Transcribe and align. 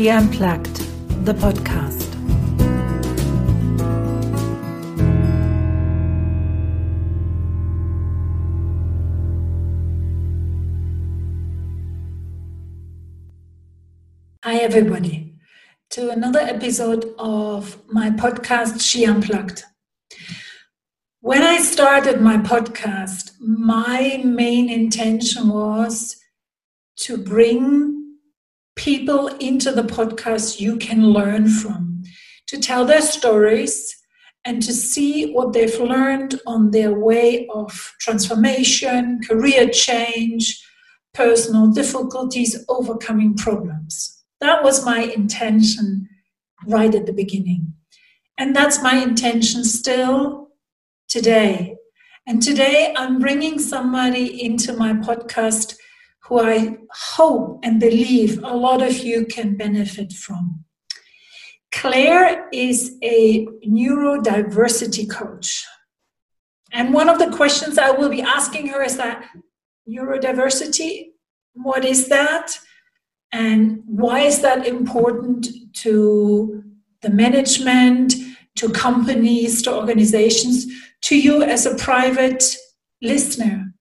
She 0.00 0.08
Unplugged, 0.08 0.76
the 1.26 1.34
podcast. 1.34 2.08
Hi, 14.42 14.56
everybody, 14.56 15.34
to 15.90 16.08
another 16.08 16.40
episode 16.40 17.14
of 17.18 17.76
my 17.92 18.08
podcast, 18.08 18.80
She 18.80 19.04
Unplugged. 19.04 19.64
When 21.20 21.42
I 21.42 21.58
started 21.58 22.22
my 22.22 22.38
podcast, 22.38 23.32
my 23.38 24.22
main 24.24 24.70
intention 24.70 25.50
was 25.50 26.16
to 27.00 27.18
bring 27.18 27.99
people 28.80 29.26
into 29.40 29.70
the 29.70 29.82
podcast 29.82 30.58
you 30.58 30.74
can 30.78 31.10
learn 31.10 31.46
from, 31.46 32.02
to 32.46 32.58
tell 32.58 32.86
their 32.86 33.02
stories 33.02 33.94
and 34.46 34.62
to 34.62 34.72
see 34.72 35.34
what 35.34 35.52
they've 35.52 35.78
learned 35.78 36.40
on 36.46 36.70
their 36.70 36.98
way 36.98 37.46
of 37.48 37.92
transformation, 38.00 39.20
career 39.28 39.68
change, 39.68 40.66
personal 41.12 41.70
difficulties, 41.70 42.64
overcoming 42.70 43.36
problems. 43.36 44.24
That 44.40 44.64
was 44.64 44.82
my 44.82 45.00
intention 45.00 46.08
right 46.66 46.94
at 46.94 47.04
the 47.04 47.12
beginning. 47.12 47.74
And 48.38 48.56
that's 48.56 48.82
my 48.82 48.94
intention 48.94 49.62
still 49.62 50.48
today. 51.06 51.76
And 52.26 52.42
today 52.42 52.94
I'm 52.96 53.18
bringing 53.18 53.58
somebody 53.58 54.42
into 54.42 54.72
my 54.72 54.94
podcast 54.94 55.74
who 56.30 56.40
I 56.40 56.76
hope 57.16 57.58
and 57.64 57.80
believe 57.80 58.40
a 58.44 58.54
lot 58.54 58.82
of 58.82 58.98
you 58.98 59.26
can 59.26 59.56
benefit 59.56 60.12
from. 60.12 60.64
Claire 61.72 62.48
is 62.52 62.96
a 63.02 63.46
neurodiversity 63.66 65.10
coach. 65.10 65.66
And 66.72 66.94
one 66.94 67.08
of 67.08 67.18
the 67.18 67.36
questions 67.36 67.78
I 67.78 67.90
will 67.90 68.08
be 68.08 68.22
asking 68.22 68.68
her 68.68 68.80
is 68.80 68.96
that 68.96 69.24
neurodiversity, 69.88 71.06
what 71.54 71.84
is 71.84 72.08
that? 72.08 72.56
And 73.32 73.82
why 73.86 74.20
is 74.20 74.40
that 74.42 74.68
important 74.68 75.48
to 75.78 76.62
the 77.02 77.10
management, 77.10 78.14
to 78.54 78.68
companies, 78.70 79.62
to 79.62 79.74
organizations, 79.74 80.66
to 81.02 81.18
you 81.18 81.42
as 81.42 81.66
a 81.66 81.74
private 81.74 82.56
listener? 83.02 83.74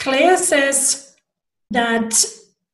Claire 0.00 0.36
says 0.36 1.07
that 1.70 2.24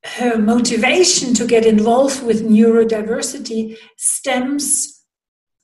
her 0.05 0.39
motivation 0.39 1.35
to 1.35 1.47
get 1.47 1.65
involved 1.65 2.23
with 2.25 2.47
neurodiversity 2.49 3.77
stems 3.97 5.05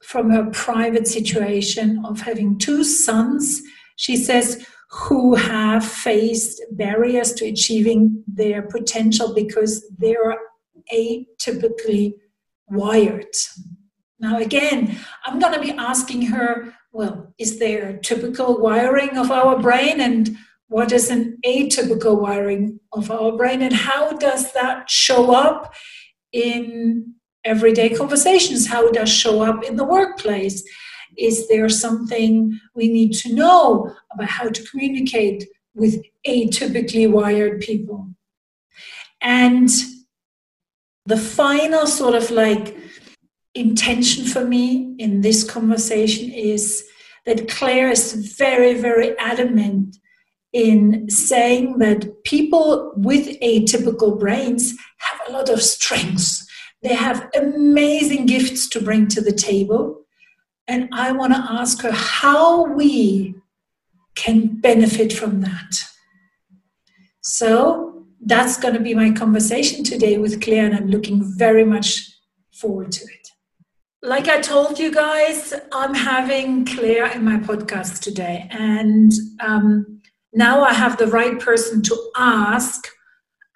from 0.02 0.30
her 0.30 0.50
private 0.50 1.06
situation 1.06 2.02
of 2.04 2.20
having 2.22 2.58
two 2.58 2.82
sons, 2.82 3.62
she 3.96 4.16
says, 4.16 4.66
who 4.90 5.36
have 5.36 5.84
faced 5.84 6.62
barriers 6.72 7.32
to 7.34 7.46
achieving 7.46 8.24
their 8.26 8.62
potential 8.62 9.32
because 9.34 9.86
they're 9.98 10.36
atypically 10.92 12.14
wired. 12.68 13.34
Now, 14.18 14.38
again, 14.38 14.98
I'm 15.24 15.38
going 15.38 15.52
to 15.52 15.60
be 15.60 15.72
asking 15.72 16.22
her, 16.26 16.74
well, 16.92 17.32
is 17.38 17.58
there 17.58 17.98
typical 17.98 18.58
wiring 18.58 19.16
of 19.16 19.30
our 19.30 19.58
brain? 19.60 20.00
And 20.00 20.36
what 20.70 20.92
is 20.92 21.10
an 21.10 21.36
atypical 21.44 22.20
wiring 22.20 22.78
of 22.92 23.10
our 23.10 23.32
brain 23.32 23.60
and 23.60 23.72
how 23.72 24.12
does 24.12 24.52
that 24.52 24.88
show 24.88 25.34
up 25.34 25.74
in 26.32 27.12
everyday 27.44 27.88
conversations? 27.88 28.68
How 28.68 28.88
does 28.92 29.12
show 29.12 29.42
up 29.42 29.64
in 29.64 29.74
the 29.74 29.84
workplace? 29.84 30.62
Is 31.18 31.48
there 31.48 31.68
something 31.68 32.56
we 32.76 32.88
need 32.88 33.14
to 33.14 33.34
know 33.34 33.92
about 34.12 34.28
how 34.28 34.48
to 34.48 34.62
communicate 34.68 35.44
with 35.74 36.00
atypically 36.24 37.10
wired 37.10 37.60
people? 37.60 38.08
And 39.20 39.68
the 41.04 41.16
final 41.16 41.88
sort 41.88 42.14
of 42.14 42.30
like 42.30 42.76
intention 43.56 44.24
for 44.24 44.44
me 44.44 44.94
in 45.00 45.22
this 45.22 45.42
conversation 45.42 46.30
is 46.30 46.84
that 47.26 47.48
claire 47.48 47.90
is 47.90 48.12
very 48.38 48.74
very 48.74 49.18
adamant 49.18 49.96
in 50.52 51.08
saying 51.08 51.78
that 51.78 52.24
people 52.24 52.92
with 52.96 53.38
atypical 53.40 54.18
brains 54.18 54.74
have 54.98 55.28
a 55.28 55.32
lot 55.32 55.48
of 55.48 55.62
strengths. 55.62 56.46
They 56.82 56.94
have 56.94 57.28
amazing 57.36 58.26
gifts 58.26 58.68
to 58.70 58.80
bring 58.80 59.08
to 59.08 59.20
the 59.20 59.32
table. 59.32 60.02
And 60.66 60.88
I 60.92 61.12
want 61.12 61.32
to 61.34 61.46
ask 61.48 61.82
her 61.82 61.92
how 61.92 62.64
we 62.64 63.34
can 64.14 64.60
benefit 64.60 65.12
from 65.12 65.40
that. 65.42 65.84
So 67.22 68.06
that's 68.20 68.58
going 68.58 68.74
to 68.74 68.80
be 68.80 68.94
my 68.94 69.10
conversation 69.12 69.84
today 69.84 70.18
with 70.18 70.42
Claire, 70.42 70.66
and 70.66 70.74
I'm 70.74 70.88
looking 70.88 71.22
very 71.22 71.64
much 71.64 72.10
forward 72.52 72.92
to 72.92 73.04
it. 73.04 73.28
Like 74.02 74.28
I 74.28 74.40
told 74.40 74.78
you 74.78 74.92
guys, 74.92 75.54
I'm 75.72 75.94
having 75.94 76.64
Claire 76.64 77.06
in 77.12 77.24
my 77.24 77.36
podcast 77.36 78.00
today, 78.00 78.48
and 78.50 79.12
um, 79.40 79.99
now 80.32 80.62
I 80.62 80.72
have 80.72 80.96
the 80.96 81.06
right 81.06 81.38
person 81.38 81.82
to 81.82 82.10
ask 82.16 82.88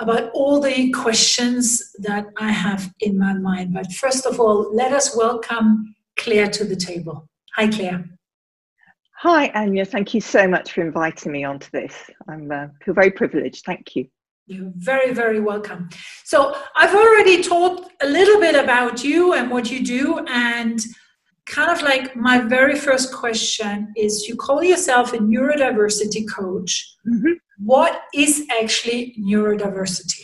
about 0.00 0.30
all 0.32 0.60
the 0.60 0.90
questions 0.90 1.92
that 1.98 2.26
I 2.36 2.50
have 2.50 2.92
in 3.00 3.18
my 3.18 3.34
mind. 3.34 3.74
But 3.74 3.92
first 3.92 4.26
of 4.26 4.40
all, 4.40 4.74
let 4.74 4.92
us 4.92 5.16
welcome 5.16 5.94
Claire 6.16 6.48
to 6.48 6.64
the 6.64 6.76
table. 6.76 7.28
Hi, 7.54 7.68
Claire. 7.68 8.04
Hi, 9.18 9.48
Anya. 9.54 9.84
Thank 9.84 10.12
you 10.12 10.20
so 10.20 10.48
much 10.48 10.72
for 10.72 10.82
inviting 10.82 11.32
me 11.32 11.44
onto 11.44 11.70
this. 11.72 12.10
I 12.28 12.34
uh, 12.34 12.68
feel 12.84 12.94
very 12.94 13.10
privileged. 13.10 13.64
Thank 13.64 13.94
you. 13.94 14.06
You're 14.46 14.72
very, 14.74 15.14
very 15.14 15.40
welcome. 15.40 15.88
So, 16.24 16.54
I've 16.76 16.94
already 16.94 17.42
talked 17.42 17.90
a 18.02 18.06
little 18.06 18.38
bit 18.38 18.54
about 18.62 19.02
you 19.02 19.32
and 19.32 19.50
what 19.50 19.70
you 19.70 19.82
do, 19.82 20.18
and 20.28 20.78
kind 21.46 21.70
of 21.70 21.82
like 21.82 22.16
my 22.16 22.38
very 22.38 22.74
first 22.74 23.12
question 23.12 23.92
is 23.96 24.26
you 24.28 24.36
call 24.36 24.62
yourself 24.62 25.12
a 25.12 25.18
neurodiversity 25.18 26.24
coach. 26.28 26.96
Mm-hmm. 27.06 27.32
What 27.58 28.02
is 28.14 28.46
actually 28.60 29.14
neurodiversity? 29.18 30.22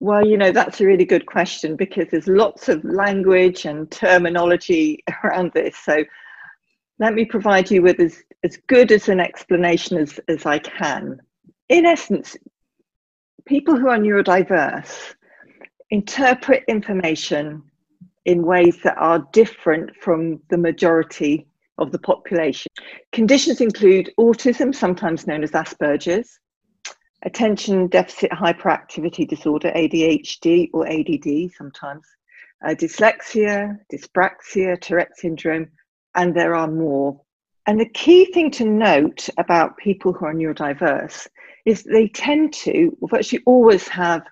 Well, 0.00 0.26
you 0.26 0.36
know, 0.36 0.50
that's 0.50 0.80
a 0.80 0.86
really 0.86 1.04
good 1.04 1.26
question 1.26 1.76
because 1.76 2.08
there's 2.10 2.26
lots 2.26 2.68
of 2.68 2.82
language 2.84 3.66
and 3.66 3.90
terminology 3.90 5.02
around 5.24 5.52
this. 5.52 5.76
So 5.78 6.04
let 6.98 7.14
me 7.14 7.24
provide 7.24 7.70
you 7.70 7.82
with 7.82 8.00
as, 8.00 8.22
as 8.44 8.58
good 8.68 8.92
as 8.92 9.08
an 9.08 9.20
explanation 9.20 9.98
as, 9.98 10.18
as 10.28 10.46
I 10.46 10.58
can. 10.58 11.20
In 11.68 11.86
essence, 11.86 12.36
people 13.46 13.76
who 13.76 13.88
are 13.88 13.98
neurodiverse 13.98 15.14
interpret 15.90 16.64
information 16.68 17.62
in 18.24 18.44
ways 18.44 18.78
that 18.84 18.96
are 18.98 19.26
different 19.32 19.94
from 19.96 20.40
the 20.48 20.58
majority 20.58 21.46
of 21.78 21.90
the 21.90 21.98
population. 21.98 22.70
Conditions 23.12 23.60
include 23.60 24.12
autism, 24.18 24.74
sometimes 24.74 25.26
known 25.26 25.42
as 25.42 25.50
Asperger's, 25.52 26.38
attention 27.24 27.88
deficit 27.88 28.30
hyperactivity 28.30 29.26
disorder, 29.28 29.72
ADHD 29.74 30.70
or 30.72 30.86
ADD 30.86 31.50
sometimes, 31.56 32.06
uh, 32.64 32.70
dyslexia, 32.70 33.76
dyspraxia, 33.92 34.80
Tourette 34.80 35.16
syndrome, 35.16 35.68
and 36.14 36.34
there 36.34 36.54
are 36.54 36.68
more. 36.68 37.20
And 37.66 37.80
the 37.80 37.88
key 37.88 38.26
thing 38.26 38.50
to 38.52 38.64
note 38.64 39.28
about 39.38 39.76
people 39.76 40.12
who 40.12 40.26
are 40.26 40.34
neurodiverse 40.34 41.28
is 41.64 41.84
they 41.84 42.08
tend 42.08 42.52
to 42.54 42.96
virtually 43.02 43.42
always 43.46 43.86
have 43.88 44.22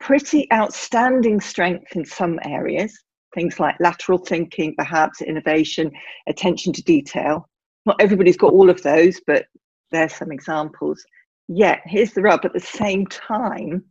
pretty 0.00 0.52
outstanding 0.52 1.40
strength 1.40 1.94
in 1.94 2.04
some 2.04 2.40
areas 2.44 2.98
things 3.34 3.58
like 3.58 3.76
lateral 3.80 4.18
thinking, 4.18 4.74
perhaps 4.76 5.22
innovation, 5.22 5.90
attention 6.26 6.72
to 6.74 6.82
detail. 6.82 7.48
Not 7.86 8.00
everybody's 8.00 8.36
got 8.36 8.52
all 8.52 8.70
of 8.70 8.82
those, 8.82 9.20
but 9.26 9.46
there's 9.90 10.14
some 10.14 10.32
examples. 10.32 11.04
Yet, 11.48 11.80
here's 11.84 12.12
the 12.12 12.22
rub 12.22 12.44
at 12.44 12.52
the 12.52 12.60
same 12.60 13.06
time, 13.06 13.84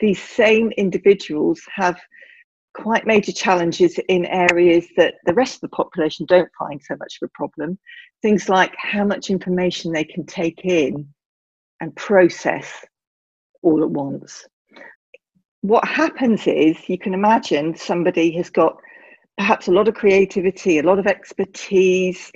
these 0.00 0.22
same 0.22 0.72
individuals 0.72 1.60
have 1.74 1.98
quite 2.74 3.06
major 3.06 3.32
challenges 3.32 3.98
in 4.08 4.26
areas 4.26 4.86
that 4.96 5.14
the 5.24 5.32
rest 5.32 5.54
of 5.54 5.60
the 5.62 5.68
population 5.68 6.26
don't 6.26 6.50
find 6.58 6.80
so 6.82 6.94
much 6.96 7.18
of 7.20 7.28
a 7.28 7.32
problem. 7.34 7.78
Things 8.20 8.48
like 8.48 8.74
how 8.76 9.04
much 9.04 9.30
information 9.30 9.92
they 9.92 10.04
can 10.04 10.26
take 10.26 10.64
in 10.64 11.08
and 11.80 11.96
process 11.96 12.84
all 13.62 13.82
at 13.82 13.90
once. 13.90 14.46
What 15.62 15.86
happens 15.88 16.46
is 16.46 16.76
you 16.88 16.98
can 16.98 17.14
imagine 17.14 17.74
somebody 17.74 18.30
has 18.32 18.50
got 18.50 18.76
perhaps 19.38 19.68
a 19.68 19.72
lot 19.72 19.88
of 19.88 19.94
creativity, 19.94 20.78
a 20.78 20.82
lot 20.82 20.98
of 20.98 21.06
expertise, 21.06 22.32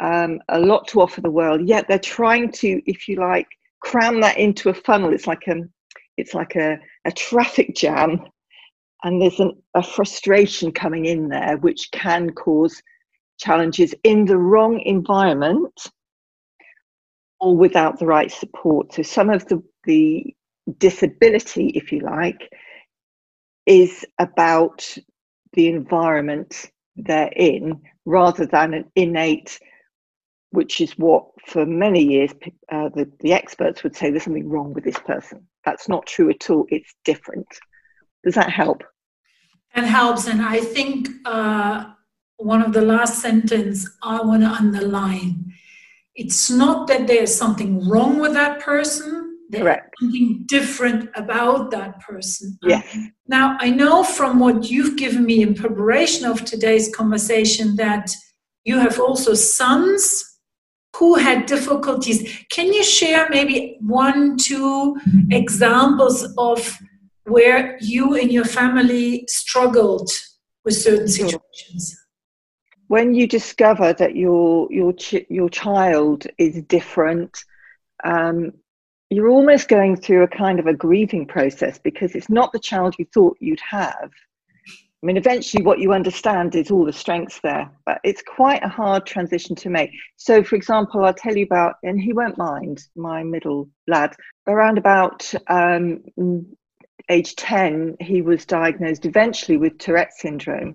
um, 0.00 0.40
a 0.48 0.58
lot 0.58 0.86
to 0.88 1.00
offer 1.00 1.20
the 1.20 1.30
world. 1.30 1.66
Yet 1.66 1.86
they're 1.88 1.98
trying 1.98 2.52
to, 2.52 2.80
if 2.90 3.08
you 3.08 3.16
like, 3.16 3.48
cram 3.80 4.20
that 4.20 4.38
into 4.38 4.70
a 4.70 4.74
funnel. 4.74 5.12
It's 5.12 5.26
like 5.26 5.46
a, 5.48 5.56
it's 6.16 6.34
like 6.34 6.56
a, 6.56 6.78
a 7.04 7.12
traffic 7.12 7.74
jam, 7.74 8.20
and 9.02 9.20
there's 9.20 9.40
an, 9.40 9.52
a 9.74 9.82
frustration 9.82 10.72
coming 10.72 11.04
in 11.06 11.28
there, 11.28 11.56
which 11.58 11.90
can 11.92 12.30
cause 12.30 12.82
challenges 13.38 13.94
in 14.04 14.24
the 14.24 14.38
wrong 14.38 14.80
environment 14.80 15.88
or 17.40 17.56
without 17.56 17.98
the 17.98 18.06
right 18.06 18.30
support. 18.30 18.94
So 18.94 19.02
some 19.02 19.28
of 19.28 19.46
the, 19.48 19.62
the 19.84 20.34
disability, 20.78 21.68
if 21.70 21.92
you 21.92 22.00
like, 22.00 22.48
is 23.66 24.04
about 24.18 24.96
the 25.54 25.68
environment 25.68 26.70
they're 26.96 27.32
in 27.34 27.80
rather 28.04 28.46
than 28.46 28.74
an 28.74 28.84
innate, 28.94 29.58
which 30.50 30.80
is 30.80 30.92
what 30.92 31.26
for 31.46 31.66
many 31.66 32.02
years 32.02 32.32
uh, 32.70 32.88
the, 32.90 33.10
the 33.20 33.32
experts 33.32 33.82
would 33.82 33.96
say 33.96 34.10
there's 34.10 34.24
something 34.24 34.48
wrong 34.48 34.72
with 34.72 34.84
this 34.84 34.98
person. 34.98 35.46
That's 35.64 35.88
not 35.88 36.06
true 36.06 36.30
at 36.30 36.48
all. 36.50 36.66
It's 36.68 36.94
different. 37.04 37.48
Does 38.22 38.34
that 38.34 38.50
help? 38.50 38.84
That 39.74 39.84
helps. 39.84 40.28
And 40.28 40.42
I 40.42 40.60
think 40.60 41.08
uh, 41.24 41.92
one 42.36 42.62
of 42.62 42.72
the 42.72 42.82
last 42.82 43.20
sentence 43.20 43.88
I 44.02 44.22
want 44.22 44.42
to 44.42 44.48
underline 44.48 45.52
it's 46.14 46.48
not 46.48 46.86
that 46.86 47.06
there's 47.06 47.34
something 47.34 47.88
wrong 47.88 48.20
with 48.20 48.34
that 48.34 48.60
person. 48.60 49.33
Correct. 49.58 49.94
Something 50.00 50.42
different 50.46 51.10
about 51.14 51.70
that 51.70 52.00
person. 52.00 52.58
Yes. 52.62 52.84
now, 53.26 53.56
I 53.60 53.70
know 53.70 54.04
from 54.04 54.38
what 54.38 54.70
you've 54.70 54.96
given 54.96 55.24
me 55.24 55.42
in 55.42 55.54
preparation 55.54 56.26
of 56.26 56.44
today's 56.44 56.94
conversation 56.94 57.76
that 57.76 58.10
you 58.64 58.78
have 58.78 58.98
also 58.98 59.34
sons 59.34 60.34
who 60.96 61.16
had 61.16 61.46
difficulties. 61.46 62.44
Can 62.50 62.72
you 62.72 62.84
share 62.84 63.28
maybe 63.28 63.76
one, 63.80 64.36
two 64.36 64.96
examples 65.30 66.32
of 66.38 66.78
where 67.24 67.76
you 67.80 68.14
and 68.14 68.30
your 68.30 68.44
family 68.44 69.24
struggled 69.28 70.10
with 70.64 70.74
certain 70.74 71.08
situations? 71.08 71.98
When 72.88 73.14
you 73.14 73.26
discover 73.26 73.92
that 73.94 74.14
your 74.14 74.68
your 74.70 74.92
ch- 74.92 75.26
your 75.28 75.48
child 75.48 76.26
is 76.38 76.62
different, 76.62 77.44
um, 78.04 78.52
you're 79.14 79.30
almost 79.30 79.68
going 79.68 79.96
through 79.96 80.22
a 80.22 80.28
kind 80.28 80.58
of 80.58 80.66
a 80.66 80.74
grieving 80.74 81.26
process 81.26 81.78
because 81.78 82.14
it's 82.14 82.28
not 82.28 82.52
the 82.52 82.58
child 82.58 82.96
you 82.98 83.06
thought 83.12 83.36
you'd 83.40 83.60
have. 83.60 84.10
I 85.04 85.06
mean, 85.06 85.16
eventually, 85.18 85.62
what 85.62 85.80
you 85.80 85.92
understand 85.92 86.54
is 86.54 86.70
all 86.70 86.86
the 86.86 86.92
strengths 86.92 87.38
there, 87.42 87.70
but 87.84 88.00
it's 88.04 88.22
quite 88.22 88.64
a 88.64 88.68
hard 88.68 89.04
transition 89.04 89.54
to 89.56 89.68
make. 89.68 89.90
So, 90.16 90.42
for 90.42 90.56
example, 90.56 91.04
I'll 91.04 91.12
tell 91.12 91.36
you 91.36 91.44
about, 91.44 91.74
and 91.82 92.00
he 92.00 92.14
won't 92.14 92.38
mind, 92.38 92.82
my 92.96 93.22
middle 93.22 93.68
lad, 93.86 94.16
around 94.46 94.78
about 94.78 95.30
um, 95.48 96.02
age 97.10 97.36
10, 97.36 97.96
he 98.00 98.22
was 98.22 98.46
diagnosed 98.46 99.04
eventually 99.04 99.58
with 99.58 99.76
Tourette 99.76 100.14
syndrome. 100.14 100.74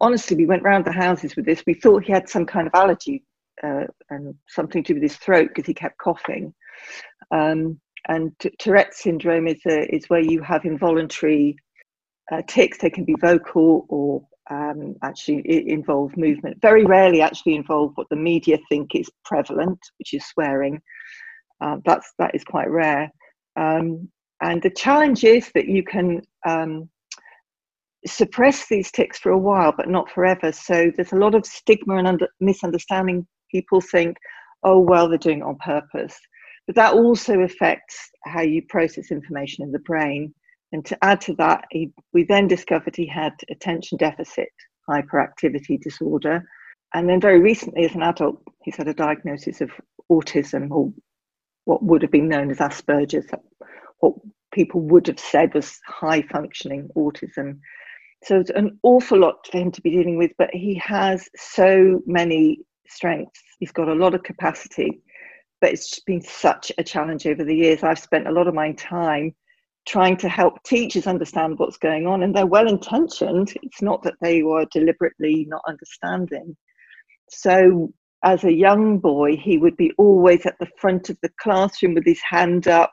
Honestly, 0.00 0.36
we 0.36 0.46
went 0.46 0.64
round 0.64 0.84
the 0.84 0.90
houses 0.90 1.36
with 1.36 1.44
this. 1.44 1.62
We 1.64 1.74
thought 1.74 2.02
he 2.02 2.12
had 2.12 2.28
some 2.28 2.46
kind 2.46 2.66
of 2.66 2.74
allergy 2.74 3.22
uh, 3.62 3.84
and 4.10 4.34
something 4.48 4.82
to 4.82 4.88
do 4.88 5.00
with 5.00 5.04
his 5.04 5.16
throat 5.16 5.48
because 5.48 5.66
he 5.66 5.74
kept 5.74 5.98
coughing. 5.98 6.52
Um, 7.32 7.80
and 8.08 8.32
t- 8.38 8.52
Tourette 8.58 8.94
syndrome 8.94 9.46
is, 9.46 9.60
a, 9.66 9.94
is 9.94 10.04
where 10.08 10.20
you 10.20 10.42
have 10.42 10.64
involuntary 10.64 11.56
uh, 12.30 12.42
tics. 12.46 12.78
They 12.78 12.90
can 12.90 13.04
be 13.04 13.14
vocal 13.20 13.86
or 13.88 14.22
um, 14.50 14.94
actually 15.02 15.42
involve 15.70 16.16
movement. 16.16 16.58
Very 16.60 16.84
rarely 16.84 17.20
actually 17.20 17.54
involve 17.54 17.92
what 17.94 18.08
the 18.10 18.16
media 18.16 18.58
think 18.68 18.94
is 18.94 19.08
prevalent, 19.24 19.78
which 19.98 20.14
is 20.14 20.26
swearing. 20.26 20.80
Uh, 21.60 21.76
that's 21.84 22.12
that 22.18 22.34
is 22.34 22.44
quite 22.44 22.68
rare. 22.70 23.10
Um, 23.56 24.08
and 24.42 24.60
the 24.62 24.70
challenge 24.70 25.22
is 25.24 25.50
that 25.54 25.68
you 25.68 25.84
can 25.84 26.20
um, 26.46 26.88
suppress 28.06 28.66
these 28.68 28.90
tics 28.90 29.18
for 29.18 29.30
a 29.30 29.38
while, 29.38 29.72
but 29.76 29.88
not 29.88 30.10
forever. 30.10 30.50
So 30.50 30.90
there's 30.96 31.12
a 31.12 31.16
lot 31.16 31.34
of 31.36 31.46
stigma 31.46 31.96
and 31.96 32.08
under- 32.08 32.28
misunderstanding. 32.40 33.26
People 33.50 33.80
think, 33.80 34.16
oh, 34.64 34.80
well, 34.80 35.08
they're 35.08 35.18
doing 35.18 35.38
it 35.38 35.44
on 35.44 35.56
purpose. 35.64 36.18
But 36.66 36.76
that 36.76 36.94
also 36.94 37.40
affects 37.40 38.10
how 38.24 38.42
you 38.42 38.62
process 38.68 39.10
information 39.10 39.64
in 39.64 39.72
the 39.72 39.80
brain. 39.80 40.34
And 40.72 40.84
to 40.86 40.98
add 41.04 41.20
to 41.22 41.34
that, 41.34 41.64
he, 41.70 41.92
we 42.12 42.24
then 42.24 42.48
discovered 42.48 42.96
he 42.96 43.06
had 43.06 43.32
attention 43.50 43.98
deficit 43.98 44.48
hyperactivity 44.88 45.80
disorder. 45.80 46.44
And 46.94 47.08
then 47.08 47.20
very 47.20 47.40
recently, 47.40 47.84
as 47.84 47.94
an 47.94 48.02
adult, 48.02 48.42
he's 48.62 48.76
had 48.76 48.88
a 48.88 48.94
diagnosis 48.94 49.60
of 49.60 49.70
autism 50.10 50.70
or 50.70 50.92
what 51.64 51.82
would 51.82 52.02
have 52.02 52.10
been 52.10 52.28
known 52.28 52.50
as 52.50 52.58
Asperger's, 52.58 53.30
what 54.00 54.14
people 54.52 54.80
would 54.80 55.06
have 55.06 55.20
said 55.20 55.54
was 55.54 55.78
high 55.86 56.22
functioning 56.22 56.88
autism. 56.96 57.58
So 58.24 58.40
it's 58.40 58.50
an 58.50 58.78
awful 58.82 59.18
lot 59.18 59.46
for 59.50 59.58
him 59.58 59.72
to 59.72 59.80
be 59.80 59.90
dealing 59.90 60.18
with, 60.18 60.32
but 60.38 60.50
he 60.52 60.80
has 60.84 61.28
so 61.36 62.00
many 62.06 62.60
strengths. 62.88 63.40
He's 63.58 63.72
got 63.72 63.88
a 63.88 63.94
lot 63.94 64.14
of 64.14 64.22
capacity, 64.22 65.00
but 65.62 65.70
it's 65.70 66.00
been 66.00 66.20
such 66.20 66.72
a 66.76 66.82
challenge 66.82 67.24
over 67.24 67.44
the 67.44 67.54
years. 67.54 67.84
I've 67.84 68.00
spent 68.00 68.26
a 68.26 68.32
lot 68.32 68.48
of 68.48 68.54
my 68.54 68.72
time 68.72 69.32
trying 69.86 70.16
to 70.16 70.28
help 70.28 70.60
teachers 70.64 71.06
understand 71.06 71.58
what's 71.58 71.76
going 71.76 72.06
on, 72.06 72.24
and 72.24 72.34
they're 72.34 72.46
well 72.46 72.68
intentioned. 72.68 73.54
It's 73.62 73.80
not 73.80 74.02
that 74.02 74.16
they 74.20 74.42
were 74.42 74.66
deliberately 74.72 75.46
not 75.48 75.62
understanding. 75.66 76.56
So, 77.30 77.92
as 78.24 78.42
a 78.42 78.52
young 78.52 78.98
boy, 78.98 79.36
he 79.36 79.56
would 79.56 79.76
be 79.76 79.92
always 79.98 80.44
at 80.46 80.58
the 80.58 80.68
front 80.78 81.10
of 81.10 81.18
the 81.22 81.30
classroom 81.40 81.94
with 81.94 82.04
his 82.04 82.20
hand 82.28 82.66
up, 82.66 82.92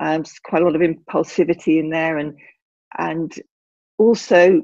um, 0.00 0.24
quite 0.44 0.62
a 0.62 0.64
lot 0.64 0.76
of 0.76 0.82
impulsivity 0.82 1.78
in 1.78 1.88
there, 1.88 2.18
and 2.18 2.36
and 2.98 3.32
also 3.98 4.60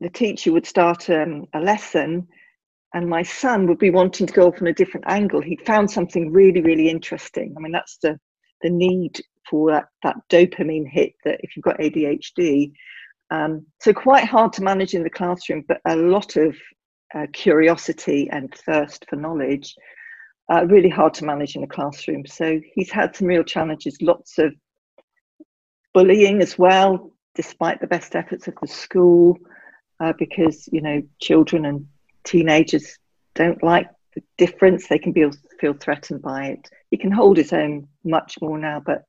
the 0.00 0.10
teacher 0.10 0.52
would 0.52 0.66
start 0.66 1.08
um, 1.08 1.46
a 1.54 1.60
lesson, 1.60 2.26
and 2.94 3.08
my 3.08 3.22
son 3.22 3.66
would 3.66 3.78
be 3.78 3.90
wanting 3.90 4.26
to 4.26 4.32
go 4.32 4.48
off 4.48 4.60
on 4.60 4.68
a 4.68 4.72
different 4.72 5.06
angle. 5.08 5.40
He'd 5.40 5.64
found 5.66 5.90
something 5.90 6.32
really, 6.32 6.60
really 6.60 6.88
interesting. 6.88 7.54
I 7.56 7.60
mean, 7.60 7.72
that's 7.72 7.98
the 8.02 8.18
the 8.62 8.70
need 8.70 9.20
for 9.48 9.70
that, 9.70 9.86
that 10.02 10.16
dopamine 10.28 10.88
hit 10.88 11.14
that 11.24 11.40
if 11.42 11.56
you've 11.56 11.64
got 11.64 11.78
ADHD. 11.78 12.72
Um, 13.30 13.66
so 13.80 13.92
quite 13.92 14.24
hard 14.24 14.52
to 14.54 14.62
manage 14.62 14.94
in 14.94 15.02
the 15.02 15.10
classroom, 15.10 15.64
but 15.66 15.80
a 15.86 15.96
lot 15.96 16.36
of 16.36 16.56
uh, 17.14 17.26
curiosity 17.32 18.28
and 18.30 18.54
thirst 18.66 19.06
for 19.08 19.16
knowledge. 19.16 19.74
Uh, 20.52 20.66
really 20.66 20.88
hard 20.88 21.14
to 21.14 21.24
manage 21.24 21.54
in 21.54 21.62
the 21.62 21.68
classroom. 21.68 22.26
So 22.26 22.60
he's 22.74 22.90
had 22.90 23.14
some 23.14 23.28
real 23.28 23.44
challenges, 23.44 23.96
lots 24.02 24.38
of 24.38 24.52
bullying 25.94 26.42
as 26.42 26.58
well, 26.58 27.12
despite 27.34 27.80
the 27.80 27.86
best 27.86 28.16
efforts 28.16 28.48
of 28.48 28.54
the 28.60 28.66
school, 28.66 29.38
uh, 30.00 30.12
because 30.18 30.68
you 30.72 30.80
know 30.80 31.02
children 31.20 31.66
and 31.66 31.86
teenagers 32.24 32.98
don't 33.34 33.62
like 33.62 33.88
the 34.14 34.22
difference. 34.38 34.88
They 34.88 34.98
can 34.98 35.12
be, 35.12 35.28
feel 35.60 35.74
threatened 35.74 36.22
by 36.22 36.46
it. 36.46 36.68
He 36.90 36.96
can 36.96 37.10
hold 37.10 37.36
his 37.36 37.52
own 37.52 37.88
much 38.04 38.36
more 38.40 38.58
now, 38.58 38.82
but 38.84 39.04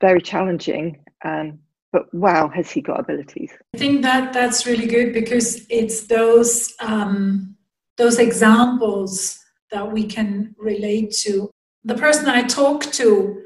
very 0.00 0.20
challenging. 0.20 1.04
Um, 1.24 1.58
but 1.92 2.12
wow, 2.12 2.48
has 2.48 2.70
he 2.70 2.80
got 2.80 3.00
abilities? 3.00 3.52
I 3.74 3.78
think 3.78 4.02
that 4.02 4.32
that's 4.32 4.66
really 4.66 4.86
good 4.86 5.12
because 5.12 5.66
it's 5.70 6.06
those 6.06 6.74
um, 6.80 7.56
those 7.96 8.18
examples 8.18 9.38
that 9.70 9.90
we 9.90 10.04
can 10.04 10.54
relate 10.58 11.12
to. 11.22 11.50
The 11.84 11.94
person 11.94 12.28
I 12.28 12.42
talked 12.42 12.92
to 12.94 13.42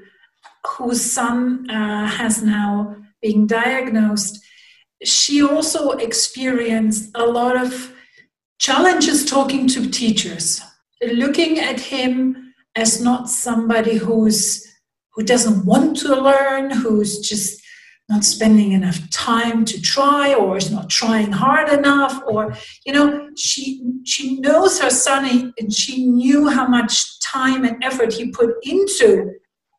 whose 0.66 1.00
son 1.00 1.70
uh, 1.70 2.06
has 2.06 2.42
now 2.42 2.96
been 3.22 3.46
diagnosed, 3.46 4.42
she 5.04 5.42
also 5.42 5.90
experienced 5.92 7.10
a 7.14 7.24
lot 7.24 7.56
of 7.56 7.92
challenges 8.60 9.24
talking 9.24 9.66
to 9.66 9.90
teachers, 9.90 10.60
looking 11.02 11.58
at 11.58 11.80
him 11.80 12.54
as 12.76 13.02
not 13.02 13.28
somebody 13.28 13.96
who's 13.96 14.66
who 15.14 15.24
doesn't 15.24 15.66
want 15.66 15.96
to 15.96 16.14
learn, 16.14 16.70
who's 16.70 17.18
just 17.18 17.60
not 18.08 18.22
spending 18.24 18.72
enough 18.72 19.10
time 19.10 19.64
to 19.64 19.80
try 19.80 20.34
or 20.34 20.56
is 20.56 20.70
not 20.70 20.88
trying 20.88 21.32
hard 21.32 21.68
enough 21.68 22.22
or 22.26 22.54
you 22.86 22.92
know 22.92 23.28
she 23.36 23.82
she 24.04 24.40
knows 24.40 24.80
her 24.80 24.90
son 24.90 25.52
and 25.58 25.72
she 25.72 26.06
knew 26.06 26.48
how 26.48 26.66
much 26.66 27.20
time 27.20 27.64
and 27.64 27.82
effort 27.82 28.12
he 28.12 28.30
put 28.30 28.54
into 28.62 29.32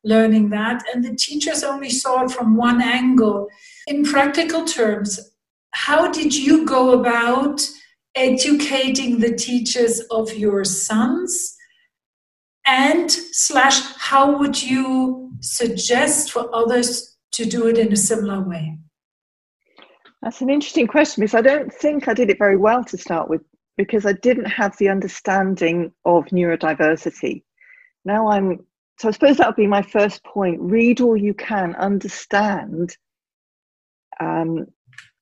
learning 0.04 0.50
that, 0.50 0.82
and 0.92 1.04
the 1.04 1.14
teachers 1.14 1.62
only 1.62 1.90
saw 1.90 2.24
it 2.24 2.30
from 2.30 2.56
one 2.56 2.82
angle. 2.82 3.48
In 3.86 4.04
practical 4.04 4.64
terms, 4.64 5.32
how 5.72 6.10
did 6.10 6.34
you 6.34 6.66
go 6.66 7.00
about 7.00 7.66
educating 8.14 9.18
the 9.18 9.34
teachers 9.34 10.00
of 10.10 10.34
your 10.34 10.64
sons? 10.64 11.56
And 12.66 13.10
slash, 13.10 13.80
how 13.96 14.38
would 14.38 14.62
you 14.62 15.32
suggest 15.40 16.32
for 16.32 16.48
others 16.54 17.16
to 17.32 17.44
do 17.44 17.66
it 17.66 17.78
in 17.78 17.92
a 17.92 17.96
similar 17.96 18.40
way? 18.40 18.78
That's 20.22 20.40
an 20.40 20.50
interesting 20.50 20.86
question 20.86 21.22
because 21.22 21.34
I 21.34 21.42
don't 21.42 21.72
think 21.72 22.06
I 22.06 22.14
did 22.14 22.30
it 22.30 22.38
very 22.38 22.56
well 22.56 22.84
to 22.84 22.96
start 22.96 23.28
with 23.28 23.42
because 23.76 24.06
I 24.06 24.12
didn't 24.12 24.44
have 24.44 24.76
the 24.78 24.88
understanding 24.88 25.92
of 26.04 26.26
neurodiversity. 26.26 27.42
Now 28.04 28.28
I'm 28.28 28.64
so 28.98 29.08
I 29.08 29.10
suppose 29.10 29.38
that 29.38 29.48
would 29.48 29.56
be 29.56 29.66
my 29.66 29.82
first 29.82 30.22
point. 30.22 30.60
Read 30.60 31.00
all 31.00 31.16
you 31.16 31.34
can, 31.34 31.74
understand 31.74 32.96
um, 34.20 34.66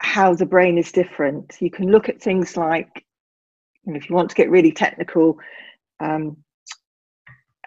how 0.00 0.34
the 0.34 0.46
brain 0.46 0.78
is 0.78 0.92
different. 0.92 1.56
You 1.60 1.70
can 1.70 1.90
look 1.90 2.08
at 2.08 2.20
things 2.20 2.56
like, 2.56 3.04
know, 3.86 3.96
if 3.96 4.08
you 4.08 4.16
want 4.16 4.30
to 4.30 4.36
get 4.36 4.50
really 4.50 4.72
technical, 4.72 5.38
um, 6.00 6.36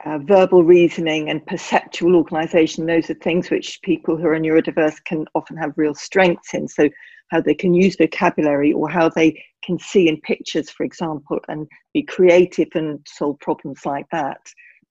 uh, 0.05 0.17
verbal 0.19 0.63
reasoning 0.63 1.29
and 1.29 1.45
perceptual 1.45 2.15
organization, 2.15 2.85
those 2.85 3.09
are 3.09 3.15
things 3.15 3.49
which 3.49 3.81
people 3.83 4.17
who 4.17 4.27
are 4.27 4.39
neurodiverse 4.39 5.01
can 5.05 5.25
often 5.33 5.55
have 5.55 5.73
real 5.77 5.95
strengths 5.95 6.53
in. 6.53 6.67
So, 6.67 6.89
how 7.29 7.41
they 7.41 7.55
can 7.55 7.73
use 7.73 7.95
vocabulary 7.95 8.73
or 8.73 8.89
how 8.89 9.09
they 9.09 9.41
can 9.63 9.79
see 9.79 10.07
in 10.07 10.19
pictures, 10.21 10.69
for 10.69 10.83
example, 10.83 11.39
and 11.47 11.67
be 11.93 12.03
creative 12.03 12.67
and 12.75 12.99
solve 13.07 13.39
problems 13.39 13.85
like 13.85 14.05
that. 14.11 14.39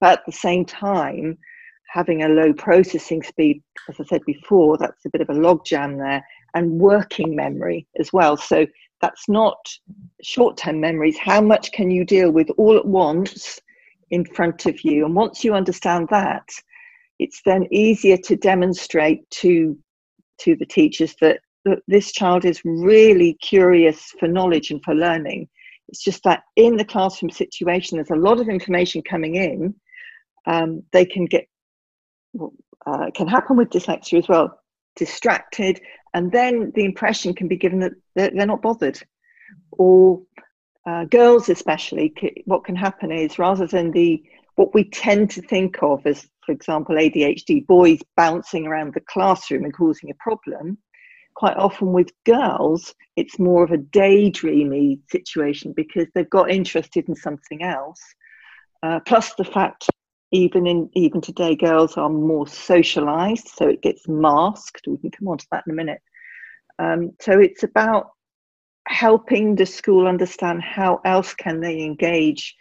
But 0.01 0.19
at 0.19 0.25
the 0.25 0.31
same 0.31 0.65
time, 0.65 1.37
having 1.89 2.23
a 2.23 2.27
low 2.27 2.51
processing 2.53 3.21
speed, 3.21 3.61
as 3.87 3.99
I 3.99 4.03
said 4.05 4.21
before, 4.25 4.77
that's 4.77 5.05
a 5.05 5.09
bit 5.09 5.21
of 5.21 5.29
a 5.29 5.33
logjam 5.39 5.97
there, 5.97 6.25
and 6.53 6.71
working 6.79 7.35
memory 7.35 7.87
as 7.99 8.11
well. 8.13 8.37
So, 8.37 8.65
that's 9.01 9.27
not 9.27 9.57
short 10.21 10.55
term 10.55 10.79
memories. 10.79 11.17
How 11.17 11.41
much 11.41 11.71
can 11.73 11.91
you 11.91 12.05
deal 12.05 12.31
with 12.31 12.49
all 12.57 12.77
at 12.77 12.85
once? 12.85 13.59
in 14.13 14.23
front 14.23 14.67
of 14.67 14.83
you. 14.83 15.05
And 15.05 15.15
once 15.15 15.43
you 15.43 15.55
understand 15.55 16.07
that, 16.11 16.47
it's 17.17 17.41
then 17.45 17.67
easier 17.71 18.17
to 18.17 18.35
demonstrate 18.35 19.29
to 19.41 19.77
to 20.39 20.55
the 20.55 20.65
teachers 20.65 21.15
that, 21.21 21.39
that 21.65 21.79
this 21.87 22.11
child 22.11 22.45
is 22.45 22.61
really 22.63 23.33
curious 23.35 24.11
for 24.19 24.27
knowledge 24.27 24.71
and 24.71 24.83
for 24.83 24.93
learning. 24.93 25.47
It's 25.87 26.03
just 26.03 26.23
that 26.23 26.43
in 26.55 26.75
the 26.75 26.85
classroom 26.85 27.29
situation, 27.29 27.97
there's 27.97 28.09
a 28.09 28.27
lot 28.29 28.39
of 28.39 28.49
information 28.49 29.01
coming 29.03 29.35
in. 29.35 29.75
Um, 30.45 30.83
they 30.91 31.05
can 31.05 31.25
get 31.25 31.47
uh, 32.85 33.09
can 33.15 33.27
happen 33.27 33.57
with 33.57 33.69
dyslexia 33.69 34.19
as 34.19 34.27
well, 34.27 34.59
distracted, 34.95 35.81
and 36.13 36.31
then 36.31 36.71
the 36.75 36.85
impression 36.85 37.33
can 37.33 37.47
be 37.47 37.57
given 37.57 37.79
that 37.79 37.93
they're 38.15 38.45
not 38.45 38.61
bothered, 38.61 38.99
or 39.71 40.21
uh, 40.85 41.05
girls 41.05 41.49
especially 41.49 42.13
what 42.45 42.65
can 42.65 42.75
happen 42.75 43.11
is 43.11 43.39
rather 43.39 43.65
than 43.65 43.91
the 43.91 44.21
what 44.55 44.73
we 44.73 44.83
tend 44.89 45.31
to 45.31 45.41
think 45.41 45.81
of 45.81 46.05
as 46.05 46.27
for 46.45 46.51
example 46.51 46.95
adhd 46.95 47.65
boys 47.67 47.99
bouncing 48.17 48.67
around 48.67 48.93
the 48.93 48.99
classroom 48.99 49.63
and 49.63 49.73
causing 49.73 50.11
a 50.11 50.15
problem 50.15 50.77
quite 51.35 51.55
often 51.55 51.93
with 51.93 52.11
girls 52.25 52.93
it's 53.15 53.39
more 53.39 53.63
of 53.63 53.71
a 53.71 53.77
daydreamy 53.77 54.99
situation 55.09 55.73
because 55.75 56.07
they've 56.13 56.29
got 56.29 56.49
interested 56.49 57.07
in 57.07 57.15
something 57.15 57.63
else. 57.63 58.01
Uh, 58.81 58.99
plus 59.01 59.33
the 59.35 59.43
fact 59.43 59.87
even 60.33 60.65
in 60.65 60.89
even 60.93 61.21
today 61.21 61.55
girls 61.55 61.95
are 61.95 62.09
more 62.09 62.47
socialized 62.47 63.47
so 63.47 63.67
it 63.67 63.83
gets 63.83 64.07
masked. 64.07 64.87
We 64.87 64.97
can 64.97 65.11
come 65.11 65.27
on 65.27 65.37
to 65.37 65.47
that 65.51 65.63
in 65.67 65.73
a 65.73 65.75
minute. 65.75 66.01
Um, 66.79 67.11
so 67.21 67.39
it's 67.39 67.63
about 67.63 68.09
helping 68.87 69.55
the 69.55 69.65
school 69.65 70.07
understand 70.07 70.61
how 70.63 70.99
else 71.05 71.35
can 71.35 71.61
they 71.61 71.81
engage 71.81 72.55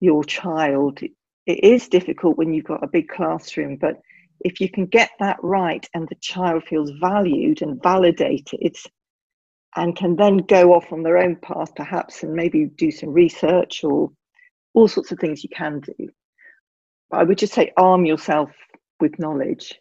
your 0.00 0.22
child. 0.22 1.00
It 1.00 1.64
is 1.64 1.88
difficult 1.88 2.36
when 2.36 2.52
you've 2.52 2.66
got 2.66 2.84
a 2.84 2.88
big 2.88 3.08
classroom 3.08 3.76
but 3.80 3.96
if 4.40 4.60
you 4.60 4.68
can 4.68 4.86
get 4.86 5.10
that 5.20 5.38
right 5.42 5.88
and 5.94 6.06
the 6.08 6.14
child 6.16 6.64
feels 6.64 6.90
valued 7.00 7.62
and 7.62 7.82
validated 7.82 8.76
and 9.76 9.96
can 9.96 10.16
then 10.16 10.38
go 10.38 10.74
off 10.74 10.92
on 10.92 11.02
their 11.02 11.16
own 11.16 11.36
path 11.36 11.74
perhaps 11.74 12.22
and 12.22 12.34
maybe 12.34 12.66
do 12.76 12.90
some 12.90 13.10
research 13.10 13.84
or 13.84 14.10
all 14.74 14.86
sorts 14.86 15.12
of 15.12 15.18
things 15.18 15.42
you 15.42 15.50
can 15.50 15.80
do 15.80 16.10
i 17.12 17.22
would 17.22 17.38
just 17.38 17.52
say 17.52 17.72
arm 17.76 18.04
yourself 18.04 18.50
with 19.00 19.18
knowledge 19.18 19.80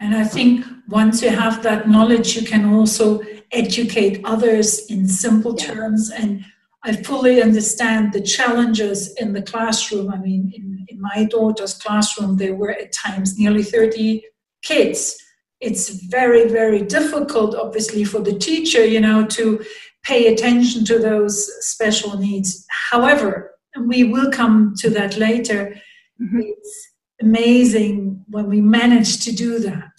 and 0.00 0.14
I 0.14 0.24
think 0.24 0.64
once 0.88 1.22
you 1.22 1.30
have 1.30 1.62
that 1.62 1.88
knowledge, 1.88 2.36
you 2.36 2.46
can 2.46 2.74
also 2.74 3.22
educate 3.50 4.20
others 4.24 4.86
in 4.90 5.08
simple 5.08 5.54
yeah. 5.58 5.66
terms. 5.66 6.10
And 6.10 6.44
I 6.82 6.92
fully 6.96 7.42
understand 7.42 8.12
the 8.12 8.20
challenges 8.20 9.14
in 9.14 9.32
the 9.32 9.42
classroom. 9.42 10.10
I 10.10 10.18
mean, 10.18 10.52
in, 10.54 10.84
in 10.88 11.00
my 11.00 11.24
daughter's 11.24 11.74
classroom, 11.74 12.36
there 12.36 12.54
were 12.54 12.72
at 12.72 12.92
times 12.92 13.38
nearly 13.38 13.62
30 13.62 14.22
kids. 14.62 15.16
It's 15.60 15.88
very, 15.88 16.46
very 16.48 16.82
difficult, 16.82 17.54
obviously, 17.54 18.04
for 18.04 18.20
the 18.20 18.38
teacher, 18.38 18.84
you 18.84 19.00
know, 19.00 19.24
to 19.28 19.64
pay 20.02 20.26
attention 20.26 20.84
to 20.84 20.98
those 20.98 21.50
special 21.64 22.18
needs. 22.18 22.66
However, 22.90 23.52
and 23.74 23.88
we 23.88 24.04
will 24.04 24.30
come 24.30 24.74
to 24.78 24.90
that 24.90 25.16
later, 25.16 25.80
mm-hmm. 26.20 26.40
it's 26.40 26.92
amazing 27.20 28.24
when 28.28 28.48
we 28.48 28.60
manage 28.60 29.24
to 29.24 29.32
do 29.32 29.58
that. 29.60 29.92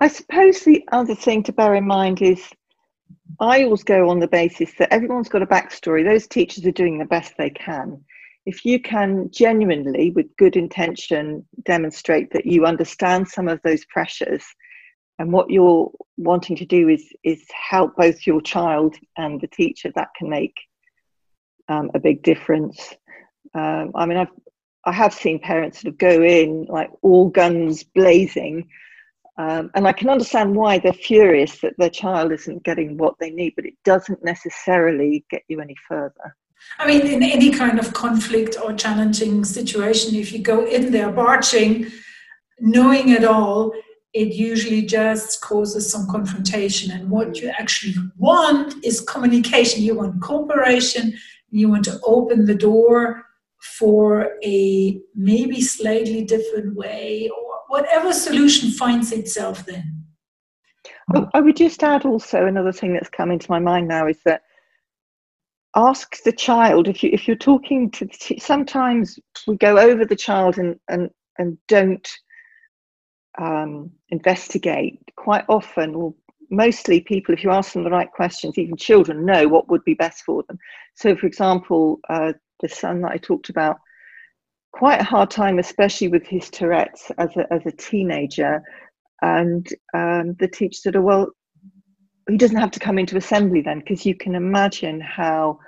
I 0.00 0.08
suppose 0.08 0.60
the 0.60 0.86
other 0.92 1.14
thing 1.14 1.42
to 1.44 1.52
bear 1.52 1.74
in 1.74 1.86
mind 1.86 2.20
is 2.20 2.42
I 3.40 3.64
always 3.64 3.82
go 3.82 4.10
on 4.10 4.20
the 4.20 4.28
basis 4.28 4.72
that 4.78 4.92
everyone's 4.92 5.28
got 5.28 5.42
a 5.42 5.46
backstory. 5.46 6.04
Those 6.04 6.26
teachers 6.26 6.66
are 6.66 6.72
doing 6.72 6.98
the 6.98 7.04
best 7.04 7.34
they 7.36 7.50
can. 7.50 8.04
If 8.44 8.64
you 8.64 8.80
can 8.80 9.30
genuinely, 9.32 10.10
with 10.10 10.36
good 10.36 10.56
intention, 10.56 11.44
demonstrate 11.64 12.32
that 12.32 12.46
you 12.46 12.64
understand 12.64 13.26
some 13.26 13.48
of 13.48 13.60
those 13.62 13.84
pressures 13.86 14.44
and 15.18 15.32
what 15.32 15.50
you're 15.50 15.90
wanting 16.16 16.56
to 16.56 16.66
do 16.66 16.88
is 16.88 17.12
is 17.24 17.44
help 17.70 17.96
both 17.96 18.26
your 18.26 18.40
child 18.40 18.96
and 19.16 19.40
the 19.40 19.46
teacher, 19.46 19.90
that 19.94 20.08
can 20.16 20.28
make 20.28 20.54
um, 21.68 21.90
a 21.94 21.98
big 21.98 22.22
difference. 22.22 22.94
Um, 23.54 23.92
I 23.94 24.06
mean, 24.06 24.18
I've 24.18 24.28
I 24.86 24.92
have 24.92 25.12
seen 25.12 25.40
parents 25.40 25.82
sort 25.82 25.92
of 25.92 25.98
go 25.98 26.22
in 26.22 26.66
like 26.68 26.90
all 27.02 27.28
guns 27.28 27.82
blazing. 27.82 28.68
Um, 29.36 29.70
and 29.74 29.86
I 29.86 29.92
can 29.92 30.08
understand 30.08 30.54
why 30.54 30.78
they're 30.78 30.92
furious 30.92 31.60
that 31.60 31.74
their 31.76 31.90
child 31.90 32.32
isn't 32.32 32.62
getting 32.62 32.96
what 32.96 33.16
they 33.20 33.30
need, 33.30 33.54
but 33.56 33.66
it 33.66 33.74
doesn't 33.84 34.24
necessarily 34.24 35.26
get 35.28 35.42
you 35.48 35.60
any 35.60 35.74
further. 35.88 36.36
I 36.78 36.86
mean, 36.86 37.06
in 37.06 37.22
any 37.22 37.50
kind 37.50 37.78
of 37.78 37.92
conflict 37.92 38.56
or 38.62 38.72
challenging 38.72 39.44
situation, 39.44 40.14
if 40.14 40.32
you 40.32 40.38
go 40.38 40.64
in 40.64 40.90
there 40.90 41.10
barging, 41.10 41.86
knowing 42.60 43.10
it 43.10 43.24
all, 43.24 43.72
it 44.14 44.28
usually 44.28 44.82
just 44.82 45.42
causes 45.42 45.92
some 45.92 46.06
confrontation. 46.08 46.90
And 46.92 47.10
what 47.10 47.38
you 47.40 47.48
actually 47.48 47.94
want 48.16 48.82
is 48.82 49.02
communication. 49.02 49.82
You 49.82 49.96
want 49.96 50.22
cooperation, 50.22 51.12
you 51.50 51.68
want 51.68 51.84
to 51.84 52.00
open 52.04 52.46
the 52.46 52.54
door 52.54 53.25
for 53.78 54.36
a 54.44 55.00
maybe 55.14 55.60
slightly 55.60 56.24
different 56.24 56.74
way 56.76 57.28
or 57.28 57.46
whatever 57.68 58.12
solution 58.12 58.70
finds 58.70 59.12
itself 59.12 59.66
then. 59.66 60.04
I 61.34 61.40
would 61.40 61.56
just 61.56 61.82
add 61.82 62.04
also 62.04 62.46
another 62.46 62.72
thing 62.72 62.92
that's 62.92 63.08
come 63.08 63.30
into 63.30 63.50
my 63.50 63.60
mind 63.60 63.86
now 63.86 64.08
is 64.08 64.18
that 64.24 64.42
ask 65.76 66.22
the 66.24 66.32
child 66.32 66.88
if 66.88 67.02
you 67.02 67.10
if 67.12 67.28
you're 67.28 67.36
talking 67.36 67.90
to 67.90 68.06
the, 68.06 68.38
sometimes 68.38 69.18
we 69.46 69.56
go 69.56 69.78
over 69.78 70.04
the 70.04 70.16
child 70.16 70.58
and 70.58 70.76
and 70.88 71.10
and 71.38 71.58
don't 71.68 72.10
um, 73.38 73.90
investigate 74.08 74.98
quite 75.16 75.44
often 75.48 75.94
or 75.94 76.14
mostly 76.50 77.00
people 77.00 77.34
if 77.34 77.44
you 77.44 77.50
ask 77.50 77.72
them 77.72 77.84
the 77.84 77.90
right 77.90 78.10
questions 78.10 78.56
even 78.56 78.76
children 78.76 79.26
know 79.26 79.46
what 79.46 79.68
would 79.68 79.84
be 79.84 79.94
best 79.94 80.22
for 80.24 80.42
them 80.48 80.58
so 80.94 81.14
for 81.14 81.26
example 81.26 82.00
uh, 82.08 82.32
the 82.60 82.68
son 82.68 83.02
that 83.02 83.12
I 83.12 83.18
talked 83.18 83.48
about, 83.48 83.78
quite 84.72 85.00
a 85.00 85.04
hard 85.04 85.30
time, 85.30 85.58
especially 85.58 86.08
with 86.08 86.26
his 86.26 86.50
Tourette's 86.50 87.10
as 87.18 87.36
a, 87.36 87.52
as 87.52 87.64
a 87.66 87.72
teenager. 87.72 88.62
And 89.22 89.66
um, 89.94 90.34
the 90.38 90.48
teacher 90.48 90.78
said, 90.80 90.96
oh, 90.96 91.00
well, 91.00 91.28
he 92.28 92.36
doesn't 92.36 92.56
have 92.56 92.72
to 92.72 92.80
come 92.80 92.98
into 92.98 93.16
assembly 93.16 93.62
then, 93.62 93.78
because 93.78 94.04
you 94.04 94.14
can 94.14 94.34
imagine 94.34 95.00
how 95.00 95.58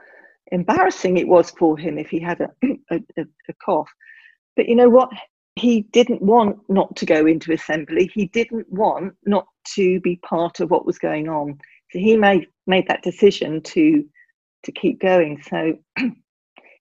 embarrassing 0.53 1.17
it 1.17 1.29
was 1.29 1.51
for 1.53 1.79
him 1.79 1.99
if 1.99 2.09
he 2.09 2.21
had 2.21 2.41
a, 2.65 2.77
a, 2.91 3.25
a 3.49 3.53
cough. 3.65 3.89
But 4.57 4.69
you 4.69 4.77
know 4.77 4.89
what? 4.89 5.11
He 5.55 5.83
didn't 5.93 6.23
want 6.23 6.59
not 6.69 6.95
to 6.97 7.07
go 7.07 7.27
into 7.27 7.53
assembly. 7.53 8.11
He 8.15 8.27
didn't 8.27 8.71
want 8.71 9.15
not 9.25 9.47
to 9.75 10.01
be 10.01 10.17
part 10.17 10.61
of 10.61 10.71
what 10.71 10.87
was 10.87 10.99
going 10.99 11.29
on. 11.29 11.59
So 11.91 11.99
he 11.99 12.17
made 12.17 12.47
made 12.67 12.87
that 12.89 13.03
decision 13.03 13.63
to 13.63 14.05
to 14.65 14.73
keep 14.73 15.01
going. 15.01 15.43
So 15.43 15.79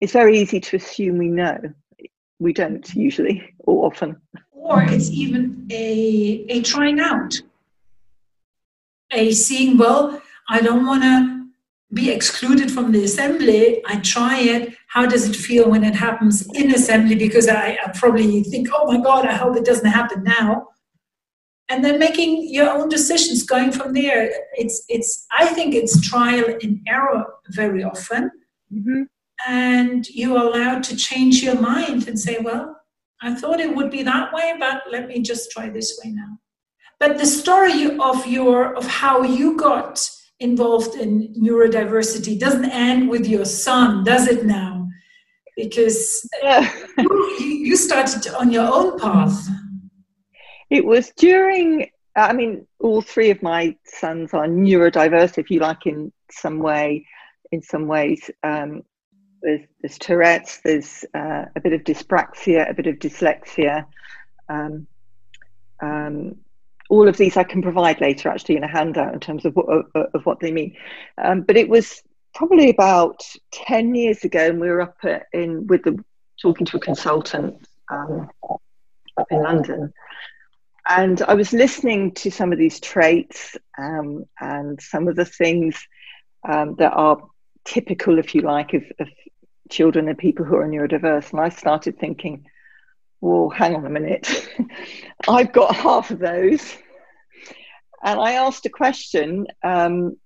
it's 0.01 0.13
very 0.13 0.39
easy 0.39 0.59
to 0.59 0.75
assume 0.77 1.17
we 1.17 1.29
know. 1.29 1.59
We 2.39 2.53
don't 2.53 2.87
usually 2.93 3.53
or 3.59 3.85
often. 3.85 4.21
Or 4.51 4.83
it's 4.83 5.09
even 5.11 5.67
a, 5.71 6.45
a 6.49 6.61
trying 6.61 6.99
out, 6.99 7.39
a 9.11 9.31
seeing, 9.31 9.77
well, 9.77 10.21
I 10.49 10.59
don't 10.59 10.85
want 10.85 11.03
to 11.03 11.45
be 11.93 12.11
excluded 12.11 12.71
from 12.71 12.91
the 12.91 13.03
assembly. 13.03 13.81
I 13.85 13.97
try 13.97 14.39
it. 14.39 14.75
How 14.87 15.05
does 15.05 15.29
it 15.29 15.35
feel 15.35 15.69
when 15.69 15.83
it 15.83 15.95
happens 15.95 16.47
in 16.55 16.73
assembly? 16.73 17.15
Because 17.15 17.47
I, 17.47 17.77
I 17.85 17.91
probably 17.93 18.43
think, 18.43 18.69
oh 18.73 18.91
my 18.91 19.01
God, 19.01 19.25
I 19.25 19.33
hope 19.33 19.55
it 19.55 19.65
doesn't 19.65 19.85
happen 19.85 20.23
now 20.23 20.67
and 21.69 21.83
then 21.83 21.99
making 21.99 22.47
your 22.53 22.69
own 22.69 22.89
decisions 22.89 23.43
going 23.43 23.71
from 23.71 23.93
there 23.93 24.29
it's 24.53 24.83
it's 24.87 25.25
i 25.31 25.45
think 25.47 25.73
it's 25.73 25.99
trial 26.07 26.45
and 26.61 26.79
error 26.87 27.25
very 27.49 27.83
often 27.83 28.29
mm-hmm 28.73 29.03
and 29.47 30.07
you're 30.09 30.37
allowed 30.37 30.83
to 30.83 30.95
change 30.95 31.43
your 31.43 31.59
mind 31.59 32.07
and 32.07 32.19
say, 32.19 32.37
well, 32.41 32.75
I 33.21 33.33
thought 33.35 33.59
it 33.59 33.75
would 33.75 33.91
be 33.91 34.03
that 34.03 34.33
way, 34.33 34.53
but 34.59 34.83
let 34.91 35.07
me 35.07 35.21
just 35.21 35.51
try 35.51 35.69
this 35.69 35.99
way 36.03 36.11
now. 36.11 36.39
but 36.99 37.17
the 37.17 37.25
story 37.25 37.97
of 37.99 38.25
your 38.25 38.75
of 38.75 38.85
how 38.87 39.21
you 39.23 39.55
got 39.57 40.09
involved 40.39 40.95
in 40.95 41.33
neurodiversity 41.35 42.39
doesn't 42.39 42.65
end 42.71 43.09
with 43.09 43.25
your 43.27 43.45
son, 43.45 44.03
does 44.03 44.27
it 44.27 44.45
now? 44.45 44.87
Because 45.55 46.27
you, 46.97 47.45
you 47.45 47.75
started 47.77 48.27
on 48.33 48.51
your 48.51 48.67
own 48.73 48.99
path. 48.99 49.47
It 50.69 50.83
was 50.83 51.11
during, 51.15 51.89
I 52.15 52.33
mean, 52.33 52.67
all 52.79 53.01
three 53.01 53.29
of 53.29 53.41
my 53.41 53.77
sons 53.85 54.33
are 54.33 54.47
neurodiverse, 54.47 55.37
if 55.37 55.49
you 55.49 55.59
like, 55.59 55.85
in 55.85 56.11
some 56.31 56.59
way. 56.59 57.05
In 57.51 57.61
some 57.61 57.87
ways, 57.87 58.29
um, 58.43 58.81
there's, 59.45 59.61
there's, 59.81 59.97
Tourette's, 59.99 60.59
there's 60.61 61.05
uh, 61.13 61.45
a 61.55 61.61
bit 61.61 61.73
of 61.73 61.83
dyspraxia, 61.83 62.69
a 62.69 62.73
bit 62.73 62.87
of 62.87 62.95
dyslexia. 62.95 63.85
Um, 64.49 64.87
um, 65.79 66.37
all 66.89 67.07
of 67.07 67.17
these 67.17 67.37
I 67.37 67.43
can 67.43 67.61
provide 67.61 68.01
later, 68.01 68.29
actually, 68.29 68.57
in 68.57 68.63
a 68.63 68.67
handout 68.67 69.13
in 69.13 69.19
terms 69.19 69.45
of 69.45 69.55
what, 69.55 69.67
of, 69.67 69.85
of 70.13 70.25
what 70.25 70.39
they 70.39 70.51
mean. 70.51 70.75
Um, 71.23 71.41
but 71.41 71.57
it 71.57 71.69
was 71.69 72.01
probably 72.33 72.69
about 72.69 73.21
ten 73.51 73.95
years 73.95 74.23
ago, 74.23 74.47
and 74.47 74.59
we 74.59 74.69
were 74.69 74.81
up 74.81 74.97
in 75.31 75.67
with 75.67 75.83
the 75.83 76.03
talking 76.41 76.65
to 76.67 76.77
a 76.77 76.79
consultant 76.79 77.67
um, 77.89 78.29
up 79.17 79.27
in 79.31 79.41
London, 79.41 79.93
and 80.87 81.21
I 81.23 81.33
was 81.33 81.53
listening 81.53 82.11
to 82.13 82.29
some 82.29 82.51
of 82.51 82.59
these 82.59 82.79
traits 82.79 83.57
um, 83.77 84.25
and 84.39 84.79
some 84.81 85.07
of 85.07 85.15
the 85.15 85.25
things 85.25 85.75
um, 86.47 86.75
that 86.75 86.91
are 86.91 87.17
typical, 87.63 88.19
if 88.19 88.35
you 88.35 88.41
like, 88.41 88.73
of, 88.73 88.83
of, 88.99 89.07
children 89.69 90.07
and 90.07 90.17
people 90.17 90.45
who 90.45 90.55
are 90.55 90.67
neurodiverse. 90.67 91.31
And 91.31 91.39
I 91.39 91.49
started 91.49 91.99
thinking, 91.99 92.45
well, 93.21 93.49
hang 93.49 93.75
on 93.75 93.85
a 93.85 93.89
minute. 93.89 94.47
I've 95.27 95.51
got 95.51 95.75
half 95.75 96.11
of 96.11 96.19
those. 96.19 96.75
And 98.03 98.19
I 98.19 98.33
asked 98.33 98.65
a 98.65 98.69
question, 98.69 99.47
um, 99.63 100.17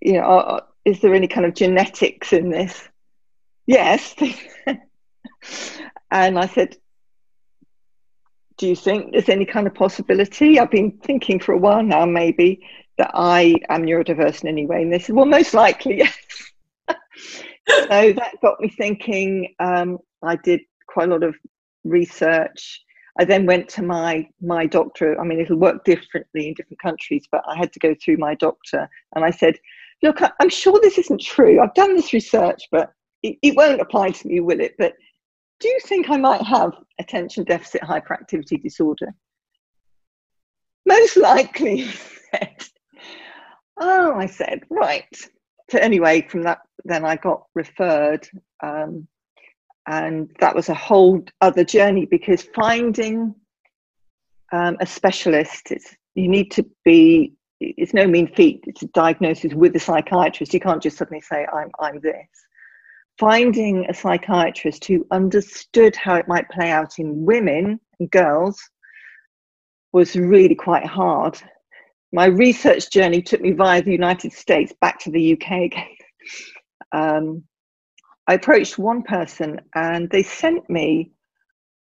you 0.00 0.14
know, 0.14 0.20
are, 0.20 0.62
is 0.84 1.00
there 1.00 1.14
any 1.14 1.28
kind 1.28 1.46
of 1.46 1.54
genetics 1.54 2.32
in 2.32 2.50
this? 2.50 2.88
Yes. 3.66 4.14
and 6.10 6.38
I 6.38 6.46
said, 6.46 6.76
do 8.56 8.68
you 8.68 8.76
think 8.76 9.12
there's 9.12 9.28
any 9.28 9.46
kind 9.46 9.66
of 9.66 9.74
possibility? 9.74 10.60
I've 10.60 10.70
been 10.70 10.92
thinking 11.02 11.40
for 11.40 11.52
a 11.52 11.58
while 11.58 11.82
now, 11.82 12.06
maybe, 12.06 12.64
that 12.98 13.10
I 13.14 13.56
am 13.68 13.84
neurodiverse 13.84 14.42
in 14.42 14.48
any 14.48 14.66
way. 14.66 14.82
And 14.82 14.92
they 14.92 15.00
said, 15.00 15.16
well, 15.16 15.26
most 15.26 15.54
likely, 15.54 15.98
yes. 15.98 16.16
so 17.68 18.12
that 18.12 18.34
got 18.42 18.60
me 18.60 18.68
thinking. 18.68 19.54
Um, 19.58 19.98
I 20.22 20.36
did 20.36 20.60
quite 20.88 21.08
a 21.08 21.12
lot 21.12 21.22
of 21.22 21.34
research. 21.84 22.82
I 23.18 23.24
then 23.24 23.46
went 23.46 23.68
to 23.70 23.82
my 23.82 24.28
my 24.40 24.66
doctor. 24.66 25.18
I 25.20 25.24
mean, 25.24 25.40
it'll 25.40 25.58
work 25.58 25.84
differently 25.84 26.48
in 26.48 26.54
different 26.54 26.82
countries, 26.82 27.26
but 27.30 27.42
I 27.46 27.56
had 27.56 27.72
to 27.72 27.78
go 27.78 27.94
through 27.94 28.16
my 28.16 28.34
doctor, 28.34 28.88
and 29.14 29.24
I 29.24 29.30
said, 29.30 29.56
"Look, 30.02 30.20
I'm 30.40 30.50
sure 30.50 30.78
this 30.80 30.98
isn't 30.98 31.20
true. 31.20 31.60
I've 31.60 31.74
done 31.74 31.94
this 31.94 32.12
research, 32.12 32.62
but 32.70 32.92
it, 33.22 33.36
it 33.42 33.56
won't 33.56 33.80
apply 33.80 34.10
to 34.10 34.28
me, 34.28 34.40
will 34.40 34.60
it? 34.60 34.74
But 34.78 34.94
do 35.60 35.68
you 35.68 35.78
think 35.84 36.10
I 36.10 36.16
might 36.16 36.42
have 36.42 36.72
attention 36.98 37.44
deficit 37.44 37.82
hyperactivity 37.82 38.60
disorder? 38.62 39.14
Most 40.86 41.16
likely, 41.16 41.88
Oh, 43.76 44.14
I 44.14 44.26
said, 44.26 44.60
right. 44.70 45.16
So 45.70 45.78
anyway, 45.78 46.26
from 46.28 46.42
that, 46.42 46.60
then 46.84 47.04
I 47.04 47.16
got 47.16 47.44
referred, 47.54 48.28
um, 48.62 49.08
and 49.86 50.30
that 50.40 50.54
was 50.54 50.68
a 50.68 50.74
whole 50.74 51.24
other 51.40 51.64
journey 51.64 52.06
because 52.06 52.42
finding 52.54 53.34
um, 54.52 54.76
a 54.80 54.86
specialist, 54.86 55.70
it's 55.70 55.94
you 56.14 56.28
need 56.28 56.50
to 56.52 56.66
be. 56.84 57.34
It's 57.60 57.94
no 57.94 58.06
mean 58.06 58.26
feat. 58.34 58.64
It's 58.66 58.82
a 58.82 58.88
diagnosis 58.88 59.54
with 59.54 59.74
a 59.76 59.80
psychiatrist. 59.80 60.52
You 60.52 60.60
can't 60.60 60.82
just 60.82 60.98
suddenly 60.98 61.22
say, 61.22 61.46
"I'm 61.52 61.70
I'm 61.80 62.00
this." 62.00 62.28
finding 63.18 63.86
a 63.88 63.94
psychiatrist 63.94 64.84
who 64.86 65.06
understood 65.10 65.94
how 65.96 66.16
it 66.16 66.28
might 66.28 66.48
play 66.50 66.70
out 66.70 66.98
in 66.98 67.24
women 67.24 67.78
and 68.00 68.10
girls 68.10 68.60
was 69.92 70.16
really 70.16 70.54
quite 70.54 70.84
hard. 70.84 71.40
My 72.14 72.26
research 72.26 72.90
journey 72.90 73.22
took 73.22 73.40
me 73.40 73.50
via 73.50 73.82
the 73.82 73.90
United 73.90 74.32
States 74.32 74.72
back 74.80 75.00
to 75.00 75.10
the 75.10 75.32
UK 75.32 75.50
again. 75.62 75.88
Um, 76.92 77.42
I 78.28 78.34
approached 78.34 78.78
one 78.78 79.02
person 79.02 79.60
and 79.74 80.08
they 80.10 80.22
sent 80.22 80.70
me 80.70 81.10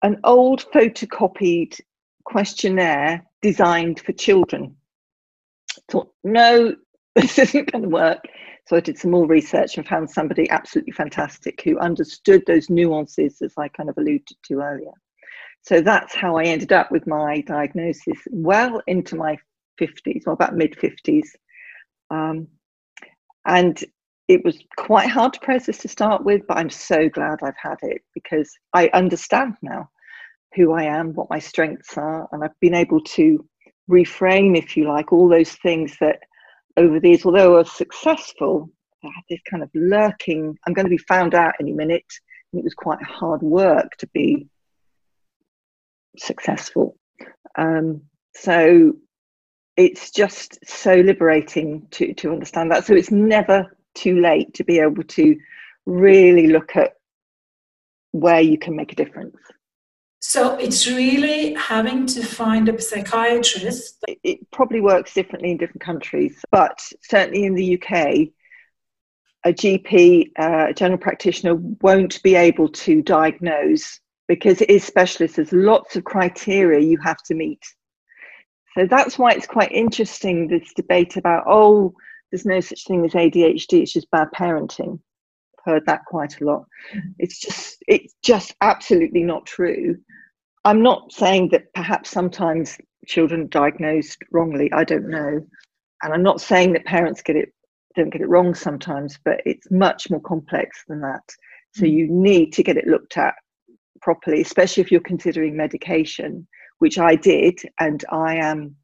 an 0.02 0.20
old 0.24 0.66
photocopied 0.70 1.80
questionnaire 2.26 3.24
designed 3.40 4.00
for 4.00 4.12
children. 4.12 4.76
I 5.78 5.92
thought, 5.92 6.12
no, 6.22 6.76
this 7.14 7.38
isn't 7.38 7.72
going 7.72 7.84
to 7.84 7.88
work. 7.88 8.22
So 8.66 8.76
I 8.76 8.80
did 8.80 8.98
some 8.98 9.12
more 9.12 9.26
research 9.26 9.78
and 9.78 9.88
found 9.88 10.10
somebody 10.10 10.50
absolutely 10.50 10.92
fantastic 10.92 11.62
who 11.62 11.78
understood 11.78 12.42
those 12.46 12.68
nuances, 12.68 13.40
as 13.40 13.54
I 13.56 13.68
kind 13.68 13.88
of 13.88 13.96
alluded 13.96 14.36
to 14.44 14.60
earlier. 14.60 14.92
So 15.62 15.80
that's 15.80 16.14
how 16.14 16.36
I 16.36 16.44
ended 16.44 16.74
up 16.74 16.92
with 16.92 17.06
my 17.06 17.40
diagnosis 17.46 18.18
well 18.30 18.82
into 18.86 19.16
my 19.16 19.38
50s, 19.80 20.22
or 20.26 20.32
about 20.32 20.56
mid 20.56 20.72
50s. 20.72 21.28
Um, 22.10 22.48
and 23.46 23.82
it 24.28 24.44
was 24.44 24.58
quite 24.76 25.08
hard 25.08 25.32
to 25.32 25.40
process 25.40 25.78
to 25.78 25.88
start 25.88 26.24
with, 26.24 26.42
but 26.46 26.58
I'm 26.58 26.70
so 26.70 27.08
glad 27.08 27.38
I've 27.42 27.54
had 27.60 27.78
it 27.82 28.02
because 28.14 28.50
I 28.74 28.90
understand 28.92 29.54
now 29.62 29.88
who 30.54 30.72
I 30.72 30.84
am, 30.84 31.14
what 31.14 31.30
my 31.30 31.38
strengths 31.38 31.96
are, 31.96 32.28
and 32.32 32.44
I've 32.44 32.58
been 32.60 32.74
able 32.74 33.00
to 33.00 33.46
reframe, 33.90 34.56
if 34.56 34.76
you 34.76 34.86
like, 34.86 35.12
all 35.12 35.28
those 35.28 35.52
things 35.52 35.96
that 36.00 36.20
over 36.76 37.00
these, 37.00 37.24
although 37.24 37.54
I 37.54 37.58
was 37.58 37.72
successful, 37.72 38.70
I 39.04 39.08
had 39.08 39.24
this 39.30 39.40
kind 39.50 39.62
of 39.62 39.70
lurking, 39.74 40.56
I'm 40.66 40.74
going 40.74 40.86
to 40.86 40.90
be 40.90 40.98
found 40.98 41.34
out 41.34 41.54
any 41.60 41.72
minute. 41.72 42.04
And 42.52 42.60
it 42.60 42.64
was 42.64 42.74
quite 42.74 43.02
hard 43.02 43.42
work 43.42 43.96
to 43.98 44.06
be 44.12 44.48
successful. 46.18 46.96
Um, 47.56 48.02
so 48.34 48.94
it's 49.78 50.10
just 50.10 50.58
so 50.66 50.96
liberating 50.96 51.86
to, 51.92 52.12
to 52.14 52.32
understand 52.32 52.72
that. 52.72 52.84
So 52.84 52.94
it's 52.94 53.12
never 53.12 53.76
too 53.94 54.20
late 54.20 54.52
to 54.54 54.64
be 54.64 54.80
able 54.80 55.04
to 55.04 55.38
really 55.86 56.48
look 56.48 56.74
at 56.74 56.94
where 58.10 58.40
you 58.40 58.58
can 58.58 58.74
make 58.74 58.92
a 58.92 58.96
difference. 58.96 59.36
So 60.20 60.56
it's 60.56 60.88
really 60.88 61.54
having 61.54 62.06
to 62.06 62.24
find 62.24 62.68
a 62.68 62.80
psychiatrist. 62.80 64.04
It 64.24 64.50
probably 64.50 64.80
works 64.80 65.14
differently 65.14 65.52
in 65.52 65.58
different 65.58 65.82
countries, 65.82 66.44
but 66.50 66.82
certainly 67.02 67.44
in 67.44 67.54
the 67.54 67.80
UK, 67.80 68.28
a 69.44 69.52
GP, 69.52 70.32
uh, 70.36 70.66
a 70.70 70.74
general 70.74 70.98
practitioner, 70.98 71.54
won't 71.54 72.20
be 72.24 72.34
able 72.34 72.68
to 72.68 73.00
diagnose 73.00 74.00
because 74.26 74.60
it 74.60 74.70
is 74.70 74.82
specialist. 74.82 75.36
There's 75.36 75.52
lots 75.52 75.94
of 75.94 76.02
criteria 76.02 76.80
you 76.80 76.98
have 76.98 77.22
to 77.26 77.34
meet. 77.34 77.62
So 78.76 78.86
that's 78.86 79.18
why 79.18 79.32
it's 79.32 79.46
quite 79.46 79.72
interesting 79.72 80.46
this 80.46 80.72
debate 80.74 81.16
about, 81.16 81.44
oh, 81.46 81.94
there's 82.30 82.46
no 82.46 82.60
such 82.60 82.84
thing 82.84 83.04
as 83.04 83.12
ADHD, 83.12 83.82
it's 83.82 83.92
just 83.92 84.10
bad 84.10 84.28
parenting 84.34 85.00
I've 85.58 85.72
heard 85.72 85.86
that 85.86 86.04
quite 86.04 86.40
a 86.40 86.44
lot. 86.44 86.64
It's 87.18 87.40
just 87.40 87.82
it's 87.86 88.14
just 88.22 88.54
absolutely 88.60 89.22
not 89.22 89.46
true. 89.46 89.96
I'm 90.64 90.82
not 90.82 91.12
saying 91.12 91.50
that 91.52 91.72
perhaps 91.74 92.10
sometimes 92.10 92.78
children 93.06 93.42
are 93.42 93.46
diagnosed 93.46 94.18
wrongly. 94.30 94.72
I 94.72 94.84
don't 94.84 95.08
know, 95.08 95.46
and 96.02 96.12
I'm 96.12 96.22
not 96.22 96.40
saying 96.40 96.74
that 96.74 96.84
parents 96.84 97.22
get 97.22 97.36
it 97.36 97.52
don't 97.96 98.10
get 98.10 98.20
it 98.20 98.28
wrong 98.28 98.54
sometimes, 98.54 99.18
but 99.24 99.40
it's 99.44 99.70
much 99.70 100.10
more 100.10 100.20
complex 100.20 100.84
than 100.88 101.00
that. 101.00 101.22
So 101.74 101.82
mm-hmm. 101.82 101.96
you 101.96 102.08
need 102.08 102.52
to 102.52 102.62
get 102.62 102.76
it 102.76 102.86
looked 102.86 103.16
at 103.16 103.34
properly, 104.00 104.40
especially 104.40 104.82
if 104.82 104.92
you're 104.92 105.00
considering 105.00 105.56
medication, 105.56 106.46
which 106.78 106.98
I 106.98 107.14
did, 107.16 107.60
and 107.80 108.04
I 108.10 108.36
am 108.36 108.76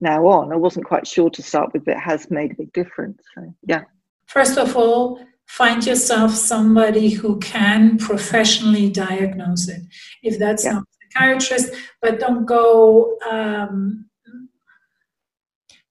now 0.00 0.26
on. 0.26 0.52
I 0.52 0.56
wasn't 0.56 0.86
quite 0.86 1.06
sure 1.06 1.30
to 1.30 1.42
start 1.42 1.72
with, 1.72 1.84
but 1.84 1.96
it 1.96 2.00
has 2.00 2.30
made 2.30 2.52
a 2.52 2.56
big 2.56 2.72
difference. 2.72 3.22
So, 3.34 3.54
yeah. 3.66 3.84
First 4.26 4.58
of 4.58 4.76
all, 4.76 5.20
find 5.46 5.84
yourself 5.86 6.32
somebody 6.32 7.10
who 7.10 7.38
can 7.38 7.98
professionally 7.98 8.90
diagnose 8.90 9.68
it. 9.68 9.82
If 10.22 10.38
that's 10.38 10.64
yeah. 10.64 10.72
not 10.72 10.82
a 10.82 11.12
psychiatrist, 11.12 11.74
but 12.00 12.20
don't 12.20 12.44
go. 12.44 13.16
Um, 13.30 14.06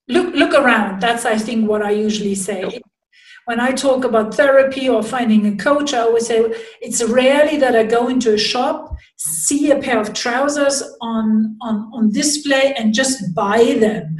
look 0.08 0.34
look 0.34 0.54
around. 0.54 1.00
That's 1.00 1.24
I 1.24 1.38
think 1.38 1.68
what 1.68 1.82
I 1.82 1.90
usually 1.90 2.34
say. 2.34 2.80
When 3.46 3.60
I 3.60 3.72
talk 3.72 4.04
about 4.04 4.34
therapy 4.34 4.88
or 4.88 5.02
finding 5.02 5.46
a 5.46 5.56
coach, 5.56 5.94
I 5.94 6.00
always 6.00 6.26
say 6.26 6.44
it's 6.80 7.02
rarely 7.02 7.56
that 7.58 7.74
I 7.74 7.84
go 7.84 8.08
into 8.08 8.34
a 8.34 8.38
shop, 8.38 8.94
see 9.16 9.70
a 9.70 9.80
pair 9.80 10.00
of 10.00 10.12
trousers 10.12 10.82
on, 11.00 11.56
on, 11.60 11.90
on 11.92 12.12
display, 12.12 12.74
and 12.78 12.94
just 12.94 13.34
buy 13.34 13.76
them 13.80 14.16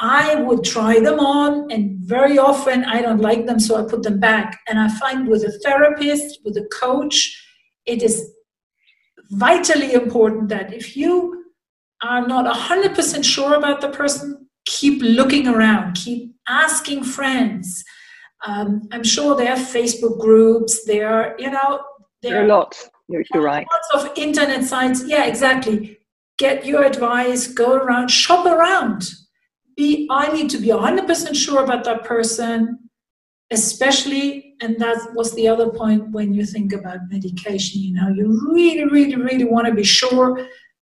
I 0.00 0.36
would 0.36 0.62
try 0.62 1.00
them 1.00 1.18
on, 1.18 1.70
and 1.72 1.98
very 1.98 2.38
often 2.38 2.84
I 2.84 3.02
don't 3.02 3.20
like 3.20 3.46
them, 3.46 3.58
so 3.58 3.76
I 3.76 3.88
put 3.88 4.04
them 4.04 4.20
back. 4.20 4.60
And 4.68 4.78
I 4.78 4.88
find 4.88 5.26
with 5.26 5.42
a 5.42 5.50
therapist, 5.64 6.40
with 6.44 6.56
a 6.56 6.68
coach, 6.72 7.44
it 7.84 8.02
is 8.02 8.32
vitally 9.30 9.94
important 9.94 10.50
that 10.50 10.72
if 10.72 10.96
you 10.96 11.44
are 12.02 12.26
not 12.26 12.46
100% 12.46 13.24
sure 13.24 13.54
about 13.54 13.80
the 13.80 13.88
person, 13.88 14.48
keep 14.66 15.02
looking 15.02 15.48
around, 15.48 15.94
keep 15.94 16.32
asking 16.48 17.02
friends. 17.02 17.84
Um, 18.46 18.88
I'm 18.92 19.04
sure 19.04 19.34
there 19.34 19.52
are 19.52 19.56
Facebook 19.56 20.20
groups, 20.20 20.84
there 20.84 21.08
are, 21.08 21.34
you 21.38 21.50
know, 21.50 21.80
there, 22.22 22.32
there 22.32 22.44
are 22.44 22.46
lots. 22.46 22.88
You're, 23.08 23.24
you're 23.32 23.42
right. 23.42 23.66
Lots 23.72 24.04
of 24.04 24.18
internet 24.18 24.64
sites. 24.64 25.02
Yeah, 25.06 25.24
exactly. 25.24 25.98
Get 26.38 26.66
your 26.66 26.84
advice, 26.84 27.48
go 27.48 27.74
around, 27.74 28.08
shop 28.08 28.46
around. 28.46 29.04
Be, 29.76 30.06
I 30.10 30.32
need 30.32 30.50
to 30.50 30.58
be 30.58 30.68
100% 30.68 31.34
sure 31.34 31.64
about 31.64 31.84
that 31.84 32.04
person, 32.04 32.90
especially, 33.50 34.54
and 34.60 34.78
that 34.78 35.14
was 35.14 35.34
the 35.34 35.48
other 35.48 35.70
point 35.70 36.10
when 36.10 36.34
you 36.34 36.44
think 36.44 36.72
about 36.72 36.98
medication, 37.10 37.80
you 37.80 37.94
know, 37.94 38.08
you 38.08 38.52
really, 38.52 38.84
really, 38.84 39.16
really 39.16 39.44
want 39.44 39.66
to 39.66 39.74
be 39.74 39.84
sure 39.84 40.46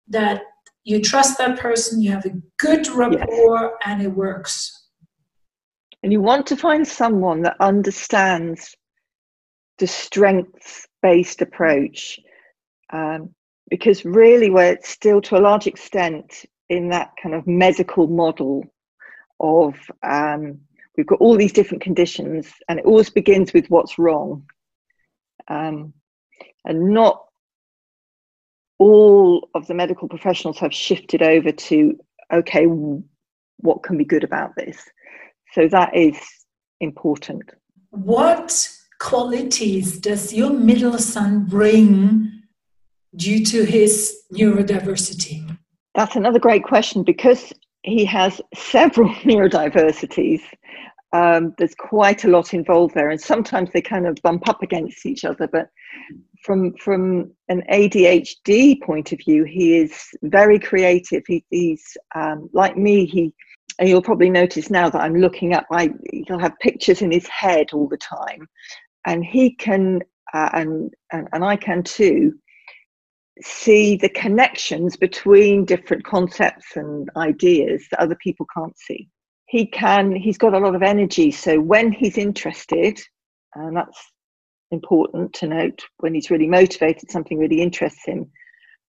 that 0.08 0.42
you 0.84 1.00
trust 1.00 1.38
that 1.38 1.58
person, 1.58 2.02
you 2.02 2.10
have 2.10 2.24
a 2.24 2.32
good 2.58 2.88
rapport, 2.88 3.60
yes. 3.60 3.72
and 3.84 4.02
it 4.02 4.08
works. 4.08 4.79
And 6.02 6.12
you 6.12 6.20
want 6.20 6.46
to 6.46 6.56
find 6.56 6.86
someone 6.86 7.42
that 7.42 7.56
understands 7.60 8.74
the 9.78 9.86
strengths 9.86 10.86
based 11.02 11.42
approach. 11.42 12.20
Um, 12.92 13.34
because 13.68 14.04
really, 14.04 14.50
we're 14.50 14.78
still 14.82 15.20
to 15.22 15.36
a 15.36 15.40
large 15.40 15.66
extent 15.66 16.44
in 16.68 16.88
that 16.88 17.12
kind 17.22 17.34
of 17.34 17.46
medical 17.46 18.06
model 18.06 18.64
of 19.38 19.74
um, 20.02 20.58
we've 20.96 21.06
got 21.06 21.20
all 21.20 21.36
these 21.36 21.52
different 21.52 21.82
conditions, 21.82 22.52
and 22.68 22.78
it 22.78 22.84
always 22.84 23.10
begins 23.10 23.52
with 23.52 23.68
what's 23.68 23.98
wrong. 23.98 24.44
Um, 25.48 25.92
and 26.64 26.90
not 26.90 27.24
all 28.78 29.48
of 29.54 29.66
the 29.66 29.74
medical 29.74 30.08
professionals 30.08 30.58
have 30.58 30.72
shifted 30.72 31.22
over 31.22 31.52
to 31.52 31.98
okay 32.32 32.64
what 33.58 33.82
can 33.82 33.98
be 33.98 34.04
good 34.04 34.24
about 34.24 34.56
this 34.56 34.82
so 35.54 35.68
that 35.68 35.94
is 35.94 36.18
important 36.80 37.42
what 37.90 38.68
qualities 38.98 39.98
does 39.98 40.32
your 40.32 40.50
middle 40.50 40.98
son 40.98 41.44
bring 41.44 42.30
due 43.16 43.44
to 43.44 43.64
his 43.64 44.16
neurodiversity 44.32 45.56
that's 45.94 46.16
another 46.16 46.38
great 46.38 46.64
question 46.64 47.02
because 47.02 47.52
he 47.82 48.04
has 48.04 48.40
several 48.54 49.08
neurodiversities 49.24 50.42
um, 51.12 51.52
there's 51.58 51.74
quite 51.74 52.22
a 52.22 52.28
lot 52.28 52.54
involved 52.54 52.94
there 52.94 53.10
and 53.10 53.20
sometimes 53.20 53.70
they 53.72 53.82
kind 53.82 54.06
of 54.06 54.16
bump 54.22 54.48
up 54.48 54.62
against 54.62 55.04
each 55.04 55.24
other 55.24 55.48
but 55.48 55.68
from 56.42 56.74
from 56.74 57.30
an 57.48 57.62
ADHD 57.70 58.80
point 58.82 59.12
of 59.12 59.18
view, 59.18 59.44
he 59.44 59.76
is 59.76 60.08
very 60.22 60.58
creative. 60.58 61.22
He, 61.26 61.44
he's 61.50 61.96
um, 62.14 62.48
like 62.52 62.76
me. 62.76 63.06
He 63.06 63.34
and 63.80 63.88
you'll 63.88 64.02
probably 64.02 64.30
notice 64.30 64.70
now 64.70 64.90
that 64.90 65.00
I'm 65.00 65.16
looking 65.16 65.54
up. 65.54 65.66
I 65.72 65.90
he'll 66.26 66.38
have 66.38 66.58
pictures 66.60 67.02
in 67.02 67.10
his 67.10 67.26
head 67.26 67.68
all 67.72 67.88
the 67.88 67.96
time, 67.96 68.46
and 69.06 69.24
he 69.24 69.54
can 69.56 70.02
uh, 70.34 70.50
and, 70.52 70.94
and 71.12 71.28
and 71.32 71.44
I 71.44 71.56
can 71.56 71.82
too 71.82 72.34
see 73.42 73.96
the 73.96 74.10
connections 74.10 74.96
between 74.96 75.64
different 75.64 76.04
concepts 76.04 76.76
and 76.76 77.08
ideas 77.16 77.82
that 77.90 78.00
other 78.00 78.16
people 78.16 78.46
can't 78.54 78.78
see. 78.78 79.08
He 79.46 79.66
can. 79.66 80.14
He's 80.14 80.38
got 80.38 80.54
a 80.54 80.58
lot 80.58 80.74
of 80.74 80.82
energy. 80.82 81.30
So 81.30 81.58
when 81.58 81.90
he's 81.90 82.18
interested, 82.18 83.00
and 83.54 83.74
that's 83.74 83.98
important 84.70 85.32
to 85.34 85.48
note 85.48 85.82
when 85.98 86.14
he's 86.14 86.30
really 86.30 86.46
motivated, 86.46 87.10
something 87.10 87.38
really 87.38 87.62
interests 87.62 88.04
him, 88.04 88.30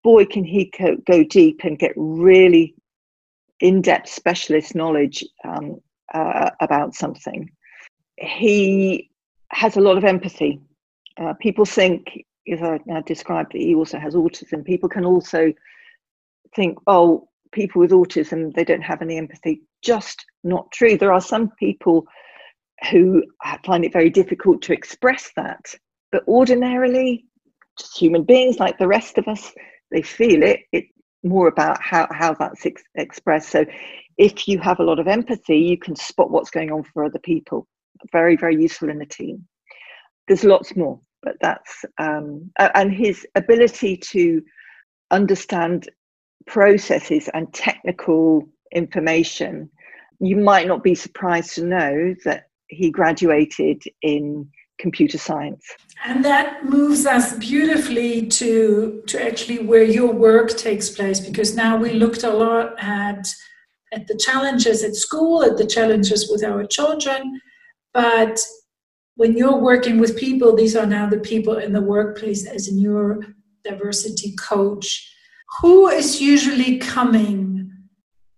boy, 0.04 0.26
can 0.26 0.44
he 0.44 0.70
co- 0.70 0.98
go 1.10 1.24
deep 1.24 1.62
and 1.64 1.80
get 1.80 1.94
really 1.96 2.76
in 3.62 3.82
depth 3.82 4.10
specialist 4.10 4.76
knowledge 4.76 5.24
um, 5.46 5.80
uh, 6.14 6.50
about 6.60 6.96
something. 6.96 7.50
He 8.18 9.10
has 9.50 9.78
a 9.78 9.82
lot 9.82 9.98
of 9.98 10.04
empathy. 10.04 10.60
Uh, 11.20 11.34
people 11.40 11.66
think, 11.66 12.26
as 12.52 12.62
I, 12.62 12.80
I 12.92 13.02
described, 13.02 13.54
that 13.54 13.62
he 13.62 13.76
also 13.76 14.00
has 14.00 14.16
autism. 14.16 14.66
People 14.66 14.90
can 14.90 15.06
also 15.06 15.54
think, 16.56 16.78
oh, 16.88 17.30
people 17.52 17.80
with 17.80 17.92
autism, 17.92 18.54
they 18.54 18.64
don't 18.64 18.82
have 18.82 19.02
any 19.02 19.18
empathy. 19.18 19.62
Just 19.82 20.26
not 20.44 20.72
true. 20.72 20.98
There 20.98 21.14
are 21.14 21.22
some 21.22 21.52
people 21.60 22.06
who 22.92 23.24
find 23.64 23.86
it 23.86 23.94
very 23.94 24.10
difficult 24.10 24.62
to 24.64 24.74
express 24.74 25.32
that. 25.36 25.74
But 26.12 26.28
ordinarily, 26.28 27.26
just 27.78 27.98
human 27.98 28.24
beings 28.24 28.60
like 28.60 28.78
the 28.78 28.88
rest 28.88 29.18
of 29.18 29.28
us, 29.28 29.54
they 29.92 30.02
feel 30.02 30.44
it. 30.44 30.62
It's 30.72 30.92
more 31.24 31.48
about 31.48 31.82
how, 31.82 32.08
how 32.12 32.34
that's 32.34 32.66
ex- 32.66 32.84
expressed. 32.96 33.50
So 33.50 33.66
if 34.18 34.48
you 34.48 34.60
have 34.60 34.80
a 34.80 34.84
lot 34.84 35.00
of 35.00 35.08
empathy, 35.08 35.58
you 35.58 35.78
can 35.78 35.96
spot 35.96 36.32
what's 36.32 36.52
going 36.52 36.72
on 36.72 36.84
for 36.84 37.04
other 37.04 37.20
people. 37.20 37.68
Very, 38.12 38.36
very 38.36 38.56
useful 38.56 38.90
in 38.90 39.00
the 39.00 39.06
team. 39.06 39.48
There's 40.28 40.44
lots 40.44 40.76
more, 40.76 41.00
but 41.24 41.36
that's, 41.42 41.86
um, 41.98 42.52
and 42.58 42.92
his 42.92 43.28
ability 43.36 43.98
to 43.98 44.42
understand 45.12 45.90
processes 46.48 47.30
and 47.34 47.54
technical 47.54 48.48
information. 48.74 49.70
You 50.20 50.38
might 50.38 50.68
not 50.68 50.84
be 50.84 50.96
surprised 50.96 51.56
to 51.56 51.66
know 51.66 52.16
that 52.26 52.46
he 52.68 52.90
graduated 52.90 53.84
in 54.02 54.50
computer 54.82 55.18
science. 55.18 55.64
And 56.04 56.26
that 56.26 56.66
moves 56.66 57.06
us 57.06 57.26
beautifully 57.38 58.28
to, 58.40 59.04
to 59.08 59.16
actually 59.28 59.60
where 59.60 59.84
your 59.84 60.12
work 60.12 60.50
takes 60.58 60.90
place, 60.90 61.20
because 61.20 61.56
now 61.56 61.78
we 61.78 61.92
looked 61.94 62.24
a 62.24 62.34
lot 62.46 62.68
at, 62.80 63.24
at 63.94 64.08
the 64.08 64.18
challenges 64.18 64.84
at 64.84 64.96
school, 64.96 65.44
at 65.44 65.58
the 65.58 65.68
challenges 65.76 66.30
with 66.32 66.44
our 66.44 66.66
children, 66.66 67.40
but 67.94 68.40
when 69.16 69.38
you're 69.38 69.62
working 69.72 70.00
with 70.00 70.18
people, 70.18 70.56
these 70.56 70.76
are 70.76 70.86
now 70.98 71.06
the 71.08 71.20
people 71.20 71.58
in 71.58 71.74
the 71.74 71.82
workplace 71.96 72.48
as 72.48 72.68
a 72.68 72.72
neurodiversity 72.72 74.32
coach. 74.40 74.88
Who 75.60 75.90
is 75.90 76.22
usually 76.22 76.78
coming 76.78 77.72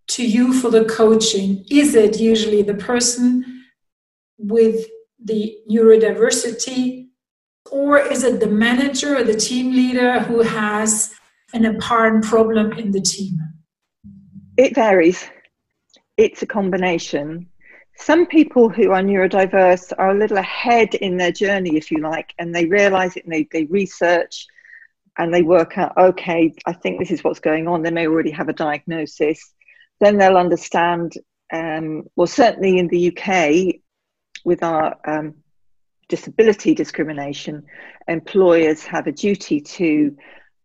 to 0.07 0.25
you 0.25 0.51
for 0.59 0.69
the 0.71 0.85
coaching? 0.85 1.63
Is 1.69 1.95
it 1.95 2.19
usually 2.19 2.63
the 2.63 2.73
person 2.73 3.63
with 4.37 4.85
the 5.23 5.57
neurodiversity, 5.69 7.07
or 7.71 7.97
is 7.99 8.23
it 8.23 8.39
the 8.39 8.47
manager 8.47 9.17
or 9.17 9.23
the 9.23 9.35
team 9.35 9.73
leader 9.73 10.19
who 10.19 10.41
has 10.41 11.13
an 11.53 11.65
apparent 11.65 12.25
problem 12.25 12.73
in 12.73 12.91
the 12.91 13.01
team? 13.01 13.39
It 14.57 14.75
varies. 14.75 15.25
It's 16.17 16.41
a 16.41 16.47
combination. 16.47 17.47
Some 17.95 18.25
people 18.25 18.69
who 18.69 18.91
are 18.91 19.01
neurodiverse 19.01 19.93
are 19.97 20.11
a 20.11 20.17
little 20.17 20.37
ahead 20.37 20.95
in 20.95 21.17
their 21.17 21.31
journey, 21.31 21.77
if 21.77 21.91
you 21.91 21.99
like, 21.99 22.33
and 22.37 22.53
they 22.53 22.65
realize 22.65 23.15
it 23.15 23.23
and 23.23 23.33
they, 23.33 23.47
they 23.51 23.65
research 23.65 24.47
and 25.17 25.33
they 25.33 25.43
work 25.43 25.77
out, 25.77 25.95
okay, 25.97 26.53
I 26.65 26.73
think 26.73 26.99
this 26.99 27.11
is 27.11 27.23
what's 27.23 27.39
going 27.39 27.67
on. 27.67 27.83
They 27.83 27.91
may 27.91 28.07
already 28.07 28.31
have 28.31 28.49
a 28.49 28.53
diagnosis. 28.53 29.53
Then 29.99 30.17
they'll 30.17 30.37
understand, 30.37 31.13
um, 31.51 32.03
well, 32.15 32.27
certainly 32.27 32.79
in 32.79 32.87
the 32.87 33.09
UK, 33.09 33.81
with 34.43 34.63
our 34.63 34.95
um, 35.05 35.35
disability 36.09 36.73
discrimination, 36.73 37.63
employers 38.07 38.83
have 38.83 39.07
a 39.07 39.11
duty 39.11 39.61
to 39.61 40.15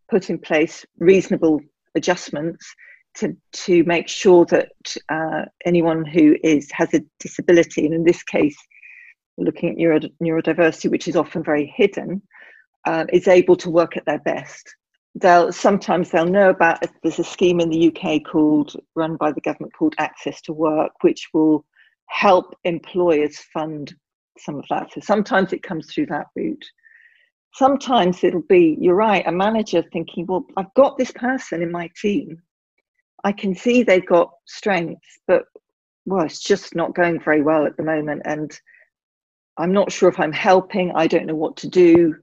put 0.09 0.29
in 0.29 0.37
place 0.39 0.85
reasonable 0.97 1.61
adjustments 1.95 2.75
to, 3.15 3.35
to 3.51 3.83
make 3.83 4.07
sure 4.07 4.45
that 4.45 4.71
uh, 5.09 5.45
anyone 5.65 6.05
who 6.05 6.35
is 6.43 6.71
has 6.71 6.93
a 6.93 7.01
disability, 7.19 7.85
and 7.85 7.93
in 7.93 8.03
this 8.03 8.23
case, 8.23 8.57
looking 9.37 9.69
at 9.69 9.77
neuro, 9.77 9.99
neurodiversity, 10.21 10.89
which 10.89 11.07
is 11.07 11.15
often 11.15 11.43
very 11.43 11.65
hidden, 11.75 12.21
uh, 12.85 13.05
is 13.11 13.27
able 13.27 13.55
to 13.57 13.69
work 13.69 13.97
at 13.97 14.05
their 14.05 14.19
best. 14.19 14.75
They'll 15.15 15.51
sometimes 15.51 16.11
they'll 16.11 16.25
know 16.25 16.49
about 16.49 16.85
there's 17.01 17.19
a 17.19 17.23
scheme 17.23 17.59
in 17.59 17.69
the 17.69 17.87
UK 17.87 18.21
called 18.23 18.75
run 18.95 19.15
by 19.15 19.31
the 19.31 19.41
government 19.41 19.73
called 19.73 19.95
Access 19.97 20.41
to 20.43 20.53
Work, 20.53 20.91
which 21.01 21.29
will 21.33 21.65
help 22.09 22.55
employers 22.63 23.39
fund 23.53 23.93
some 24.37 24.55
of 24.55 24.65
that. 24.69 24.91
So 24.93 25.01
sometimes 25.01 25.53
it 25.53 25.63
comes 25.63 25.87
through 25.87 26.07
that 26.07 26.27
route. 26.35 26.65
Sometimes 27.53 28.23
it'll 28.23 28.43
be, 28.43 28.77
you're 28.79 28.95
right, 28.95 29.25
a 29.27 29.31
manager 29.31 29.83
thinking, 29.91 30.25
well, 30.27 30.45
I've 30.57 30.73
got 30.75 30.97
this 30.97 31.11
person 31.11 31.61
in 31.61 31.71
my 31.71 31.89
team. 31.99 32.41
I 33.23 33.31
can 33.31 33.55
see 33.55 33.83
they've 33.83 34.05
got 34.05 34.31
strengths, 34.45 35.19
but 35.27 35.45
well, 36.05 36.25
it's 36.25 36.41
just 36.41 36.75
not 36.75 36.95
going 36.95 37.19
very 37.19 37.41
well 37.41 37.65
at 37.65 37.75
the 37.75 37.83
moment. 37.83 38.21
And 38.25 38.57
I'm 39.57 39.73
not 39.73 39.91
sure 39.91 40.09
if 40.09 40.19
I'm 40.19 40.31
helping. 40.31 40.91
I 40.95 41.07
don't 41.07 41.25
know 41.25 41.35
what 41.35 41.57
to 41.57 41.67
do. 41.67 42.15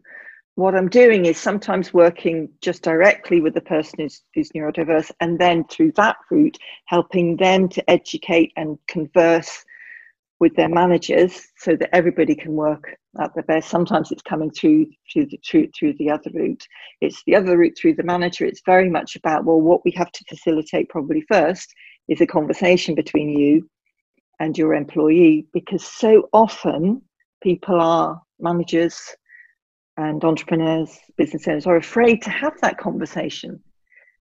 What 0.55 0.75
I'm 0.75 0.88
doing 0.88 1.27
is 1.27 1.37
sometimes 1.37 1.92
working 1.92 2.49
just 2.62 2.83
directly 2.83 3.42
with 3.42 3.53
the 3.53 3.61
person 3.61 4.01
who's, 4.01 4.22
who's 4.35 4.51
neurodiverse, 4.53 5.11
and 5.20 5.38
then 5.38 5.64
through 5.64 5.92
that 5.96 6.16
route, 6.31 6.57
helping 6.87 7.37
them 7.37 7.68
to 7.68 7.90
educate 7.90 8.53
and 8.57 8.79
converse 8.88 9.66
with 10.38 10.55
their 10.55 10.68
managers 10.68 11.49
so 11.59 11.77
that 11.77 11.94
everybody 11.94 12.35
can 12.35 12.53
work 12.53 12.94
at 13.20 13.35
their 13.35 13.44
best. 13.44 13.70
Sometimes 13.70 14.12
it's 14.12 14.22
coming 14.22 14.51
through 14.51 14.87
through 15.12 15.27
the 15.27 15.40
through, 15.49 15.68
through 15.79 15.94
the 15.94 16.11
other 16.11 16.31
route. 16.35 16.66
It's 17.01 17.22
the 17.27 17.37
other 17.37 17.57
route 17.57 17.77
through 17.79 17.94
the 17.94 18.03
manager. 18.03 18.44
It's 18.44 18.62
very 18.66 18.90
much 18.90 19.16
about 19.16 19.44
well, 19.44 19.61
what 19.61 19.85
we 19.85 19.92
have 19.92 20.12
to 20.12 20.25
facilitate 20.29 20.88
probably 20.88 21.22
first 21.29 21.72
is 22.09 22.20
a 22.20 22.27
conversation 22.27 22.94
between 22.94 23.31
you 23.31 23.68
and 24.38 24.57
your 24.57 24.75
employee 24.75 25.46
because 25.53 25.85
so 25.85 26.29
often 26.33 27.03
people 27.42 27.81
are 27.81 28.20
managers 28.38 29.01
and 29.96 30.22
entrepreneurs, 30.25 30.99
business 31.16 31.49
owners 31.49 31.66
are 31.66 31.77
afraid 31.77 32.20
to 32.22 32.31
have 32.31 32.53
that 32.61 32.77
conversation 32.77 33.59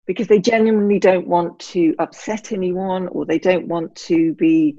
because 0.06 0.26
they 0.26 0.40
genuinely 0.40 0.98
don't 0.98 1.28
want 1.28 1.56
to 1.60 1.94
upset 2.00 2.50
anyone 2.50 3.06
or 3.08 3.24
they 3.24 3.38
don't 3.38 3.68
want 3.68 3.94
to 3.94 4.34
be 4.34 4.76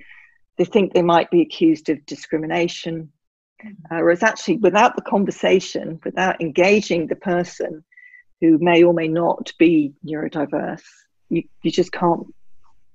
they 0.62 0.66
think 0.66 0.94
they 0.94 1.02
might 1.02 1.32
be 1.32 1.42
accused 1.42 1.90
of 1.90 2.06
discrimination. 2.06 3.12
Uh, 3.64 3.98
whereas 3.98 4.22
actually, 4.22 4.58
without 4.58 4.96
the 4.96 5.02
conversation, 5.02 6.00
without 6.06 6.40
engaging 6.40 7.08
the 7.08 7.16
person 7.16 7.84
who 8.40 8.60
may 8.60 8.84
or 8.84 8.94
may 8.94 9.08
not 9.08 9.52
be 9.58 9.92
neurodiverse, 10.06 10.84
you, 11.30 11.42
you 11.64 11.72
just 11.72 11.92
can't 11.92 12.28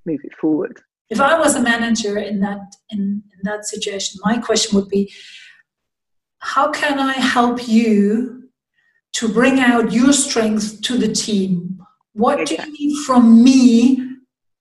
move 0.05 0.21
it 0.23 0.33
forward. 0.39 0.79
If 1.09 1.19
I 1.19 1.37
was 1.37 1.55
a 1.55 1.61
manager 1.61 2.17
in 2.17 2.39
that 2.39 2.61
in, 2.89 3.21
in 3.33 3.39
that 3.43 3.65
situation, 3.65 4.21
my 4.23 4.37
question 4.37 4.79
would 4.79 4.87
be, 4.87 5.11
how 6.39 6.71
can 6.71 6.99
I 6.99 7.13
help 7.13 7.67
you 7.67 8.49
to 9.15 9.27
bring 9.27 9.59
out 9.59 9.91
your 9.91 10.13
strengths 10.13 10.79
to 10.81 10.97
the 10.97 11.11
team? 11.11 11.81
What 12.13 12.47
do 12.47 12.55
you 12.55 12.71
need 12.71 13.05
from 13.05 13.43
me 13.43 14.06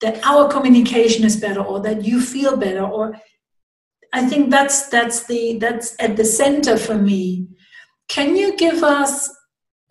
that 0.01 0.25
our 0.25 0.49
communication 0.49 1.25
is 1.25 1.37
better 1.37 1.61
or 1.61 1.81
that 1.81 2.05
you 2.05 2.21
feel 2.21 2.57
better 2.57 2.83
or 2.85 3.15
i 4.13 4.27
think 4.27 4.51
that's 4.51 4.89
that's 4.89 5.27
the 5.27 5.59
that's 5.59 5.97
at 5.99 6.17
the 6.17 6.25
center 6.25 6.77
for 6.77 6.95
me. 6.95 7.47
Can 8.09 8.37
you 8.37 8.57
give 8.57 8.83
us 8.85 9.35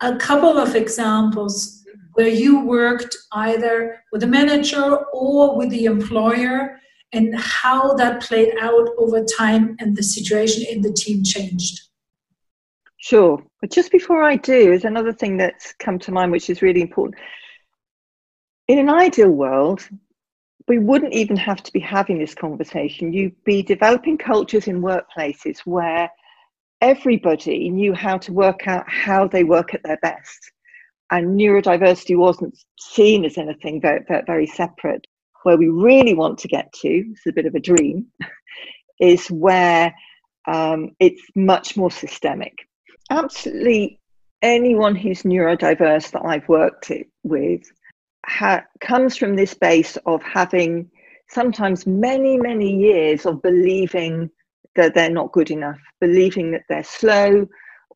a 0.00 0.16
couple 0.16 0.58
of 0.58 0.74
examples 0.74 1.84
where 2.14 2.28
you 2.28 2.64
worked 2.64 3.14
either 3.32 4.02
with 4.10 4.22
the 4.22 4.26
manager 4.26 4.96
or 5.12 5.56
with 5.56 5.70
the 5.70 5.84
employer 5.84 6.78
and 7.12 7.38
how 7.38 7.94
that 7.94 8.22
played 8.22 8.54
out 8.60 8.88
over 8.98 9.22
time 9.24 9.76
and 9.80 9.96
the 9.96 10.02
situation 10.02 10.64
in 10.70 10.80
the 10.80 10.92
team 10.92 11.22
changed? 11.22 11.80
Sure. 12.98 13.42
But 13.60 13.70
just 13.70 13.92
before 13.92 14.22
i 14.22 14.36
do 14.36 14.72
is 14.72 14.84
another 14.84 15.12
thing 15.12 15.36
that's 15.36 15.74
come 15.78 15.98
to 16.00 16.12
mind 16.12 16.32
which 16.32 16.50
is 16.50 16.62
really 16.62 16.80
important 16.80 17.16
in 18.68 18.78
an 18.78 18.88
ideal 18.88 19.30
world, 19.30 19.88
we 20.68 20.78
wouldn't 20.78 21.14
even 21.14 21.36
have 21.36 21.62
to 21.62 21.72
be 21.72 21.80
having 21.80 22.18
this 22.18 22.34
conversation. 22.34 23.12
You'd 23.12 23.44
be 23.44 23.62
developing 23.62 24.18
cultures 24.18 24.66
in 24.66 24.82
workplaces 24.82 25.60
where 25.60 26.10
everybody 26.80 27.70
knew 27.70 27.94
how 27.94 28.18
to 28.18 28.32
work 28.32 28.66
out 28.66 28.84
how 28.88 29.28
they 29.28 29.44
work 29.44 29.74
at 29.74 29.82
their 29.84 29.98
best. 29.98 30.50
And 31.10 31.38
neurodiversity 31.38 32.16
wasn't 32.16 32.58
seen 32.80 33.24
as 33.24 33.38
anything 33.38 33.80
very, 33.80 34.04
very 34.26 34.46
separate. 34.46 35.06
Where 35.44 35.56
we 35.56 35.68
really 35.68 36.14
want 36.14 36.38
to 36.40 36.48
get 36.48 36.72
to, 36.82 36.88
it's 36.88 37.26
a 37.26 37.32
bit 37.32 37.46
of 37.46 37.54
a 37.54 37.60
dream, 37.60 38.06
is 39.00 39.28
where 39.28 39.94
um, 40.48 40.96
it's 40.98 41.22
much 41.36 41.76
more 41.76 41.92
systemic. 41.92 42.54
Absolutely 43.10 44.00
anyone 44.42 44.96
who's 44.96 45.22
neurodiverse 45.22 46.10
that 46.10 46.24
I've 46.24 46.48
worked 46.48 46.90
with 47.22 47.62
ha- 48.26 48.64
comes 48.80 49.16
from 49.16 49.36
this 49.36 49.54
base 49.54 49.96
of 50.06 50.22
having 50.22 50.90
sometimes 51.28 51.86
many, 51.86 52.38
many 52.38 52.72
years 52.72 53.26
of 53.26 53.42
believing 53.42 54.30
that 54.74 54.94
they're 54.94 55.10
not 55.10 55.32
good 55.32 55.50
enough, 55.50 55.78
believing 56.00 56.50
that 56.52 56.64
they're 56.68 56.84
slow 56.84 57.46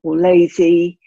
or 0.03 0.17
lazy, 0.17 0.99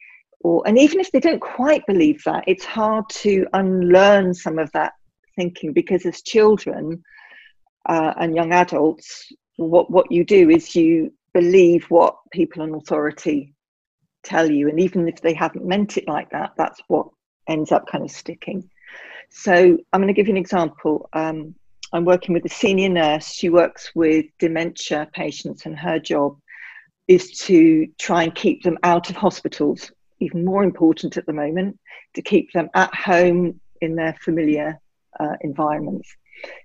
or 0.41 0.61
and 0.67 0.77
even 0.77 0.99
if 0.99 1.11
they 1.11 1.19
don't 1.19 1.41
quite 1.41 1.85
believe 1.87 2.21
that, 2.25 2.43
it's 2.47 2.65
hard 2.65 3.05
to 3.09 3.45
unlearn 3.53 4.33
some 4.33 4.59
of 4.59 4.71
that 4.73 4.93
thinking 5.35 5.73
because 5.73 6.05
as 6.05 6.21
children 6.21 7.01
uh, 7.89 8.13
and 8.19 8.35
young 8.35 8.53
adults, 8.53 9.31
what 9.57 9.89
what 9.89 10.11
you 10.11 10.23
do 10.23 10.49
is 10.49 10.75
you 10.75 11.11
believe 11.33 11.85
what 11.85 12.15
people 12.31 12.63
in 12.63 12.75
authority 12.75 13.55
tell 14.23 14.49
you, 14.49 14.69
and 14.69 14.79
even 14.79 15.07
if 15.07 15.21
they 15.21 15.33
haven't 15.33 15.65
meant 15.65 15.97
it 15.97 16.07
like 16.07 16.29
that, 16.29 16.51
that's 16.57 16.81
what 16.87 17.07
ends 17.47 17.71
up 17.71 17.87
kind 17.87 18.03
of 18.03 18.11
sticking. 18.11 18.69
So 19.35 19.77
I'm 19.91 19.99
going 19.99 20.07
to 20.07 20.13
give 20.13 20.27
you 20.27 20.33
an 20.33 20.37
example. 20.37 21.09
Um, 21.11 21.55
I'm 21.91 22.05
working 22.05 22.33
with 22.33 22.45
a 22.45 22.49
senior 22.49 22.87
nurse. 22.87 23.33
She 23.33 23.49
works 23.49 23.91
with 23.95 24.25
dementia 24.39 25.09
patients, 25.11 25.65
and 25.65 25.77
her 25.77 25.99
job 25.99 26.37
is 27.07 27.31
to 27.39 27.87
try 27.99 28.23
and 28.23 28.33
keep 28.33 28.63
them 28.63 28.77
out 28.83 29.09
of 29.09 29.15
hospitals. 29.15 29.91
Even 30.19 30.45
more 30.45 30.63
important 30.63 31.17
at 31.17 31.25
the 31.25 31.33
moment, 31.33 31.79
to 32.13 32.21
keep 32.21 32.53
them 32.53 32.69
at 32.75 32.93
home 32.93 33.59
in 33.81 33.95
their 33.95 34.15
familiar 34.21 34.79
uh, 35.19 35.35
environments. 35.41 36.15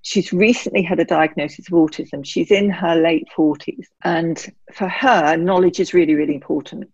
She's 0.02 0.32
recently 0.32 0.82
had 0.82 1.00
a 1.00 1.04
diagnosis 1.04 1.68
of 1.68 1.72
autism. 1.72 2.24
She's 2.24 2.50
in 2.50 2.68
her 2.68 2.96
late 2.96 3.26
40s. 3.36 3.86
And 4.04 4.38
for 4.74 4.88
her, 4.88 5.36
knowledge 5.38 5.80
is 5.80 5.94
really, 5.94 6.14
really 6.14 6.34
important. 6.34 6.90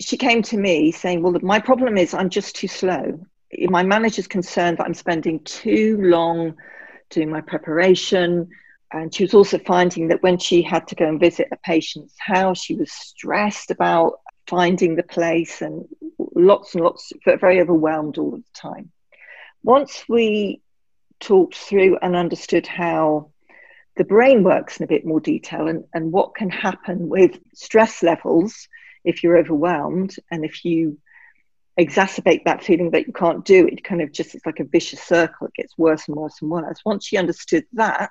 She 0.00 0.18
came 0.18 0.42
to 0.42 0.58
me 0.58 0.92
saying, 0.92 1.22
Well, 1.22 1.34
my 1.42 1.60
problem 1.60 1.96
is 1.96 2.12
I'm 2.12 2.30
just 2.30 2.56
too 2.56 2.68
slow 2.68 3.24
my 3.58 3.82
manager's 3.82 4.26
concerned 4.26 4.78
that 4.78 4.86
I'm 4.86 4.94
spending 4.94 5.40
too 5.40 5.98
long 6.00 6.56
doing 7.10 7.30
my 7.30 7.40
preparation. 7.40 8.48
And 8.92 9.12
she 9.14 9.24
was 9.24 9.34
also 9.34 9.58
finding 9.58 10.08
that 10.08 10.22
when 10.22 10.38
she 10.38 10.62
had 10.62 10.86
to 10.88 10.94
go 10.94 11.06
and 11.06 11.18
visit 11.18 11.48
a 11.52 11.56
patient's 11.64 12.14
house, 12.18 12.58
she 12.62 12.74
was 12.74 12.92
stressed 12.92 13.70
about 13.70 14.20
finding 14.46 14.94
the 14.94 15.02
place 15.02 15.62
and 15.62 15.86
lots 16.34 16.74
and 16.74 16.84
lots, 16.84 17.12
very 17.24 17.60
overwhelmed 17.60 18.18
all 18.18 18.32
the 18.32 18.42
time. 18.54 18.90
Once 19.62 20.04
we 20.08 20.60
talked 21.20 21.56
through 21.56 21.98
and 22.02 22.14
understood 22.14 22.66
how 22.66 23.30
the 23.96 24.04
brain 24.04 24.42
works 24.42 24.78
in 24.78 24.84
a 24.84 24.88
bit 24.88 25.06
more 25.06 25.20
detail 25.20 25.68
and, 25.68 25.84
and 25.94 26.12
what 26.12 26.34
can 26.34 26.50
happen 26.50 27.08
with 27.08 27.38
stress 27.54 28.02
levels 28.02 28.68
if 29.04 29.22
you're 29.22 29.38
overwhelmed 29.38 30.16
and 30.30 30.44
if 30.44 30.64
you 30.64 30.98
exacerbate 31.78 32.44
that 32.44 32.62
feeling 32.62 32.90
that 32.90 33.06
you 33.06 33.12
can't 33.12 33.44
do 33.44 33.66
it. 33.66 33.84
Kind 33.84 34.02
of 34.02 34.12
just 34.12 34.34
it's 34.34 34.46
like 34.46 34.60
a 34.60 34.64
vicious 34.64 35.00
circle. 35.00 35.48
It 35.48 35.54
gets 35.54 35.76
worse 35.76 36.08
and 36.08 36.16
worse 36.16 36.40
and 36.40 36.50
worse. 36.50 36.80
Once 36.84 37.06
she 37.06 37.16
understood 37.16 37.64
that 37.72 38.10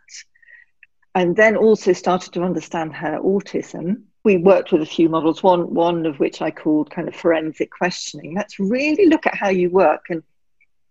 and 1.15 1.35
then 1.35 1.55
also 1.55 1.93
started 1.93 2.33
to 2.33 2.43
understand 2.43 2.93
her 2.95 3.19
autism 3.19 4.03
we 4.23 4.37
worked 4.37 4.71
with 4.71 4.81
a 4.81 4.85
few 4.85 5.09
models 5.09 5.43
one 5.43 5.73
one 5.73 6.05
of 6.05 6.19
which 6.19 6.41
i 6.41 6.49
called 6.49 6.89
kind 6.89 7.07
of 7.07 7.15
forensic 7.15 7.69
questioning. 7.71 8.35
Let's 8.35 8.59
really 8.59 9.07
look 9.07 9.27
at 9.27 9.35
how 9.35 9.49
you 9.49 9.69
work 9.69 10.05
and 10.09 10.23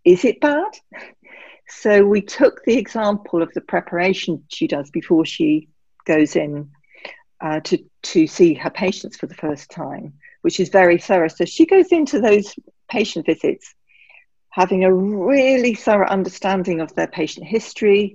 is 0.04 0.24
it 0.24 0.40
bad? 0.40 0.72
So 1.68 2.04
we 2.04 2.20
took 2.20 2.62
the 2.64 2.76
example 2.76 3.40
of 3.40 3.54
the 3.54 3.62
preparation 3.62 4.44
she 4.48 4.66
does 4.66 4.90
before 4.90 5.24
she 5.24 5.68
goes 6.04 6.36
in 6.36 6.70
uh, 7.40 7.60
to 7.60 7.78
to 8.02 8.26
see 8.26 8.52
her 8.54 8.68
patients 8.68 9.16
for 9.16 9.26
the 9.26 9.34
first 9.34 9.70
time 9.70 10.14
which 10.42 10.60
is 10.60 10.68
very 10.68 10.98
thorough. 10.98 11.28
So 11.28 11.44
she 11.44 11.66
goes 11.66 11.88
into 11.88 12.20
those 12.20 12.54
patient 12.88 13.26
visits 13.26 13.74
having 14.52 14.84
a 14.84 14.94
really 14.94 15.74
thorough 15.74 16.08
understanding 16.08 16.80
of 16.80 16.94
their 16.94 17.06
patient 17.06 17.46
history, 17.46 18.14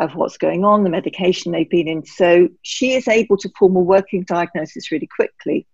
of 0.00 0.14
what's 0.14 0.36
going 0.36 0.64
on, 0.64 0.82
the 0.82 0.90
medication 0.90 1.52
they've 1.52 1.70
been 1.70 1.88
in. 1.88 2.04
So 2.04 2.48
she 2.62 2.94
is 2.94 3.08
able 3.08 3.36
to 3.38 3.50
form 3.56 3.76
a 3.76 3.80
working 3.80 4.24
diagnosis 4.24 4.92
really 4.92 5.06
quickly. 5.06 5.66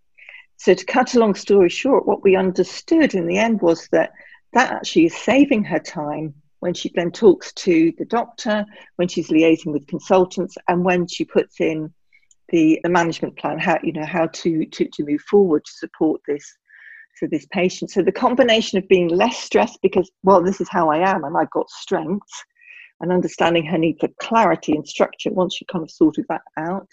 So, 0.57 0.72
to 0.72 0.85
cut 0.85 1.14
a 1.14 1.18
long 1.18 1.35
story 1.35 1.68
short, 1.68 2.07
what 2.07 2.22
we 2.22 2.37
understood 2.37 3.14
in 3.14 3.26
the 3.26 3.38
end 3.38 3.61
was 3.61 3.88
that 3.92 4.12
that 4.52 4.70
actually 4.70 5.07
is 5.07 5.16
saving 5.16 5.64
her 5.64 5.80
time 5.80 6.35
when 6.61 6.74
she 6.74 6.92
then 6.94 7.11
talks 7.11 7.52
to 7.54 7.92
the 7.98 8.04
doctor, 8.04 8.64
when 8.96 9.09
she's 9.09 9.28
liaising 9.30 9.72
with 9.72 9.88
consultants, 9.88 10.57
and 10.68 10.85
when 10.85 11.07
she 11.07 11.24
puts 11.24 11.61
in 11.61 11.92
the, 12.50 12.80
the 12.83 12.90
management 12.90 13.37
plan, 13.38 13.59
how 13.59 13.78
you 13.83 13.92
know 13.92 14.04
how 14.04 14.26
to, 14.26 14.66
to 14.66 14.88
to 14.92 15.04
move 15.04 15.20
forward 15.22 15.64
to 15.64 15.72
support 15.72 16.20
this 16.26 16.44
for 17.18 17.28
this 17.28 17.46
patient. 17.52 17.90
So 17.90 18.02
the 18.02 18.12
combination 18.12 18.78
of 18.78 18.88
being 18.88 19.09
less 19.09 19.38
stressed 19.38 19.78
because 19.83 20.11
well, 20.22 20.42
this 20.42 20.61
is 20.61 20.68
how 20.68 20.90
I 20.90 20.98
am 20.98 21.24
and 21.24 21.37
I've 21.37 21.50
got 21.50 21.70
strengths, 21.70 22.44
and 23.00 23.12
understanding 23.12 23.64
her 23.66 23.78
need 23.78 23.98
for 24.00 24.09
clarity 24.20 24.72
and 24.72 24.87
structure 24.87 25.30
once 25.30 25.54
she 25.54 25.64
kind 25.66 25.83
of 25.83 25.90
sorted 25.90 26.26
that 26.28 26.42
out, 26.57 26.88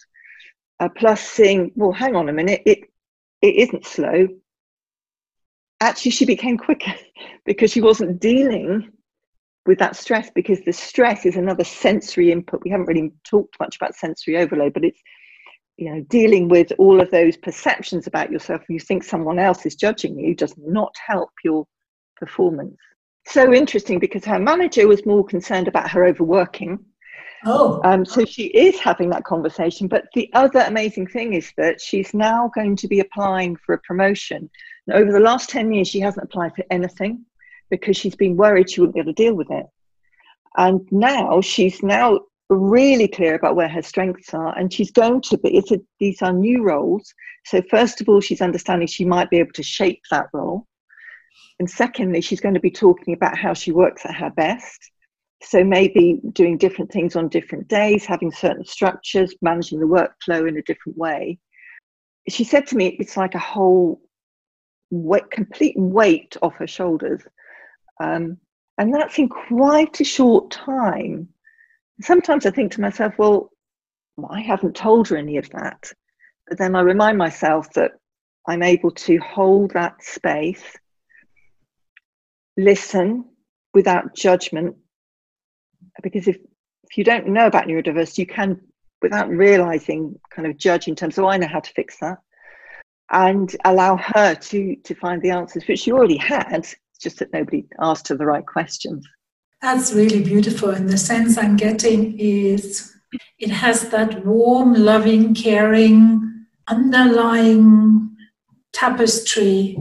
uh, 0.79 0.89
plus 0.95 1.21
seeing 1.21 1.71
well, 1.75 1.91
hang 1.91 2.15
on 2.15 2.29
a 2.29 2.33
minute, 2.33 2.61
it 2.65 2.79
it 3.41 3.55
isn't 3.55 3.85
slow. 3.85 4.27
Actually, 5.79 6.11
she 6.11 6.25
became 6.25 6.57
quicker 6.57 6.93
because 7.45 7.71
she 7.71 7.81
wasn't 7.81 8.19
dealing 8.19 8.91
with 9.65 9.79
that 9.79 9.95
stress 9.95 10.31
because 10.33 10.59
the 10.65 10.73
stress 10.73 11.25
is 11.25 11.35
another 11.35 11.63
sensory 11.63 12.31
input. 12.31 12.61
We 12.63 12.71
haven't 12.71 12.87
really 12.87 13.11
talked 13.23 13.59
much 13.59 13.75
about 13.75 13.95
sensory 13.95 14.37
overload, 14.37 14.73
but 14.73 14.85
it's 14.85 15.01
you 15.77 15.93
know 15.93 16.01
dealing 16.09 16.47
with 16.47 16.71
all 16.77 17.01
of 17.01 17.09
those 17.11 17.37
perceptions 17.37 18.07
about 18.07 18.31
yourself 18.31 18.61
you 18.69 18.79
think 18.79 19.03
someone 19.03 19.39
else 19.39 19.65
is 19.65 19.75
judging 19.75 20.19
you 20.19 20.35
does 20.35 20.53
not 20.57 20.93
help 21.05 21.29
your 21.43 21.65
performance 22.17 22.77
so 23.27 23.53
interesting 23.53 23.99
because 23.99 24.25
her 24.25 24.39
manager 24.39 24.87
was 24.87 25.05
more 25.05 25.23
concerned 25.23 25.67
about 25.67 25.89
her 25.89 26.05
overworking 26.05 26.79
Oh. 27.45 27.81
Um, 27.83 28.05
so 28.05 28.23
she 28.25 28.45
is 28.47 28.79
having 28.79 29.09
that 29.09 29.23
conversation. 29.23 29.87
But 29.87 30.05
the 30.13 30.29
other 30.33 30.59
amazing 30.59 31.07
thing 31.07 31.33
is 31.33 31.51
that 31.57 31.81
she's 31.81 32.13
now 32.13 32.51
going 32.53 32.75
to 32.77 32.87
be 32.87 32.99
applying 32.99 33.55
for 33.55 33.73
a 33.73 33.79
promotion. 33.79 34.49
And 34.87 34.95
over 34.95 35.11
the 35.11 35.19
last 35.19 35.49
10 35.49 35.71
years, 35.71 35.87
she 35.87 35.99
hasn't 35.99 36.23
applied 36.23 36.55
for 36.55 36.65
anything 36.69 37.25
because 37.69 37.97
she's 37.97 38.15
been 38.15 38.37
worried 38.37 38.69
she 38.69 38.81
wouldn't 38.81 38.95
be 38.95 38.99
able 38.99 39.13
to 39.13 39.23
deal 39.23 39.33
with 39.33 39.49
it. 39.49 39.65
And 40.57 40.87
now 40.91 41.41
she's 41.41 41.81
now 41.81 42.19
really 42.57 43.07
clear 43.07 43.35
about 43.35 43.55
where 43.55 43.69
her 43.69 43.81
strengths 43.81 44.33
are 44.33 44.57
and 44.57 44.73
she's 44.73 44.91
going 44.91 45.21
to 45.21 45.37
be 45.37 45.55
it's 45.55 45.71
a, 45.71 45.79
these 45.99 46.21
are 46.21 46.33
new 46.33 46.63
roles. 46.63 47.13
So 47.45 47.61
first 47.69 48.01
of 48.01 48.09
all 48.09 48.21
she's 48.21 48.41
understanding 48.41 48.87
she 48.87 49.05
might 49.05 49.29
be 49.29 49.37
able 49.37 49.53
to 49.53 49.63
shape 49.63 50.01
that 50.11 50.27
role. 50.33 50.67
And 51.59 51.69
secondly 51.69 52.21
she's 52.21 52.41
going 52.41 52.55
to 52.55 52.59
be 52.59 52.71
talking 52.71 53.13
about 53.13 53.37
how 53.37 53.53
she 53.53 53.71
works 53.71 54.05
at 54.05 54.15
her 54.15 54.31
best. 54.31 54.91
So 55.43 55.63
maybe 55.63 56.19
doing 56.33 56.57
different 56.57 56.91
things 56.91 57.15
on 57.15 57.29
different 57.29 57.67
days 57.67 58.05
having 58.05 58.31
certain 58.31 58.65
structures 58.65 59.33
managing 59.41 59.79
the 59.79 59.85
workflow 59.85 60.47
in 60.47 60.57
a 60.57 60.63
different 60.63 60.97
way. 60.97 61.39
She 62.29 62.43
said 62.43 62.67
to 62.67 62.75
me 62.75 62.97
it's 62.99 63.17
like 63.17 63.33
a 63.33 63.39
whole 63.39 64.01
weight, 64.91 65.31
complete 65.31 65.75
weight 65.77 66.35
off 66.41 66.55
her 66.55 66.67
shoulders. 66.67 67.21
Um, 68.03 68.37
and 68.77 68.93
that's 68.93 69.17
in 69.17 69.29
quite 69.29 69.99
a 70.01 70.03
short 70.03 70.51
time 70.51 71.29
sometimes 72.03 72.45
I 72.45 72.51
think 72.51 72.71
to 72.73 72.81
myself, 72.81 73.13
well, 73.17 73.51
I 74.29 74.41
haven't 74.41 74.75
told 74.75 75.07
her 75.09 75.17
any 75.17 75.37
of 75.37 75.49
that. 75.51 75.91
But 76.47 76.57
then 76.57 76.75
I 76.75 76.81
remind 76.81 77.17
myself 77.17 77.71
that 77.73 77.91
I'm 78.47 78.63
able 78.63 78.91
to 78.91 79.17
hold 79.19 79.71
that 79.71 80.03
space, 80.03 80.63
listen 82.57 83.25
without 83.73 84.15
judgment. 84.15 84.75
Because 86.03 86.27
if, 86.27 86.37
if 86.83 86.97
you 86.97 87.03
don't 87.03 87.27
know 87.27 87.47
about 87.47 87.67
neurodiversity, 87.67 88.19
you 88.19 88.25
can, 88.25 88.59
without 89.01 89.29
realizing, 89.29 90.19
kind 90.29 90.47
of 90.47 90.57
judge 90.57 90.87
in 90.87 90.95
terms 90.95 91.17
of, 91.17 91.25
oh, 91.25 91.29
I 91.29 91.37
know 91.37 91.47
how 91.47 91.59
to 91.59 91.73
fix 91.73 91.97
that. 91.99 92.17
And 93.11 93.53
allow 93.65 93.97
her 93.97 94.35
to 94.35 94.75
to 94.75 94.95
find 94.95 95.21
the 95.21 95.31
answers, 95.31 95.67
which 95.67 95.79
she 95.79 95.91
already 95.91 96.17
had, 96.17 96.53
it's 96.53 96.75
just 97.01 97.19
that 97.19 97.33
nobody 97.33 97.65
asked 97.79 98.07
her 98.07 98.15
the 98.15 98.25
right 98.25 98.45
questions. 98.45 99.05
That's 99.61 99.93
really 99.93 100.23
beautiful. 100.23 100.69
And 100.69 100.89
the 100.89 100.97
sense 100.97 101.37
I'm 101.37 101.55
getting 101.55 102.17
is 102.19 102.91
it 103.39 103.49
has 103.51 103.89
that 103.89 104.25
warm, 104.25 104.73
loving, 104.73 105.35
caring, 105.35 106.45
underlying 106.67 108.15
tapestry 108.73 109.77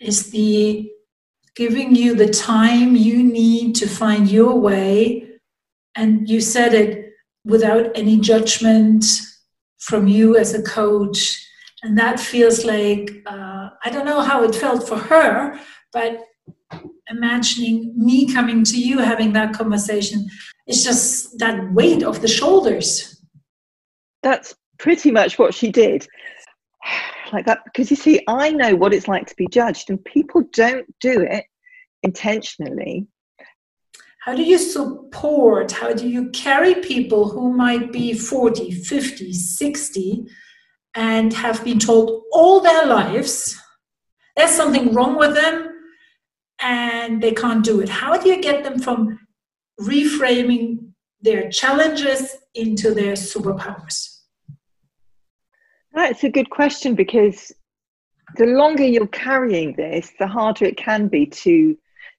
is 0.00 0.30
the 0.30 0.90
giving 1.54 1.94
you 1.94 2.14
the 2.14 2.28
time 2.28 2.96
you 2.96 3.22
need 3.22 3.74
to 3.76 3.86
find 3.86 4.30
your 4.30 4.58
way. 4.58 5.28
And 5.94 6.28
you 6.28 6.40
said 6.40 6.74
it 6.74 7.12
without 7.44 7.90
any 7.94 8.18
judgment 8.18 9.04
from 9.78 10.08
you 10.08 10.36
as 10.36 10.54
a 10.54 10.62
coach. 10.62 11.46
And 11.82 11.98
that 11.98 12.18
feels 12.18 12.64
like, 12.64 13.22
uh, 13.26 13.70
I 13.84 13.90
don't 13.90 14.06
know 14.06 14.22
how 14.22 14.42
it 14.42 14.54
felt 14.54 14.86
for 14.88 14.96
her, 14.96 15.58
but 15.92 16.24
imagining 17.10 17.92
me 17.96 18.32
coming 18.32 18.64
to 18.64 18.80
you 18.80 18.98
having 18.98 19.32
that 19.32 19.52
conversation. 19.52 20.28
It's 20.66 20.84
just 20.84 21.38
that 21.38 21.72
weight 21.72 22.02
of 22.02 22.20
the 22.22 22.28
shoulders. 22.28 23.22
That's 24.22 24.54
pretty 24.78 25.10
much 25.10 25.38
what 25.38 25.54
she 25.54 25.70
did. 25.70 26.06
Like 27.32 27.46
that 27.46 27.60
because 27.64 27.90
you 27.90 27.96
see 27.96 28.24
i 28.26 28.50
know 28.50 28.74
what 28.74 28.92
it's 28.92 29.06
like 29.06 29.24
to 29.28 29.36
be 29.36 29.46
judged 29.46 29.88
and 29.88 30.04
people 30.04 30.42
don't 30.52 30.84
do 30.98 31.20
it 31.20 31.44
intentionally. 32.02 33.06
How 34.24 34.34
do 34.34 34.42
you 34.42 34.58
support 34.58 35.70
how 35.70 35.92
do 35.92 36.08
you 36.08 36.30
carry 36.30 36.74
people 36.74 37.28
who 37.28 37.52
might 37.52 37.92
be 37.92 38.14
40 38.14 38.72
50 38.72 39.32
60 39.32 40.24
and 40.96 41.32
have 41.32 41.62
been 41.62 41.78
told 41.78 42.24
all 42.32 42.58
their 42.58 42.84
lives 42.84 43.56
there's 44.36 44.50
something 44.50 44.92
wrong 44.92 45.16
with 45.16 45.34
them 45.34 45.69
and 46.60 47.22
they 47.22 47.32
can't 47.32 47.64
do 47.64 47.80
it. 47.80 47.88
How 47.88 48.16
do 48.16 48.28
you 48.28 48.40
get 48.40 48.64
them 48.64 48.78
from 48.78 49.18
reframing 49.80 50.92
their 51.22 51.50
challenges 51.50 52.36
into 52.54 52.92
their 52.94 53.14
superpowers? 53.14 54.18
That's 55.92 56.24
a 56.24 56.30
good 56.30 56.50
question 56.50 56.94
because 56.94 57.52
the 58.36 58.46
longer 58.46 58.84
you're 58.84 59.06
carrying 59.08 59.74
this, 59.74 60.12
the 60.18 60.26
harder 60.26 60.66
it 60.66 60.76
can 60.76 61.08
be 61.08 61.26
to 61.26 61.76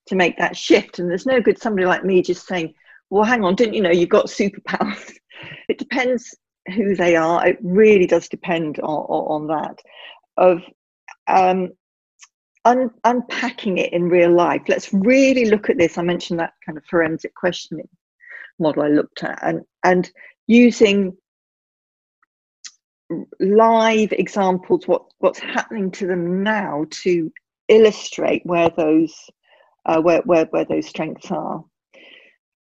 to 0.08 0.16
make 0.16 0.38
that 0.38 0.58
shift. 0.58 1.00
And 1.00 1.10
there's 1.10 1.26
no 1.28 1.40
good 1.40 1.62
somebody 1.62 1.86
like 1.86 2.04
me 2.04 2.22
just 2.22 2.48
saying, 2.48 2.74
"Well, 3.10 3.24
hang 3.24 3.44
on, 3.44 3.56
didn't 3.56 3.76
you 3.76 3.82
know 3.82 3.92
you've 3.92 4.10
got 4.10 4.26
superpowers?" 4.26 5.14
it 5.70 5.78
depends 5.78 6.36
who 6.76 6.96
they 6.96 7.16
are. 7.16 7.48
It 7.48 7.58
really 7.62 8.08
does 8.08 8.28
depend 8.28 8.80
on, 8.80 8.88
on, 8.88 9.48
that. 9.48 9.80
Of 10.38 10.62
um, 11.28 11.72
un- 12.66 12.92
unpacking 13.04 13.78
it 13.78 13.94
in 13.94 14.10
real 14.10 14.32
life. 14.32 14.62
Let's 14.68 14.94
really 14.94 15.46
look 15.46 15.70
at 15.70 15.78
this. 15.78 15.98
I 15.98 16.04
mentioned 16.04 16.40
that 16.40 16.54
kind 16.66 16.78
of 16.78 16.86
forensic 16.86 17.34
questioning 17.36 17.90
model 18.60 18.84
I 18.84 18.90
looked 18.90 19.24
at, 19.24 19.40
and 19.42 19.62
and 19.84 20.12
using 20.48 21.18
live 23.40 24.14
examples 24.14 24.88
what 24.88 25.04
what's 25.20 25.40
happening 25.40 25.92
to 25.92 26.08
them 26.08 26.44
now 26.44 26.86
to 26.90 27.32
illustrate 27.68 28.46
where 28.46 28.70
those 28.70 29.14
uh, 29.86 30.02
where, 30.02 30.22
where 30.22 30.46
where 30.46 30.66
those 30.66 30.88
strengths 30.88 31.32
are. 31.32 31.64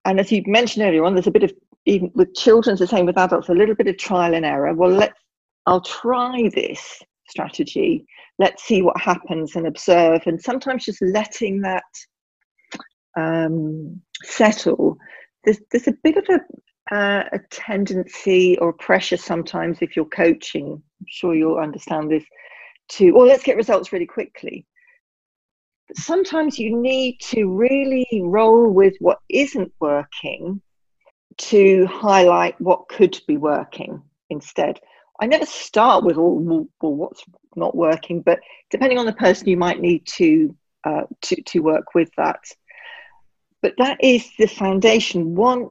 And 0.05 0.21
as 0.21 0.33
you 0.33 0.43
mentioned 0.47 0.87
earlier 0.87 1.05
on, 1.05 1.15
there's 1.15 1.27
a 1.27 1.33
bit 1.33 1.43
of 1.43 1.53
even 1.85 2.11
with 2.15 2.35
children, 2.35 2.75
it's 2.75 2.81
the 2.81 2.87
same 2.87 3.07
with 3.07 3.19
adults, 3.19 3.49
a 3.49 3.55
little 3.55 3.75
bit 3.75 3.87
of 3.87 3.97
trial 3.97 4.35
and 4.35 4.45
error. 4.45 4.73
Well, 4.75 4.91
let's 4.91 5.19
I'll 5.67 5.83
try 5.83 6.51
this 6.55 7.03
strategy 7.29 8.07
let's 8.39 8.65
see 8.65 8.83
what 8.83 9.01
happens 9.01 9.57
and 9.57 9.67
observe. 9.67 10.23
And 10.27 10.41
sometimes 10.41 10.85
just 10.85 11.03
letting 11.03 11.61
that 11.63 11.85
um, 13.17 14.01
settle. 14.23 14.97
There's, 15.45 15.61
there's 15.71 15.89
a 15.89 15.95
bit 16.03 16.17
of 16.17 16.25
a, 16.29 16.95
uh, 16.95 17.25
a 17.33 17.39
tendency 17.51 18.57
or 18.59 18.73
pressure 18.73 19.19
sometimes 19.19 19.79
if 19.83 19.95
you're 19.95 20.07
coaching 20.07 20.73
i'm 20.73 21.07
sure 21.07 21.35
you'll 21.35 21.59
understand 21.59 22.11
this 22.11 22.25
to 22.89 23.13
well 23.13 23.27
let's 23.27 23.43
get 23.43 23.57
results 23.57 23.93
really 23.93 24.07
quickly. 24.07 24.67
But 25.89 25.97
sometimes 25.97 26.59
you 26.59 26.81
need 26.81 27.19
to 27.31 27.47
really 27.47 28.07
roll 28.23 28.71
with 28.71 28.95
what 29.01 29.19
isn't 29.29 29.73
working 29.81 30.61
to 31.39 31.87
highlight 31.87 32.61
what 32.61 32.89
could 32.89 33.19
be 33.27 33.37
working 33.37 34.03
instead. 34.29 34.81
I 35.21 35.27
never 35.27 35.47
start 35.47 36.05
with 36.05 36.17
all 36.17 36.39
well, 36.39 36.67
well, 36.81 36.95
what's 36.95 37.25
not 37.59 37.77
working, 37.77 38.23
but 38.23 38.41
depending 38.71 38.99
on 38.99 39.07
the 39.07 39.13
person, 39.13 39.49
you 39.49 39.57
might 39.57 39.81
need 39.81 40.07
to 40.07 40.55
uh, 40.85 41.03
to 41.23 41.43
to 41.43 41.61
work 41.61 41.95
with 41.95 42.11
that. 42.17 42.41
But 43.63 43.75
that 43.79 44.03
is 44.03 44.29
the 44.39 44.47
foundation. 44.47 45.35
One, 45.35 45.69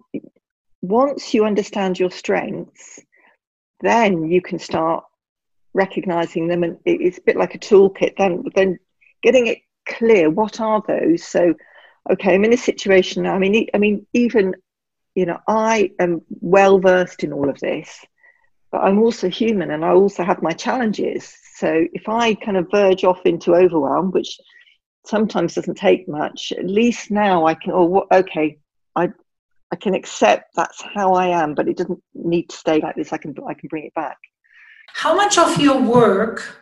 once 0.82 1.34
you 1.34 1.46
understand 1.46 2.00
your 2.00 2.12
strengths, 2.12 3.00
then 3.82 4.30
you 4.30 4.42
can 4.42 4.60
start 4.60 5.06
recognizing 5.74 6.48
them, 6.48 6.64
and 6.64 6.78
it's 6.86 7.18
a 7.18 7.22
bit 7.22 7.38
like 7.38 7.56
a 7.56 7.60
toolkit. 7.60 8.18
Then, 8.18 8.44
then 8.56 8.80
getting 9.24 9.48
it 9.48 9.60
clear. 9.88 10.30
What 10.30 10.60
are 10.60 10.84
those? 10.88 11.24
So, 11.24 11.54
okay, 12.12 12.36
I'm 12.36 12.44
in 12.44 12.54
a 12.54 12.58
situation 12.58 13.24
now. 13.24 13.36
I 13.36 13.40
mean, 13.40 13.68
I 13.74 13.78
mean, 13.78 14.06
even 14.14 14.56
you 15.16 15.26
know, 15.26 15.40
I 15.48 15.92
am 16.00 16.22
well 16.30 16.78
versed 16.78 17.24
in 17.24 17.34
all 17.34 17.50
of 17.50 17.60
this 17.60 18.06
but 18.72 18.84
I'm 18.84 19.00
also 19.00 19.30
human 19.30 19.72
and 19.72 19.84
I 19.84 19.90
also 19.90 20.24
have 20.24 20.42
my 20.42 20.52
challenges. 20.52 21.36
So 21.58 21.88
if 21.92 22.08
I 22.08 22.36
kind 22.36 22.56
of 22.56 22.70
verge 22.70 23.04
off 23.04 23.26
into 23.26 23.56
overwhelm, 23.56 24.12
which 24.12 24.38
sometimes 25.08 25.56
doesn't 25.56 25.76
take 25.76 26.08
much, 26.08 26.54
at 26.56 26.68
least 26.68 27.10
now 27.10 27.48
I 27.48 27.56
can, 27.56 27.72
oh, 27.74 28.06
okay, 28.12 28.60
I, 28.96 29.10
I 29.72 29.76
can 29.76 29.96
accept 29.96 30.54
that's 30.56 30.84
how 30.94 31.14
I 31.14 31.28
am, 31.28 31.56
but 31.56 31.68
it 31.68 31.78
doesn't 31.78 32.02
need 32.14 32.50
to 32.50 32.56
stay 32.56 32.80
like 32.80 32.96
this. 32.96 33.12
I 33.12 33.18
can, 33.18 33.36
I 33.50 33.56
can 33.56 33.70
bring 33.70 33.86
it 33.86 33.94
back. 33.96 34.18
How 34.90 35.16
much 35.16 35.40
of 35.40 35.60
your 35.60 35.82
work 35.82 36.62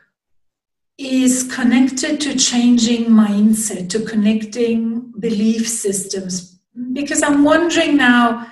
is 0.97 1.51
connected 1.53 2.21
to 2.21 2.37
changing 2.37 3.07
mindset, 3.07 3.89
to 3.89 3.99
connecting 3.99 5.11
belief 5.19 5.67
systems? 5.67 6.59
Because 6.93 7.21
I'm 7.21 7.43
wondering 7.43 7.97
now, 7.97 8.47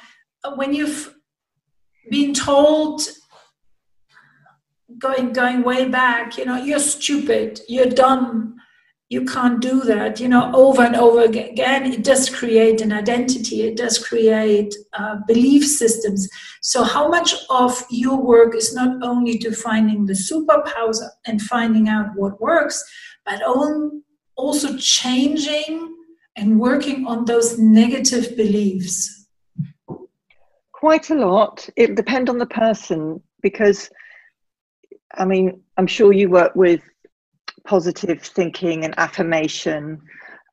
when 0.55 0.74
you've 0.74 1.15
been 2.09 2.34
told 2.34 3.01
going 5.04 5.34
going 5.34 5.64
way 5.64 5.82
back 5.88 6.38
you 6.38 6.45
know 6.45 6.58
you're 6.68 6.88
stupid 6.95 7.60
you're 7.68 7.93
dumb 8.04 8.56
you 9.10 9.24
can't 9.26 9.62
do 9.62 9.82
that 9.82 10.20
you 10.20 10.28
know 10.28 10.51
over 10.56 10.82
and 10.82 10.95
over 10.95 11.22
again 11.24 11.86
it 11.86 12.04
does 12.04 12.30
create 12.30 12.82
an 12.82 12.91
identity 12.91 13.62
it 13.62 13.76
does 13.78 13.97
create 14.08 14.74
uh, 14.93 15.16
belief 15.28 15.64
systems 15.66 16.28
so 16.62 16.84
how 16.84 17.08
much 17.08 17.36
of 17.49 17.84
your 17.89 18.20
work 18.34 18.56
is 18.56 18.74
not 18.74 18.91
only 19.04 19.38
to 19.38 19.51
finding 19.51 20.06
the 20.06 20.20
superpowers 20.30 20.99
and 21.28 21.41
finding 21.41 21.88
out 21.89 22.08
what 22.16 22.39
works 22.41 22.84
but 23.26 23.41
also 24.36 24.78
changing 24.78 25.95
and 26.36 26.60
working 26.60 27.06
on 27.06 27.26
those 27.26 27.60
negative 27.60 28.36
beliefs 28.36 29.24
Quite 30.84 31.12
a 31.12 31.16
lot. 31.16 31.70
It 31.78 31.95
depends 31.95 32.30
on 32.30 32.39
the 32.39 32.45
person 32.45 33.24
because, 33.41 33.89
I 35.16 35.26
mean, 35.26 35.61
I'm 35.78 35.88
sure 35.88 36.11
you 36.11 36.30
work 36.30 36.55
with 36.55 36.82
positive 37.66 38.22
thinking 38.22 38.84
and 38.84 38.97
affirmation 38.97 40.01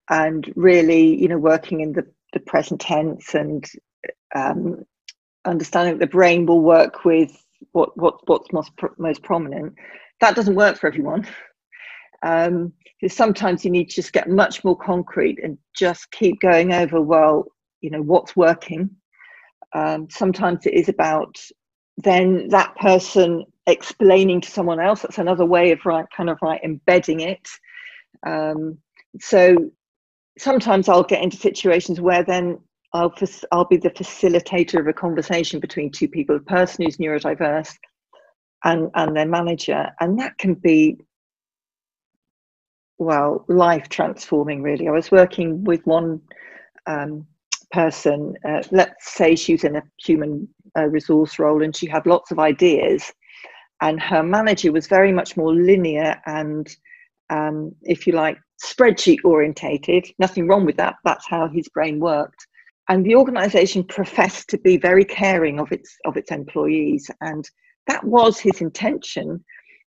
and 0.08 0.52
really, 0.56 1.20
you 1.20 1.28
know, 1.28 1.38
working 1.38 1.80
in 1.80 1.92
the, 1.92 2.06
the 2.32 2.40
present 2.40 2.80
tense 2.80 3.34
and 3.34 3.64
um, 4.34 4.84
understanding 5.44 5.94
that 5.98 6.04
the 6.04 6.10
brain 6.10 6.46
will 6.46 6.60
work 6.60 7.04
with 7.04 7.44
what, 7.72 7.96
what 7.96 8.26
what's 8.26 8.52
most 8.52 8.72
most 8.98 9.22
prominent. 9.22 9.74
That 10.20 10.36
doesn't 10.36 10.54
work 10.54 10.76
for 10.78 10.86
everyone. 10.86 11.26
Um, 12.22 12.72
sometimes 13.08 13.64
you 13.64 13.70
need 13.70 13.88
to 13.90 13.96
just 13.96 14.12
get 14.12 14.28
much 14.28 14.62
more 14.62 14.76
concrete 14.76 15.38
and 15.42 15.56
just 15.74 16.10
keep 16.10 16.40
going 16.40 16.72
over. 16.72 17.00
Well, 17.00 17.46
you 17.80 17.90
know 17.90 18.02
what's 18.02 18.36
working. 18.36 18.90
Um, 19.72 20.08
sometimes 20.10 20.66
it 20.66 20.74
is 20.74 20.88
about 20.88 21.38
then 22.02 22.48
that 22.48 22.74
person 22.76 23.44
explaining 23.66 24.40
to 24.40 24.50
someone 24.50 24.80
else. 24.80 25.02
That's 25.02 25.18
another 25.18 25.44
way 25.44 25.72
of 25.72 25.84
right, 25.84 26.06
kind 26.16 26.30
of 26.30 26.38
right 26.42 26.60
embedding 26.62 27.20
it. 27.20 27.48
Um, 28.26 28.78
so 29.20 29.70
sometimes 30.38 30.88
I'll 30.88 31.02
get 31.02 31.22
into 31.22 31.36
situations 31.36 32.00
where 32.00 32.22
then 32.22 32.58
I'll, 32.92 33.14
I'll 33.52 33.66
be 33.66 33.76
the 33.76 33.90
facilitator 33.90 34.80
of 34.80 34.86
a 34.86 34.92
conversation 34.92 35.60
between 35.60 35.92
two 35.92 36.08
people, 36.08 36.36
a 36.36 36.40
person 36.40 36.84
who's 36.84 36.96
neurodiverse 36.96 37.72
and, 38.64 38.90
and 38.94 39.16
their 39.16 39.26
manager. 39.26 39.90
And 40.00 40.18
that 40.18 40.36
can 40.38 40.54
be, 40.54 40.98
well, 42.98 43.44
life 43.48 43.88
transforming, 43.88 44.62
really. 44.62 44.88
I 44.88 44.92
was 44.92 45.10
working 45.10 45.64
with 45.64 45.86
one 45.86 46.20
um, 46.86 47.26
person, 47.72 48.34
uh, 48.48 48.62
let's 48.70 49.12
say 49.12 49.34
she 49.34 49.54
was 49.54 49.64
in 49.64 49.76
a 49.76 49.82
human 50.04 50.48
uh, 50.78 50.86
resource 50.86 51.38
role 51.38 51.62
and 51.62 51.74
she 51.74 51.86
had 51.86 52.06
lots 52.06 52.30
of 52.30 52.38
ideas. 52.38 53.12
And 53.82 54.00
her 54.02 54.22
manager 54.22 54.72
was 54.72 54.86
very 54.86 55.12
much 55.12 55.36
more 55.36 55.54
linear 55.54 56.20
and, 56.26 56.68
um, 57.30 57.74
if 57.82 58.06
you 58.06 58.12
like, 58.12 58.38
spreadsheet 58.62 59.18
orientated. 59.24 60.06
Nothing 60.18 60.46
wrong 60.46 60.66
with 60.66 60.76
that. 60.76 60.96
That's 61.04 61.26
how 61.28 61.48
his 61.48 61.68
brain 61.68 61.98
worked 61.98 62.46
and 62.90 63.06
the 63.06 63.14
organization 63.14 63.84
professed 63.84 64.48
to 64.48 64.58
be 64.58 64.76
very 64.76 65.04
caring 65.04 65.60
of 65.60 65.70
its 65.70 65.96
of 66.04 66.16
its 66.16 66.30
employees 66.32 67.10
and 67.20 67.48
that 67.86 68.02
was 68.04 68.38
his 68.38 68.60
intention 68.60 69.42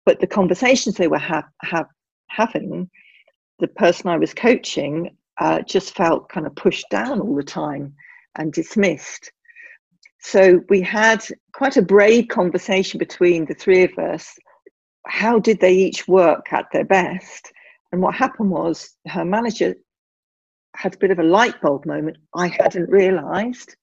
but 0.05 0.20
the 0.20 0.26
conversations 0.26 0.97
they 0.97 1.09
were 1.09 1.18
ha- 1.18 1.49
have, 1.62 1.87
having 2.29 2.91
the 3.61 3.68
person 3.68 4.11
i 4.11 4.16
was 4.18 4.35
coaching 4.35 5.16
uh, 5.39 5.61
just 5.62 5.95
felt 5.95 6.28
kind 6.28 6.47
of 6.47 6.55
pushed 6.55 6.86
down 6.91 7.20
all 7.20 7.34
the 7.34 7.43
time 7.43 7.95
and 8.36 8.53
dismissed. 8.53 9.32
So 10.20 10.61
we 10.68 10.80
had 10.80 11.24
quite 11.53 11.76
a 11.76 11.82
brave 11.82 12.28
conversation 12.28 12.99
between 12.99 13.45
the 13.45 13.55
three 13.55 13.84
of 13.84 13.97
us. 13.99 14.36
How 15.07 15.39
did 15.39 15.61
they 15.61 15.74
each 15.74 16.09
work 16.09 16.53
at 16.53 16.66
their 16.72 16.84
best? 16.84 17.53
And 17.93 18.03
what 18.03 18.14
happened 18.14 18.51
was 18.51 18.97
her 19.07 19.24
manager 19.24 19.74
had 20.74 20.95
a 20.95 20.99
bit 20.99 21.11
of 21.11 21.18
a 21.18 21.24
light 21.24 21.61
bulb 21.62 21.86
moment. 21.86 22.18
I 22.34 22.49
hadn't 22.49 22.91
realised 22.91 23.74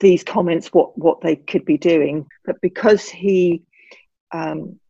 these 0.00 0.24
comments 0.24 0.68
what 0.68 0.98
what 0.98 1.20
they 1.20 1.36
could 1.36 1.64
be 1.64 1.78
doing, 1.78 2.26
but 2.44 2.60
because 2.60 3.08
he 3.08 3.62
um, 4.32 4.80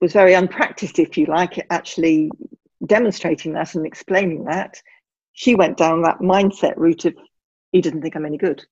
was 0.00 0.12
very 0.12 0.32
unpracticed, 0.34 0.98
if 0.98 1.18
you 1.18 1.26
like, 1.26 1.58
at 1.58 1.66
actually 1.70 2.30
demonstrating 2.86 3.52
that 3.54 3.74
and 3.74 3.86
explaining 3.86 4.44
that, 4.44 4.80
she 5.32 5.54
went 5.54 5.76
down 5.76 6.02
that 6.02 6.18
mindset 6.18 6.74
route 6.76 7.04
of 7.04 7.14
he 7.72 7.80
doesn't 7.80 8.02
think 8.02 8.16
I'm 8.16 8.26
any 8.26 8.36
good, 8.36 8.62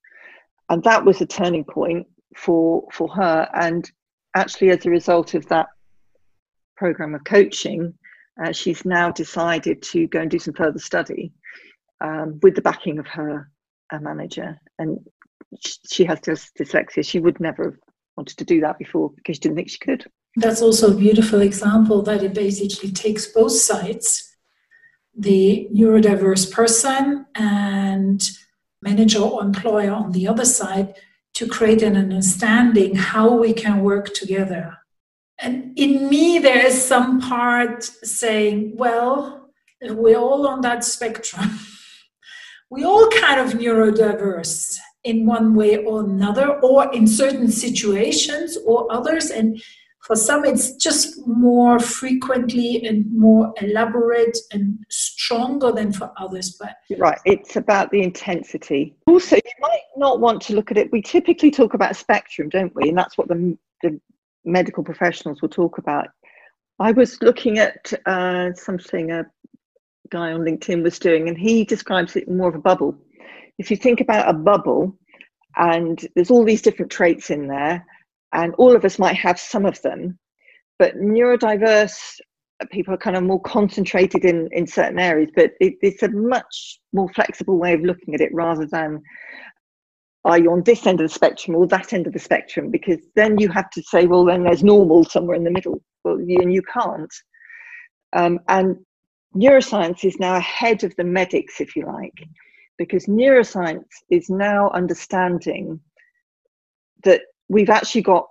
and 0.69 0.83
that 0.85 1.05
was 1.05 1.21
a 1.21 1.27
turning 1.27 1.65
point 1.65 2.07
for 2.37 2.87
for 2.93 3.09
her. 3.09 3.49
And 3.55 3.91
actually, 4.37 4.71
as 4.71 4.85
a 4.85 4.91
result 4.91 5.35
of 5.35 5.47
that 5.49 5.69
program 6.77 7.15
of 7.15 7.25
coaching, 7.25 7.95
uh, 8.45 8.53
she's 8.53 8.85
now 8.85 9.11
decided 9.11 9.83
to 9.83 10.07
go 10.09 10.21
and 10.21 10.31
do 10.31 10.39
some 10.39 10.55
further 10.55 10.79
study 10.79 11.33
um, 12.01 12.39
with 12.43 12.55
the 12.55 12.63
backing 12.63 12.99
of 12.99 13.07
her 13.07 13.51
manager. 14.01 14.59
And 14.79 14.99
she 15.91 16.05
has 16.05 16.21
dyslexia. 16.21 17.05
She 17.05 17.21
would 17.21 17.41
never 17.41 17.65
have 17.65 17.77
wanted 18.17 18.37
to 18.39 18.45
do 18.45 18.61
that 18.61 18.79
before 18.79 19.11
because 19.11 19.37
she 19.37 19.41
didn't 19.41 19.57
think 19.57 19.71
she 19.71 19.79
could. 19.79 20.07
That's 20.37 20.63
also 20.63 20.93
a 20.93 20.97
beautiful 20.97 21.41
example 21.41 22.03
that 22.03 22.23
it 22.23 22.35
basically 22.35 22.93
takes 22.93 23.27
both 23.27 23.53
sides 23.53 24.31
the 25.17 25.69
neurodiverse 25.75 26.51
person 26.51 27.27
and 27.35 28.23
manager 28.81 29.21
or 29.21 29.43
employer 29.43 29.93
on 29.93 30.13
the 30.13 30.27
other 30.27 30.45
side 30.45 30.95
to 31.35 31.47
create 31.47 31.83
an 31.83 31.97
understanding 31.97 32.95
how 32.95 33.35
we 33.35 33.53
can 33.53 33.83
work 33.83 34.15
together. 34.15 34.77
And 35.39 35.79
in 35.79 36.09
me, 36.09 36.39
there 36.39 36.67
is 36.67 36.83
some 36.83 37.21
part 37.21 37.83
saying, 37.85 38.73
well, 38.77 39.51
we're 39.83 40.19
all 40.19 40.47
on 40.47 40.61
that 40.63 40.85
spectrum. 40.85 41.59
we 42.71 42.85
all 42.85 43.09
kind 43.09 43.41
of 43.41 43.59
neurodiverse 43.59 44.77
in 45.03 45.25
one 45.25 45.55
way 45.55 45.79
or 45.79 46.01
another, 46.05 46.61
or 46.61 46.93
in 46.93 47.07
certain 47.07 47.51
situations 47.51 48.59
or 48.67 48.87
others. 48.93 49.31
And 49.31 49.63
for 50.11 50.17
some, 50.17 50.45
it's 50.45 50.73
just 50.75 51.25
more 51.25 51.79
frequently 51.79 52.85
and 52.85 53.07
more 53.17 53.55
elaborate 53.61 54.37
and 54.51 54.77
stronger 54.89 55.71
than 55.71 55.93
for 55.93 56.11
others. 56.17 56.59
But 56.59 56.75
right, 56.99 57.21
it's 57.25 57.55
about 57.55 57.93
the 57.93 58.03
intensity. 58.03 58.97
Also, 59.07 59.37
you 59.37 59.53
might 59.61 59.83
not 59.97 60.19
want 60.19 60.43
to 60.43 60.55
look 60.55 60.73
at 60.73 60.79
it. 60.79 60.91
We 60.91 61.01
typically 61.01 61.53
talk 61.53 61.75
about 61.75 61.93
a 61.93 61.95
spectrum, 61.95 62.49
don't 62.49 62.75
we? 62.75 62.89
And 62.89 62.99
that's 62.99 63.17
what 63.17 63.29
the, 63.29 63.57
the 63.85 64.01
medical 64.45 64.83
professionals 64.83 65.43
will 65.43 65.49
talk 65.49 65.79
about. 65.79 66.09
I 66.81 66.91
was 66.91 67.23
looking 67.23 67.61
at 67.61 67.93
uh, 68.05 68.53
something, 68.55 69.13
a 69.13 69.27
guy 70.09 70.33
on 70.33 70.41
LinkedIn 70.41 70.83
was 70.83 70.99
doing, 70.99 71.29
and 71.29 71.39
he 71.39 71.65
describes 71.65 72.17
it 72.17 72.29
more 72.29 72.49
of 72.49 72.57
a 72.57 72.61
bubble. 72.61 72.99
If 73.59 73.71
you 73.71 73.77
think 73.77 74.01
about 74.01 74.29
a 74.29 74.33
bubble, 74.33 74.99
and 75.57 76.05
there's 76.17 76.33
all 76.33 76.45
these 76.45 76.63
different 76.63 76.91
traits 76.91 77.31
in 77.31 77.47
there, 77.47 77.87
and 78.33 78.55
all 78.55 78.75
of 78.75 78.85
us 78.85 78.99
might 78.99 79.17
have 79.17 79.39
some 79.39 79.67
of 79.67 79.81
them, 79.83 80.19
but 80.79 80.97
neurodiverse 80.97 82.21
people 82.71 82.93
are 82.93 82.99
kind 82.99 83.17
of 83.17 83.23
more 83.23 83.41
concentrated 83.41 84.25
in 84.25 84.49
in 84.53 84.67
certain 84.67 84.99
areas. 84.99 85.31
But 85.35 85.53
it, 85.61 85.75
it's 85.81 86.03
a 86.03 86.11
much 86.11 86.79
more 86.93 87.09
flexible 87.15 87.59
way 87.59 87.75
of 87.75 87.81
looking 87.81 88.15
at 88.15 88.21
it 88.21 88.35
rather 88.35 88.67
than 88.67 89.03
are 90.25 90.39
you 90.39 90.53
on 90.53 90.63
this 90.65 90.87
end 90.87 91.01
of 91.01 91.09
the 91.09 91.15
spectrum 91.15 91.57
or 91.57 91.67
that 91.69 91.93
end 91.93 92.07
of 92.07 92.13
the 92.13 92.19
spectrum? 92.19 92.71
Because 92.71 92.99
then 93.17 93.39
you 93.39 93.49
have 93.49 93.71
to 93.71 93.83
say, 93.83 94.07
well, 94.07 94.25
then 94.25 94.43
there's 94.43 94.63
normal 94.63 95.05
somewhere 95.05 95.37
in 95.37 95.45
the 95.45 95.51
middle. 95.51 95.83
Well, 96.05 96.21
you, 96.21 96.39
and 96.41 96.53
you 96.53 96.63
can't. 96.63 97.13
Um, 98.13 98.41
and 98.49 98.77
neuroscience 99.35 100.05
is 100.05 100.19
now 100.19 100.37
ahead 100.37 100.85
of 100.85 100.95
the 100.97 101.05
medics, 101.05 101.61
if 101.61 101.75
you 101.75 101.87
like, 101.87 102.27
because 102.77 103.07
neuroscience 103.07 103.89
is 104.11 104.29
now 104.29 104.71
understanding 104.71 105.81
that 107.05 107.23
we've 107.51 107.71
actually 107.71 108.03
got, 108.03 108.27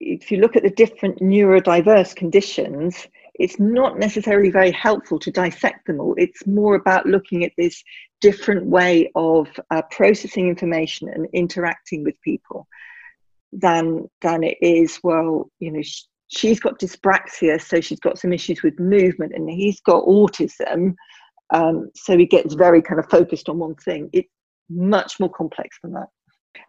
if 0.00 0.30
you 0.30 0.38
look 0.38 0.56
at 0.56 0.62
the 0.62 0.70
different 0.70 1.18
neurodiverse 1.20 2.14
conditions, 2.14 3.06
it's 3.34 3.58
not 3.58 3.98
necessarily 3.98 4.50
very 4.50 4.72
helpful 4.72 5.18
to 5.20 5.30
dissect 5.30 5.86
them 5.86 6.00
all. 6.00 6.14
It's 6.18 6.46
more 6.46 6.74
about 6.74 7.06
looking 7.06 7.44
at 7.44 7.52
this 7.56 7.82
different 8.20 8.66
way 8.66 9.10
of 9.14 9.48
uh, 9.70 9.82
processing 9.90 10.48
information 10.48 11.08
and 11.08 11.26
interacting 11.32 12.04
with 12.04 12.20
people 12.22 12.66
than 13.56 14.08
than 14.20 14.42
it 14.42 14.58
is 14.60 14.98
well 15.04 15.48
you 15.60 15.70
know 15.70 15.80
she's 16.28 16.60
got 16.60 16.78
dyspraxia, 16.78 17.60
so 17.60 17.80
she's 17.80 18.00
got 18.00 18.18
some 18.18 18.32
issues 18.32 18.62
with 18.62 18.78
movement, 18.78 19.32
and 19.34 19.48
he's 19.48 19.80
got 19.80 20.04
autism. 20.04 20.94
Um, 21.52 21.90
so 21.94 22.16
he 22.16 22.26
gets 22.26 22.54
very 22.54 22.82
kind 22.82 22.98
of 22.98 23.08
focused 23.08 23.48
on 23.48 23.58
one 23.58 23.74
thing. 23.76 24.10
It's 24.12 24.28
much 24.68 25.20
more 25.20 25.30
complex 25.30 25.78
than 25.82 25.92
that. 25.92 26.08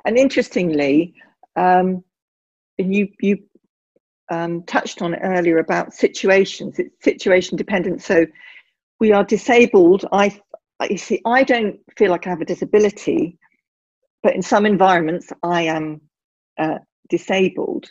And 0.05 0.17
interestingly, 0.17 1.13
um, 1.55 2.03
and 2.77 2.93
you 2.93 3.09
you 3.19 3.37
um, 4.29 4.63
touched 4.63 5.01
on 5.01 5.13
it 5.13 5.19
earlier 5.23 5.59
about 5.59 5.93
situations. 5.93 6.79
It's 6.79 7.03
situation 7.03 7.57
dependent. 7.57 8.01
So 8.01 8.25
we 8.99 9.11
are 9.11 9.23
disabled. 9.23 10.05
I 10.11 10.39
you 10.89 10.97
see, 10.97 11.21
I 11.25 11.43
don't 11.43 11.79
feel 11.97 12.11
like 12.11 12.27
I 12.27 12.31
have 12.31 12.41
a 12.41 12.45
disability, 12.45 13.37
but 14.23 14.35
in 14.35 14.41
some 14.41 14.65
environments 14.65 15.31
I 15.43 15.63
am 15.63 16.01
uh, 16.57 16.79
disabled. 17.09 17.89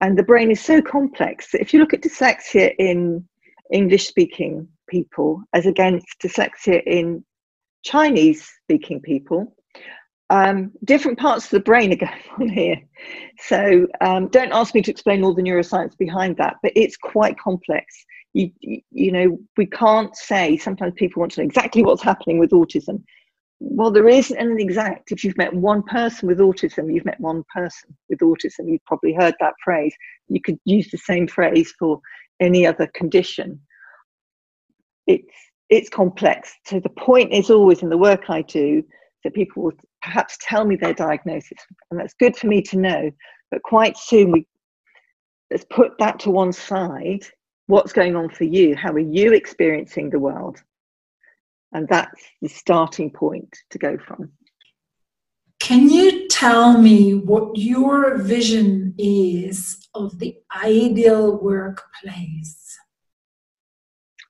And 0.00 0.18
the 0.18 0.22
brain 0.22 0.50
is 0.50 0.60
so 0.60 0.80
complex 0.82 1.52
that 1.52 1.60
if 1.60 1.72
you 1.72 1.80
look 1.80 1.94
at 1.94 2.00
dyslexia 2.00 2.74
in 2.78 3.26
English 3.72 4.08
speaking 4.08 4.68
people 4.88 5.42
as 5.52 5.66
against 5.66 6.06
dyslexia 6.22 6.82
in 6.86 7.24
Chinese 7.84 8.48
speaking 8.64 9.00
people, 9.00 9.54
um, 10.32 10.72
different 10.84 11.18
parts 11.18 11.44
of 11.44 11.50
the 11.50 11.60
brain 11.60 11.92
are 11.92 11.96
going 12.06 12.22
on 12.40 12.48
here. 12.48 12.76
So 13.38 13.86
um, 14.00 14.28
don't 14.28 14.52
ask 14.52 14.74
me 14.74 14.80
to 14.82 14.90
explain 14.90 15.22
all 15.22 15.34
the 15.34 15.42
neuroscience 15.42 15.96
behind 15.96 16.38
that, 16.38 16.56
but 16.62 16.72
it's 16.74 16.96
quite 16.96 17.38
complex. 17.38 17.84
You, 18.32 18.50
you, 18.90 19.12
know, 19.12 19.38
we 19.58 19.66
can't 19.66 20.16
say, 20.16 20.56
sometimes 20.56 20.94
people 20.96 21.20
want 21.20 21.32
to 21.32 21.40
know 21.40 21.44
exactly 21.44 21.82
what's 21.84 22.02
happening 22.02 22.38
with 22.38 22.50
autism. 22.50 23.02
well, 23.60 23.90
there 23.90 24.08
isn't 24.08 24.38
an 24.38 24.58
exact. 24.58 25.12
If 25.12 25.22
you've 25.22 25.36
met 25.36 25.52
one 25.52 25.82
person 25.82 26.28
with 26.28 26.38
autism, 26.38 26.92
you've 26.92 27.04
met 27.04 27.20
one 27.20 27.44
person 27.54 27.94
with 28.08 28.20
autism. 28.20 28.68
You've 28.68 28.86
probably 28.86 29.12
heard 29.12 29.34
that 29.40 29.52
phrase. 29.62 29.94
You 30.28 30.40
could 30.40 30.58
use 30.64 30.90
the 30.90 30.96
same 30.96 31.28
phrase 31.28 31.74
for 31.78 32.00
any 32.40 32.66
other 32.66 32.86
condition. 32.94 33.60
It's 35.06 35.36
it's 35.68 35.90
complex. 35.90 36.54
So 36.66 36.80
the 36.80 36.90
point 36.90 37.32
is 37.32 37.50
always 37.50 37.82
in 37.82 37.90
the 37.90 37.98
work 37.98 38.24
I 38.28 38.42
do 38.42 38.82
that 39.24 39.34
people 39.34 39.62
will 39.62 39.72
perhaps 40.02 40.38
tell 40.40 40.64
me 40.64 40.76
their 40.76 40.94
diagnosis, 40.94 41.58
and 41.90 41.98
that's 41.98 42.14
good 42.14 42.36
for 42.36 42.46
me 42.46 42.62
to 42.62 42.78
know. 42.78 43.10
But 43.50 43.62
quite 43.62 43.96
soon 43.96 44.32
we 44.32 44.46
let's 45.50 45.66
put 45.70 45.98
that 45.98 46.18
to 46.20 46.30
one 46.30 46.52
side. 46.52 47.24
What's 47.66 47.92
going 47.92 48.16
on 48.16 48.28
for 48.28 48.44
you? 48.44 48.74
How 48.74 48.92
are 48.92 48.98
you 48.98 49.32
experiencing 49.32 50.10
the 50.10 50.18
world? 50.18 50.62
And 51.72 51.88
that's 51.88 52.22
the 52.40 52.48
starting 52.48 53.10
point 53.10 53.56
to 53.70 53.78
go 53.78 53.96
from. 53.98 54.32
Can 55.60 55.88
you 55.88 56.26
tell 56.28 56.76
me 56.76 57.14
what 57.14 57.56
your 57.56 58.18
vision 58.18 58.94
is 58.98 59.86
of 59.94 60.18
the 60.18 60.36
ideal 60.64 61.38
workplace? 61.38 62.76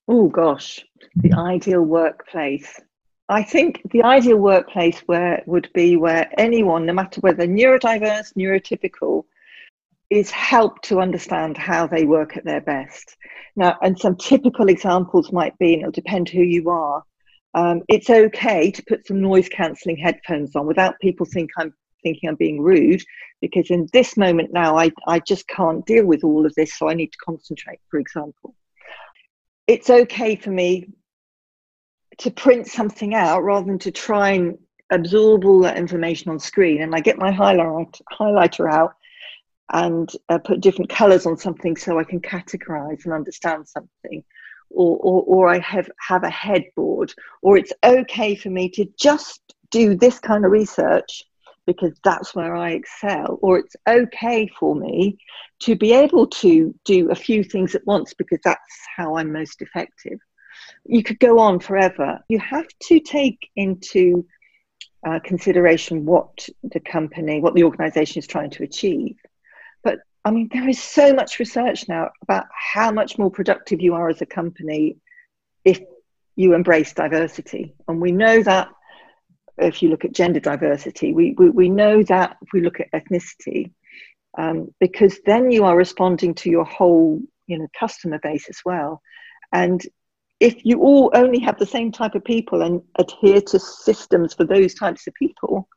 Oh 0.07 0.29
gosh, 0.29 0.85
the 1.17 1.33
ideal 1.33 1.83
workplace. 1.83 2.79
I 3.33 3.43
think 3.43 3.81
the 3.93 4.03
ideal 4.03 4.37
workplace 4.37 5.01
where 5.07 5.43
would 5.47 5.71
be 5.73 5.97
where 5.97 6.29
anyone, 6.37 6.85
no 6.85 6.93
matter 6.93 7.19
whether 7.23 7.47
neurodiverse, 7.47 8.35
neurotypical, 8.35 9.25
is 10.11 10.31
helped 10.31 10.85
to 10.85 11.01
understand 11.01 11.57
how 11.57 11.87
they 11.87 12.05
work 12.05 12.37
at 12.37 12.45
their 12.45 12.61
best. 12.61 13.17
Now, 13.57 13.79
and 13.81 13.99
some 13.99 14.17
typical 14.17 14.69
examples 14.69 15.33
might 15.33 15.57
be, 15.59 15.73
and 15.73 15.81
it'll 15.81 15.93
depend 15.93 16.29
who 16.29 16.43
you 16.43 16.69
are, 16.69 17.03
um, 17.55 17.81
it's 17.89 18.11
okay 18.11 18.71
to 18.71 18.85
put 18.87 19.07
some 19.07 19.23
noise 19.23 19.49
cancelling 19.49 19.97
headphones 19.97 20.55
on 20.55 20.67
without 20.67 21.01
people 21.01 21.25
think 21.25 21.49
I'm 21.57 21.73
thinking 22.03 22.29
I'm 22.29 22.37
being 22.37 22.61
rude, 22.61 23.03
because 23.41 23.71
in 23.71 23.89
this 23.95 24.19
moment 24.19 24.53
now, 24.53 24.77
I, 24.77 24.91
I 25.09 25.21
just 25.21 25.49
can't 25.49 25.87
deal 25.87 26.05
with 26.05 26.23
all 26.23 26.45
of 26.45 26.55
this, 26.55 26.77
so 26.77 26.91
I 26.91 26.93
need 26.93 27.13
to 27.13 27.19
concentrate, 27.25 27.81
for 27.91 27.99
example. 27.99 28.55
It's 29.67 29.89
okay 29.89 30.37
for 30.37 30.51
me 30.51 30.89
to 32.19 32.31
print 32.31 32.67
something 32.67 33.15
out 33.15 33.43
rather 33.43 33.67
than 33.67 33.79
to 33.81 33.91
try 33.91 34.31
and 34.31 34.59
absorb 34.91 35.45
all 35.45 35.61
that 35.61 35.79
information 35.79 36.31
on 36.31 36.39
screen. 36.39 36.83
And 36.83 36.95
I 36.95 37.01
get 37.01 37.19
my 37.19 37.33
highlight, 37.33 37.99
highlighter 38.13 38.71
out 38.71 38.95
and 39.73 40.11
uh, 40.29 40.39
put 40.39 40.61
different 40.61 40.91
colors 40.91 41.27
on 41.27 41.37
something 41.37 41.77
so 41.77 41.99
I 41.99 42.05
can 42.05 42.21
categorize 42.21 43.05
and 43.05 43.15
understand 43.15 43.67
something 43.67 44.23
or, 44.71 44.99
or, 44.99 45.23
or 45.23 45.49
I 45.49 45.59
have, 45.61 45.89
have 45.99 46.25
a 46.25 46.31
headboard, 46.31 47.13
or 47.43 47.57
it's 47.57 47.73
okay 47.85 48.35
for 48.35 48.51
me 48.51 48.69
to 48.71 48.87
just 48.99 49.41
do 49.71 49.95
this 49.95 50.19
kind 50.19 50.45
of 50.45 50.51
research 50.51 51.25
because 51.67 51.99
that's 52.03 52.35
where 52.35 52.57
I 52.57 52.73
excel, 52.73 53.39
or 53.41 53.59
it's 53.59 53.77
okay 53.89 54.49
for 54.59 54.75
me 54.75 55.17
to 55.61 55.77
be 55.77 55.93
able 55.93 56.27
to 56.27 56.75
do 56.85 57.11
a 57.11 57.15
few 57.15 57.45
things 57.45 57.75
at 57.75 57.87
once 57.87 58.15
because 58.15 58.41
that's 58.45 58.61
how 58.97 59.17
I'm 59.17 59.33
most 59.33 59.63
effective. 59.63 60.19
You 60.85 61.03
could 61.03 61.21
go 61.21 61.39
on 61.39 61.61
forever. 61.61 62.21
You 62.29 62.39
have 62.41 62.67
to 62.89 63.01
take 63.01 63.51
into 63.55 64.27
uh, 65.07 65.21
consideration 65.25 66.05
what 66.05 66.49
the 66.63 66.81
company, 66.81 67.41
what 67.41 67.55
the 67.55 67.65
organization 67.65 68.19
is 68.19 68.27
trying 68.27 68.51
to 68.51 68.63
achieve. 68.63 69.17
But 69.83 69.99
I 70.25 70.31
mean, 70.31 70.49
there 70.53 70.69
is 70.69 70.83
so 70.83 71.13
much 71.13 71.39
research 71.39 71.89
now 71.89 72.11
about 72.23 72.47
how 72.53 72.93
much 72.93 73.19
more 73.19 73.31
productive 73.31 73.81
you 73.81 73.95
are 73.95 74.09
as 74.09 74.23
a 74.23 74.27
company 74.27 74.97
if 75.65 75.81
you 76.37 76.55
embrace 76.55 76.93
diversity. 76.93 77.75
And 77.89 78.01
we 78.01 78.13
know 78.13 78.43
that 78.43 78.69
if 79.59 79.83
you 79.83 79.89
look 79.89 80.05
at 80.05 80.13
gender 80.13 80.41
diversity, 80.41 81.13
we, 81.13 81.35
we, 81.37 81.51
we 81.51 81.69
know 81.69 82.03
that 82.05 82.37
if 82.43 82.49
we 82.53 82.61
look 82.61 82.81
at 82.81 82.91
ethnicity, 82.93 83.73
um, 84.39 84.73
because 84.81 85.21
then 85.27 85.51
you 85.51 85.65
are 85.65 85.77
responding 85.77 86.35
to 86.37 86.51
your 86.51 86.65
whole 86.65 87.21
you 87.47 87.59
know, 87.59 87.69
customer 87.79 88.19
base 88.23 88.49
as 88.49 88.61
well. 88.65 89.03
And 89.53 89.83
if 90.43 90.65
you 90.65 90.81
all 90.81 91.09
only 91.15 91.39
have 91.39 91.57
the 91.57 91.65
same 91.65 91.93
type 91.93 92.17
of 92.17 92.25
people 92.25 92.63
and 92.63 92.83
adhere 92.99 93.41
to 93.41 93.61
systems 93.61 94.35
for 94.35 94.45
those 94.45 94.75
types 94.75 95.07
of 95.07 95.15
people, 95.15 95.69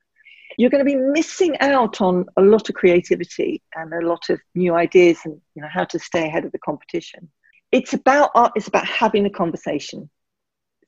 you're 0.57 0.71
going 0.71 0.83
to 0.83 0.91
be 0.91 0.95
missing 0.95 1.55
out 1.59 2.01
on 2.01 2.25
a 2.35 2.41
lot 2.41 2.67
of 2.67 2.73
creativity 2.73 3.61
and 3.75 3.93
a 3.93 4.07
lot 4.07 4.27
of 4.31 4.39
new 4.55 4.73
ideas 4.73 5.19
and 5.23 5.39
you 5.53 5.61
know 5.61 5.67
how 5.71 5.83
to 5.83 5.99
stay 5.99 6.25
ahead 6.25 6.45
of 6.45 6.51
the 6.51 6.57
competition. 6.57 7.29
It's 7.71 7.93
about 7.93 8.31
art 8.33 8.53
it's 8.55 8.67
about 8.67 8.87
having 8.87 9.27
a 9.27 9.29
conversation. 9.29 10.09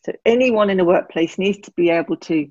So 0.04 0.12
anyone 0.26 0.72
in 0.72 0.80
a 0.80 0.86
workplace 0.86 1.38
needs 1.38 1.60
to 1.60 1.72
be 1.78 1.92
able 1.92 2.18
to 2.18 2.48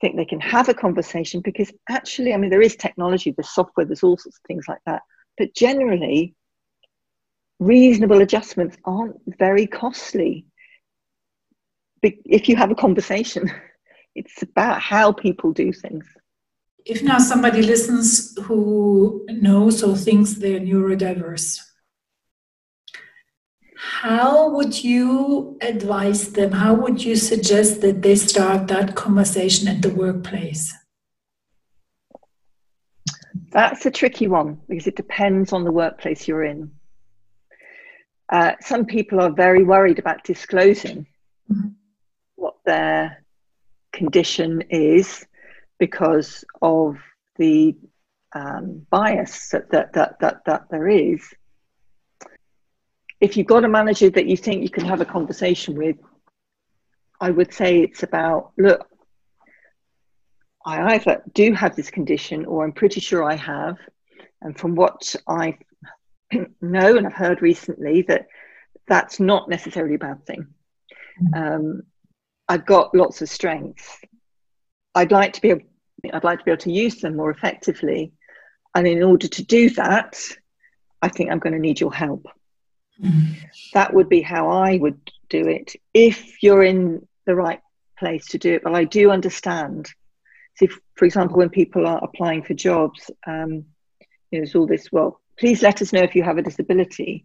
think 0.00 0.16
they 0.16 0.24
can 0.24 0.40
have 0.40 0.68
a 0.68 0.74
conversation 0.74 1.40
because 1.40 1.72
actually 1.88 2.34
i 2.34 2.36
mean 2.36 2.50
there 2.50 2.60
is 2.60 2.76
technology 2.76 3.30
there's 3.30 3.54
software 3.54 3.86
there's 3.86 4.02
all 4.02 4.18
sorts 4.18 4.38
of 4.38 4.46
things 4.46 4.66
like 4.68 4.82
that. 4.86 5.02
But 5.36 5.52
generally 5.56 6.36
reasonable 7.60 8.20
adjustments 8.20 8.76
aren't 8.84 9.20
very 9.38 9.66
costly 9.66 10.46
if 12.02 12.48
you 12.48 12.56
have 12.56 12.70
a 12.70 12.74
conversation 12.74 13.50
it's 14.14 14.42
about 14.42 14.80
how 14.80 15.12
people 15.12 15.52
do 15.52 15.72
things 15.72 16.06
if 16.84 17.02
now 17.02 17.18
somebody 17.18 17.62
listens 17.62 18.36
who 18.42 19.24
knows 19.28 19.82
or 19.82 19.96
thinks 19.96 20.34
they're 20.34 20.60
neurodiverse, 20.60 21.60
how 23.76 24.50
would 24.50 24.84
you 24.84 25.56
advise 25.62 26.32
them? 26.32 26.52
How 26.52 26.74
would 26.74 27.02
you 27.02 27.16
suggest 27.16 27.80
that 27.80 28.02
they 28.02 28.16
start 28.16 28.68
that 28.68 28.94
conversation 28.94 29.66
at 29.68 29.82
the 29.82 29.90
workplace? 29.90 30.74
That's 33.50 33.86
a 33.86 33.90
tricky 33.90 34.28
one 34.28 34.60
because 34.68 34.86
it 34.86 34.96
depends 34.96 35.52
on 35.52 35.64
the 35.64 35.72
workplace 35.72 36.28
you're 36.28 36.44
in. 36.44 36.72
Uh, 38.30 38.52
some 38.60 38.86
people 38.86 39.20
are 39.20 39.30
very 39.30 39.62
worried 39.62 39.98
about 39.98 40.24
disclosing 40.24 41.06
mm-hmm. 41.50 41.68
what 42.36 42.54
their 42.64 43.24
condition 43.92 44.62
is 44.70 45.26
because 45.78 46.44
of 46.62 46.96
the 47.36 47.76
um, 48.34 48.86
bias 48.90 49.48
that, 49.50 49.70
that, 49.70 49.92
that, 49.92 50.18
that, 50.20 50.44
that 50.46 50.64
there 50.70 50.88
is. 50.88 51.22
If 53.20 53.36
you've 53.36 53.46
got 53.46 53.64
a 53.64 53.68
manager 53.68 54.10
that 54.10 54.26
you 54.26 54.36
think 54.36 54.62
you 54.62 54.70
can 54.70 54.84
have 54.84 55.00
a 55.00 55.04
conversation 55.04 55.76
with, 55.76 55.96
I 57.20 57.30
would 57.30 57.54
say 57.54 57.80
it's 57.80 58.02
about 58.02 58.52
look, 58.58 58.86
I 60.66 60.94
either 60.94 61.22
do 61.32 61.52
have 61.52 61.76
this 61.76 61.90
condition 61.90 62.44
or 62.44 62.64
I'm 62.64 62.72
pretty 62.72 63.00
sure 63.00 63.22
I 63.22 63.36
have. 63.36 63.76
And 64.42 64.58
from 64.58 64.74
what 64.74 65.14
I 65.26 65.56
know 66.60 66.96
and 66.96 67.06
I've 67.06 67.12
heard 67.12 67.42
recently, 67.42 68.02
that 68.02 68.26
that's 68.86 69.20
not 69.20 69.48
necessarily 69.48 69.94
a 69.94 69.98
bad 69.98 70.26
thing. 70.26 70.46
Mm-hmm. 71.22 71.34
Um, 71.34 71.82
I've 72.48 72.66
got 72.66 72.94
lots 72.94 73.22
of 73.22 73.28
strengths. 73.28 73.98
I'd 74.94 75.12
like 75.12 75.32
to 75.34 75.40
be 75.40 75.50
able, 75.50 75.62
I'd 76.12 76.24
like 76.24 76.40
to 76.40 76.44
be 76.44 76.50
able 76.50 76.62
to 76.62 76.72
use 76.72 77.00
them 77.00 77.16
more 77.16 77.30
effectively. 77.30 78.12
And 78.74 78.86
in 78.86 79.02
order 79.02 79.28
to 79.28 79.44
do 79.44 79.70
that, 79.70 80.20
I 81.00 81.08
think 81.08 81.30
I'm 81.30 81.38
going 81.38 81.52
to 81.52 81.58
need 81.58 81.80
your 81.80 81.92
help. 81.92 82.26
Mm. 83.02 83.36
That 83.72 83.94
would 83.94 84.08
be 84.08 84.20
how 84.20 84.50
I 84.50 84.76
would 84.76 85.00
do 85.28 85.46
it 85.48 85.74
if 85.92 86.42
you're 86.42 86.62
in 86.62 87.06
the 87.26 87.34
right 87.34 87.60
place 87.98 88.26
to 88.28 88.38
do 88.38 88.54
it. 88.54 88.62
But 88.62 88.74
I 88.74 88.84
do 88.84 89.10
understand. 89.10 89.88
If, 90.60 90.78
for 90.94 91.04
example, 91.04 91.38
when 91.38 91.50
people 91.50 91.86
are 91.86 92.02
applying 92.02 92.42
for 92.42 92.54
jobs, 92.54 93.10
um, 93.26 93.64
you 94.30 94.38
know, 94.38 94.44
there's 94.44 94.54
all 94.54 94.66
this. 94.66 94.92
Well, 94.92 95.20
please 95.38 95.62
let 95.62 95.82
us 95.82 95.92
know 95.92 96.02
if 96.02 96.14
you 96.14 96.22
have 96.22 96.38
a 96.38 96.42
disability. 96.42 97.24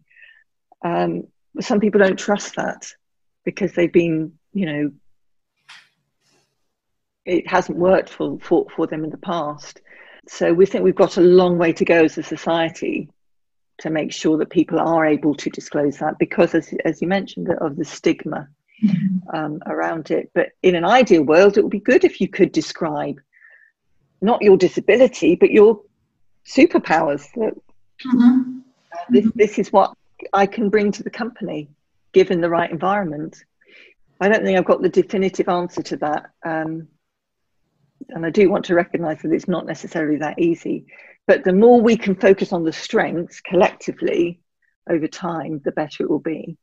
Um, 0.84 1.28
some 1.60 1.80
people 1.80 2.00
don't 2.00 2.18
trust 2.18 2.56
that 2.56 2.94
because 3.46 3.74
they've 3.74 3.92
been, 3.92 4.34
you 4.54 4.66
know, 4.66 4.92
it 7.26 7.48
hasn't 7.48 7.78
worked 7.78 8.10
for, 8.10 8.40
for, 8.40 8.66
for 8.76 8.88
them 8.88 9.04
in 9.04 9.10
the 9.10 9.18
past. 9.18 9.82
So 10.28 10.54
we 10.54 10.66
think 10.66 10.84
we've 10.84 10.96
got 10.96 11.18
a 11.18 11.22
long 11.22 11.58
way 11.58 11.74
to 11.74 11.86
go 11.86 12.04
as 12.04 12.18
a 12.18 12.24
society 12.24 13.10
to 13.80 13.90
make 13.90 14.12
sure 14.12 14.38
that 14.38 14.50
people 14.50 14.80
are 14.80 15.06
able 15.06 15.34
to 15.36 15.50
disclose 15.50 15.98
that 16.00 16.20
because, 16.20 16.54
as, 16.54 16.74
as 16.86 17.02
you 17.02 17.08
mentioned, 17.08 17.50
of 17.62 17.78
the 17.78 17.86
stigma 17.86 18.48
mm-hmm. 18.84 19.36
um, 19.36 19.60
around 19.66 20.12
it. 20.12 20.32
But 20.34 20.50
in 20.62 20.76
an 20.76 20.86
ideal 20.86 21.24
world, 21.24 21.58
it 21.58 21.64
would 21.64 21.72
be 21.72 21.80
good 21.80 22.04
if 22.04 22.20
you 22.20 22.28
could 22.28 22.52
describe 22.52 23.20
not 24.22 24.42
your 24.42 24.58
disability, 24.58 25.36
but 25.36 25.52
your 25.52 25.82
superpowers. 26.46 27.26
Mm-hmm. 28.06 28.60
This, 29.10 29.32
this 29.36 29.60
is 29.60 29.72
what 29.72 29.96
I 30.34 30.46
can 30.46 30.70
bring 30.70 30.92
to 30.94 31.04
the 31.04 31.10
company 31.10 31.70
given 32.14 32.42
the 32.42 32.50
right 32.50 32.70
environment. 32.70 33.44
I 34.20 34.30
don't 34.30 34.44
think 34.44 34.58
I've 34.58 34.66
got 34.66 34.82
the 34.82 34.90
definitive 34.90 35.48
answer 35.48 35.82
to 35.84 35.98
that. 35.98 36.32
Um, 36.46 36.88
and 38.10 38.26
I 38.26 38.30
do 38.30 38.50
want 38.50 38.66
to 38.66 38.76
recognize 38.76 39.22
that 39.22 39.32
it's 39.32 39.48
not 39.48 39.66
necessarily 39.66 40.18
that 40.18 40.40
easy. 40.40 40.86
But 41.28 41.44
the 41.44 41.54
more 41.54 41.80
we 41.80 41.96
can 41.96 42.16
focus 42.16 42.52
on 42.52 42.64
the 42.64 42.74
strengths 42.74 43.40
collectively 43.42 44.40
over 44.90 45.08
time, 45.08 45.62
the 45.64 45.72
better 45.72 46.04
it 46.04 46.10
will 46.10 46.20
be. 46.20 46.58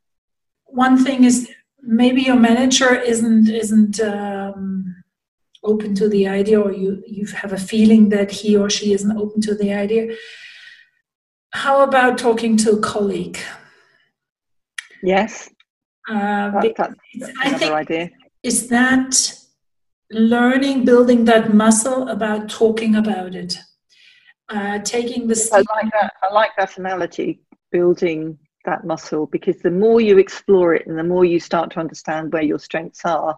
One 0.65 1.03
thing 1.03 1.25
is 1.25 1.49
maybe 1.81 2.23
your 2.23 2.37
manager 2.37 2.95
isn't 2.95 3.49
isn't 3.49 4.01
um, 4.01 5.05
open 5.63 5.95
to 5.95 6.09
the 6.09 6.27
idea 6.27 6.61
or 6.61 6.73
you 6.73 7.03
you 7.07 7.27
have 7.27 7.53
a 7.53 7.59
feeling 7.59 8.09
that 8.09 8.31
he 8.31 8.57
or 8.57 8.69
she 8.69 8.93
isn't 8.93 9.17
open 9.17 9.41
to 9.43 9.55
the 9.55 9.73
idea 9.73 10.17
how 11.57 11.83
about 11.83 12.19
talking 12.19 12.57
to 12.59 12.73
a 12.73 12.81
colleague? 12.81 13.39
Yes. 15.03 15.49
Uh, 16.09 16.51
that, 16.51 16.75
that's 16.77 17.33
I 17.43 17.55
think 17.55 17.73
idea. 17.73 18.11
is 18.43 18.69
that 18.69 19.35
learning 20.11 20.85
building 20.85 21.25
that 21.25 21.55
muscle 21.55 22.09
about 22.09 22.49
talking 22.49 22.97
about 22.97 23.35
it. 23.35 23.59
Uh, 24.49 24.79
taking 24.81 25.27
the 25.27 25.37
I 25.53 25.57
like 25.75 25.93
that 25.93 26.13
I 26.23 26.33
like 26.33 26.53
that 26.57 26.79
analogy 26.79 27.41
building 27.73 28.39
that 28.65 28.85
muscle 28.85 29.27
because 29.27 29.59
the 29.63 29.71
more 29.71 30.01
you 30.01 30.19
explore 30.19 30.75
it 30.75 30.87
and 30.87 30.97
the 30.97 31.03
more 31.03 31.25
you 31.25 31.41
start 31.41 31.71
to 31.73 31.81
understand 31.81 32.33
where 32.33 32.43
your 32.43 32.61
strengths 32.61 33.05
are 33.05 33.37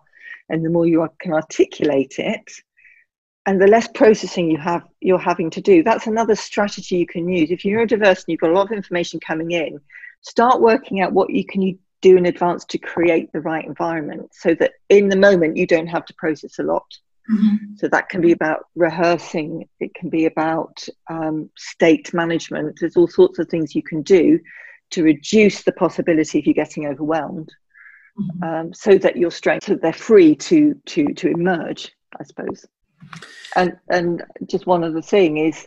and 0.51 0.63
the 0.63 0.69
more 0.69 0.87
you 0.87 1.09
can 1.19 1.33
articulate 1.33 2.17
it 2.19 2.51
and 3.49 3.59
the 3.59 3.67
less 3.67 3.89
processing 3.89 4.51
you 4.51 4.59
have 4.59 4.83
you're 5.01 5.19
having 5.19 5.49
to 5.49 5.61
do 5.63 5.83
that's 5.83 6.07
another 6.07 6.35
strategy 6.35 6.97
you 6.97 7.07
can 7.07 7.27
use 7.27 7.51
if 7.51 7.65
you're 7.65 7.87
neurodiverse 7.87 8.19
and 8.19 8.25
you've 8.29 8.41
got 8.41 8.51
a 8.51 8.53
lot 8.53 8.67
of 8.67 8.73
information 8.73 9.19
coming 9.21 9.53
in 9.53 9.81
start 10.21 10.61
working 10.61 11.01
out 11.01 11.15
what 11.15 11.31
you 11.31 11.45
can 11.45 11.63
you 11.63 11.79
do 12.03 12.17
in 12.17 12.27
advance 12.27 12.65
to 12.67 12.79
create 12.79 13.33
the 13.33 13.41
right 13.41 13.65
environment 13.65 14.29
so 14.33 14.55
that 14.55 14.73
in 14.91 15.09
the 15.09 15.17
moment 15.17 15.57
you 15.57 15.67
don't 15.67 15.87
have 15.87 16.05
to 16.05 16.15
process 16.15 16.59
a 16.59 16.63
lot 16.63 16.87
mm-hmm. 17.31 17.57
so 17.77 17.89
that 17.89 18.11
can 18.11 18.21
be 18.21 18.33
about 18.33 18.67
rehearsing 18.77 19.67
it 19.81 19.95
can 19.95 20.11
be 20.11 20.27
about 20.27 20.87
um, 21.11 21.49
state 21.57 22.13
management 22.13 22.77
there's 22.81 22.99
all 22.99 23.09
sorts 23.09 23.39
of 23.39 23.49
things 23.49 23.75
you 23.75 23.83
can 23.83 24.03
do 24.03 24.39
to 24.91 25.03
reduce 25.03 25.63
the 25.63 25.73
possibility 25.73 26.39
of 26.39 26.47
you 26.47 26.53
getting 26.53 26.87
overwhelmed 26.87 27.51
mm-hmm. 28.21 28.43
um, 28.45 28.75
so 28.75 28.99
that 28.99 29.17
your 29.17 29.31
strengths 29.31 29.67
so 29.67 29.75
they're 29.75 29.93
free 29.93 30.37
to 30.37 30.75
to 30.85 31.15
to 31.15 31.29
emerge 31.29 31.91
i 32.21 32.25
suppose 32.25 32.67
and 33.57 33.77
and 33.91 34.23
just 34.47 34.67
one 34.67 34.85
other 34.85 35.03
thing 35.03 35.39
is 35.39 35.67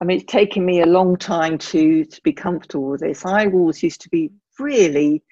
i 0.00 0.04
mean 0.04 0.18
it's 0.18 0.32
taken 0.32 0.64
me 0.64 0.80
a 0.80 0.86
long 0.86 1.16
time 1.16 1.58
to 1.58 2.04
to 2.04 2.20
be 2.22 2.32
comfortable 2.32 2.88
with 2.90 3.00
this 3.00 3.24
i 3.24 3.46
always 3.46 3.82
used 3.82 4.00
to 4.00 4.08
be 4.08 4.30
really 4.58 5.22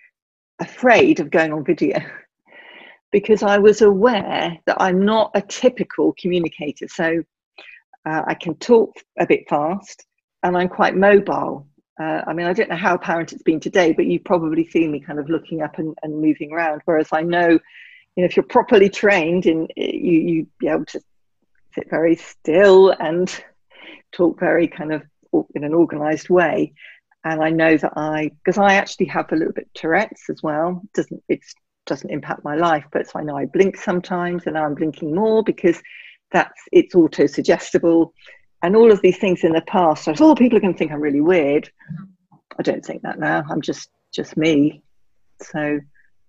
afraid 0.61 1.21
of 1.21 1.31
going 1.31 1.53
on 1.53 1.65
video 1.65 1.99
because 3.13 3.43
i 3.43 3.59
was 3.59 3.83
aware 3.83 4.57
that 4.67 4.77
i'm 4.81 5.05
not 5.05 5.31
a 5.35 5.43
typical 5.43 6.15
communicator 6.19 6.87
so 6.89 7.23
uh, 8.07 8.23
i 8.27 8.35
can 8.35 8.55
talk 8.57 8.93
a 9.19 9.27
bit 9.27 9.49
fast 9.49 10.07
and 10.43 10.57
i'm 10.57 10.69
quite 10.69 10.97
mobile 10.97 11.67
uh, 12.01 12.23
I 12.27 12.33
mean, 12.33 12.47
I 12.47 12.53
don't 12.53 12.69
know 12.69 12.77
how 12.77 12.95
apparent 12.95 13.33
it's 13.33 13.43
been 13.43 13.61
today, 13.61 13.93
but 13.93 14.07
you've 14.07 14.25
probably 14.25 14.67
seen 14.69 14.91
me 14.91 14.99
kind 14.99 15.21
of 15.21 15.31
looking 15.31 15.63
up 15.63 15.79
and, 15.79 15.97
and 16.03 16.21
moving 16.21 16.53
around. 16.53 16.83
Whereas 16.87 17.09
I 17.13 17.23
know, 17.23 17.59
you 18.17 18.23
know, 18.23 18.27
if 18.27 18.37
you're 18.37 18.45
properly 18.45 18.89
trained, 18.89 19.47
in 19.47 19.69
eh, 19.77 19.91
you 19.93 20.21
you 20.21 20.47
be 20.59 20.69
able 20.69 20.85
to 20.87 21.01
sit 21.75 21.91
very 21.91 22.17
still 22.17 22.91
and 22.91 23.45
talk 24.13 24.39
very 24.39 24.69
kind 24.69 24.93
of 24.93 25.03
in 25.55 25.65
an 25.65 25.75
organized 25.75 26.29
way. 26.29 26.73
And 27.25 27.43
I 27.43 27.51
know 27.51 27.77
that 27.77 27.95
I, 27.97 28.31
because 28.45 28.59
I 28.59 28.75
actually 28.75 29.07
have 29.07 29.33
a 29.33 29.37
little 29.37 29.53
bit 29.53 29.69
Tourette's 29.75 30.29
as 30.29 30.43
well. 30.43 30.83
Doesn't 30.95 31.23
it 31.29 31.41
doesn't 31.87 32.11
impact 32.11 32.45
my 32.45 32.55
life, 32.55 32.85
but 32.93 33.09
so 33.09 33.19
I 33.19 33.23
know 33.23 33.37
I 33.37 33.47
blink 33.47 33.77
sometimes, 33.77 34.45
and 34.47 34.55
now 34.55 34.65
I'm 34.65 34.75
blinking 34.75 35.15
more 35.15 35.43
because 35.43 35.83
that's 36.31 36.61
it's 36.73 36.95
auto 36.95 37.27
suggestible 37.27 38.15
and 38.65 38.77
all 38.77 38.91
of 38.91 39.03
these 39.03 39.19
things 39.19 39.45
in 39.45 39.53
the 39.53 39.61
past, 39.61 40.09
I 40.09 40.15
oh, 40.19 40.35
people 40.35 40.57
are 40.57 40.61
going 40.63 40.73
to 40.73 40.79
think 40.79 40.91
I'm 40.91 41.03
really 41.03 41.21
weird. 41.21 41.71
I 42.59 42.63
don't 42.63 42.83
think 42.83 43.03
that 43.03 43.19
now. 43.19 43.45
I'm 43.51 43.61
just 43.61 43.91
just 44.11 44.39
me. 44.39 44.83
So 45.43 45.81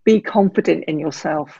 be 0.04 0.20
confident 0.20 0.84
in 0.90 1.00
yourself. 1.00 1.58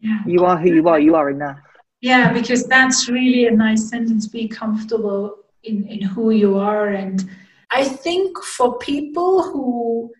Yeah. 0.00 0.20
You 0.26 0.44
are 0.44 0.56
who 0.56 0.74
you 0.74 0.88
are. 0.88 0.98
You 0.98 1.14
are 1.14 1.30
enough. 1.30 1.58
Yeah, 2.00 2.32
because 2.32 2.64
that's 2.66 3.08
really 3.08 3.46
a 3.46 3.50
nice 3.50 3.88
sentence. 3.88 4.28
Be 4.28 4.48
comfortable 4.48 5.36
in, 5.64 5.86
in 5.88 6.02
who 6.02 6.30
you 6.30 6.56
are. 6.58 6.88
And 6.88 7.28
I 7.70 7.84
think 7.84 8.38
for 8.42 8.78
people 8.78 9.50
who 9.50 10.12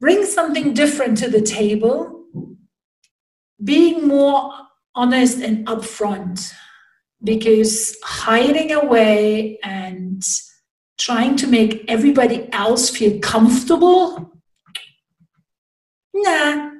bring 0.00 0.24
something 0.24 0.74
different 0.74 1.18
to 1.18 1.28
the 1.28 1.42
table, 1.42 2.24
being 3.62 4.06
more 4.06 4.52
honest 4.94 5.40
and 5.40 5.66
upfront 5.66 6.52
because 7.22 7.96
hiding 8.02 8.72
away 8.72 9.58
and 9.62 10.22
trying 10.98 11.36
to 11.36 11.46
make 11.46 11.84
everybody 11.88 12.52
else 12.52 12.90
feel 12.90 13.18
comfortable 13.20 14.32
nah 16.14 16.70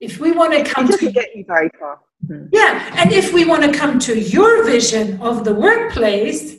if 0.00 0.18
we 0.18 0.32
want 0.32 0.52
to 0.52 0.62
come 0.64 0.88
to 0.88 1.10
get 1.10 1.34
you 1.34 1.44
very 1.46 1.70
far 1.78 2.00
hmm. 2.26 2.46
yeah 2.52 2.92
and 2.96 3.12
if 3.12 3.32
we 3.32 3.44
want 3.44 3.62
to 3.62 3.72
come 3.72 3.98
to 3.98 4.18
your 4.18 4.64
vision 4.64 5.20
of 5.20 5.44
the 5.44 5.54
workplace 5.54 6.56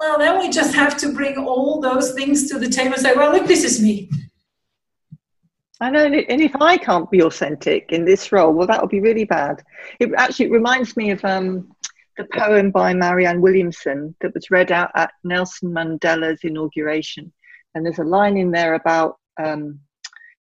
well 0.00 0.18
then 0.18 0.38
we 0.38 0.48
just 0.50 0.74
have 0.74 0.96
to 0.96 1.12
bring 1.12 1.36
all 1.36 1.80
those 1.80 2.12
things 2.14 2.48
to 2.48 2.58
the 2.58 2.68
table 2.68 2.94
and 2.94 3.02
say 3.02 3.14
well 3.14 3.32
look 3.32 3.46
this 3.46 3.64
is 3.64 3.82
me 3.82 4.08
I 5.80 5.90
know, 5.90 6.04
and 6.04 6.40
if 6.40 6.56
I 6.60 6.76
can't 6.76 7.08
be 7.08 7.22
authentic 7.22 7.92
in 7.92 8.04
this 8.04 8.32
role, 8.32 8.52
well, 8.52 8.66
that 8.66 8.80
would 8.80 8.90
be 8.90 9.00
really 9.00 9.24
bad. 9.24 9.62
It 10.00 10.10
actually 10.16 10.46
it 10.46 10.50
reminds 10.50 10.96
me 10.96 11.12
of 11.12 11.24
um, 11.24 11.72
the 12.16 12.26
poem 12.34 12.72
by 12.72 12.92
Marianne 12.92 13.40
Williamson 13.40 14.14
that 14.20 14.34
was 14.34 14.50
read 14.50 14.72
out 14.72 14.90
at 14.96 15.12
Nelson 15.22 15.70
Mandela's 15.70 16.40
inauguration. 16.42 17.32
And 17.74 17.86
there's 17.86 18.00
a 18.00 18.04
line 18.04 18.36
in 18.36 18.50
there 18.50 18.74
about 18.74 19.18
um, 19.40 19.78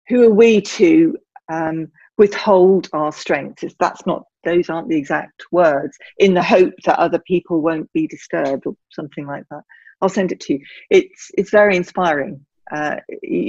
who 0.08 0.24
are 0.24 0.34
we 0.34 0.62
to 0.62 1.18
um, 1.52 1.92
withhold 2.18 2.88
our 2.92 3.12
strengths? 3.12 3.74
That's 3.78 4.06
not, 4.06 4.24
those 4.44 4.70
aren't 4.70 4.88
the 4.88 4.96
exact 4.96 5.42
words, 5.52 5.96
in 6.18 6.34
the 6.34 6.42
hope 6.42 6.74
that 6.84 6.98
other 6.98 7.20
people 7.20 7.60
won't 7.60 7.92
be 7.92 8.06
disturbed 8.06 8.66
or 8.66 8.74
something 8.90 9.26
like 9.26 9.44
that. 9.50 9.62
I'll 10.00 10.08
send 10.08 10.32
it 10.32 10.40
to 10.40 10.54
you. 10.54 10.60
It's, 10.90 11.30
it's 11.38 11.50
very 11.50 11.76
inspiring. 11.76 12.44
Uh, 12.70 12.96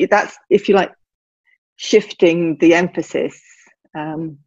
that's, 0.09 0.37
if 0.49 0.69
you 0.69 0.75
like, 0.75 0.91
shifting 1.77 2.57
the 2.59 2.73
emphasis. 2.73 3.41
Um, 3.97 4.37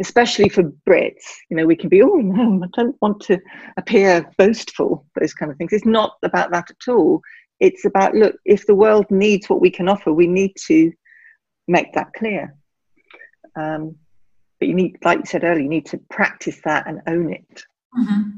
especially 0.00 0.48
for 0.48 0.62
Brits, 0.88 1.26
you 1.50 1.56
know, 1.56 1.66
we 1.66 1.76
can 1.76 1.90
be, 1.90 2.02
oh 2.02 2.16
no, 2.16 2.64
I 2.64 2.68
don't 2.72 2.96
want 3.02 3.20
to 3.22 3.38
appear 3.76 4.28
boastful, 4.38 5.06
those 5.18 5.34
kind 5.34 5.52
of 5.52 5.58
things. 5.58 5.72
It's 5.74 5.84
not 5.84 6.14
about 6.22 6.50
that 6.52 6.70
at 6.70 6.92
all. 6.92 7.20
It's 7.60 7.84
about, 7.84 8.14
look, 8.14 8.36
if 8.46 8.66
the 8.66 8.74
world 8.74 9.04
needs 9.10 9.50
what 9.50 9.60
we 9.60 9.70
can 9.70 9.88
offer, 9.88 10.12
we 10.12 10.26
need 10.26 10.52
to 10.68 10.90
make 11.68 11.92
that 11.92 12.14
clear. 12.16 12.56
Um, 13.56 13.96
but 14.58 14.68
you 14.68 14.74
need, 14.74 14.98
like 15.04 15.20
you 15.20 15.24
said 15.26 15.44
earlier, 15.44 15.62
you 15.62 15.68
need 15.68 15.86
to 15.86 15.98
practice 16.10 16.60
that 16.64 16.86
and 16.86 17.00
own 17.06 17.32
it. 17.32 17.64
Mm-hmm. 17.98 18.30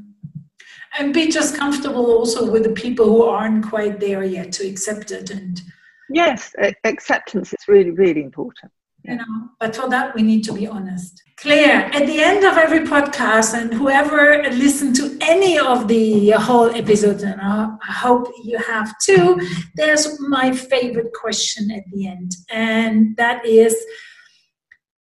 And 0.99 1.13
be 1.13 1.29
just 1.29 1.57
comfortable 1.57 2.05
also 2.05 2.49
with 2.49 2.63
the 2.63 2.69
people 2.69 3.05
who 3.05 3.23
aren't 3.23 3.65
quite 3.65 3.99
there 3.99 4.23
yet 4.23 4.51
to 4.53 4.67
accept 4.67 5.11
it. 5.11 5.31
And 5.31 5.61
yes, 6.09 6.53
acceptance 6.83 7.51
is 7.51 7.67
really, 7.67 7.91
really 7.91 8.21
important 8.21 8.71
you 9.03 9.15
know 9.15 9.49
but 9.59 9.75
for 9.75 9.89
that 9.89 10.15
we 10.15 10.21
need 10.21 10.43
to 10.43 10.53
be 10.53 10.65
honest 10.65 11.21
claire 11.37 11.85
at 11.93 12.05
the 12.07 12.19
end 12.21 12.45
of 12.45 12.57
every 12.57 12.79
podcast 12.79 13.53
and 13.53 13.73
whoever 13.73 14.43
listened 14.51 14.95
to 14.95 15.17
any 15.21 15.59
of 15.59 15.87
the 15.87 16.29
whole 16.31 16.69
episode 16.71 17.21
and 17.21 17.41
i 17.41 17.91
hope 17.91 18.31
you 18.43 18.57
have 18.57 18.93
too 18.99 19.39
there's 19.75 20.19
my 20.21 20.51
favorite 20.51 21.11
question 21.13 21.69
at 21.71 21.83
the 21.91 22.07
end 22.07 22.35
and 22.49 23.15
that 23.17 23.45
is 23.45 23.75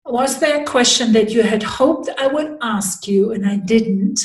was 0.05 0.39
there 0.39 0.61
a 0.61 0.65
question 0.65 1.11
that 1.13 1.31
you 1.31 1.41
had 1.41 1.63
hoped 1.63 2.09
i 2.17 2.27
would 2.27 2.57
ask 2.61 3.07
you 3.07 3.31
and 3.31 3.45
i 3.45 3.55
didn't? 3.55 4.19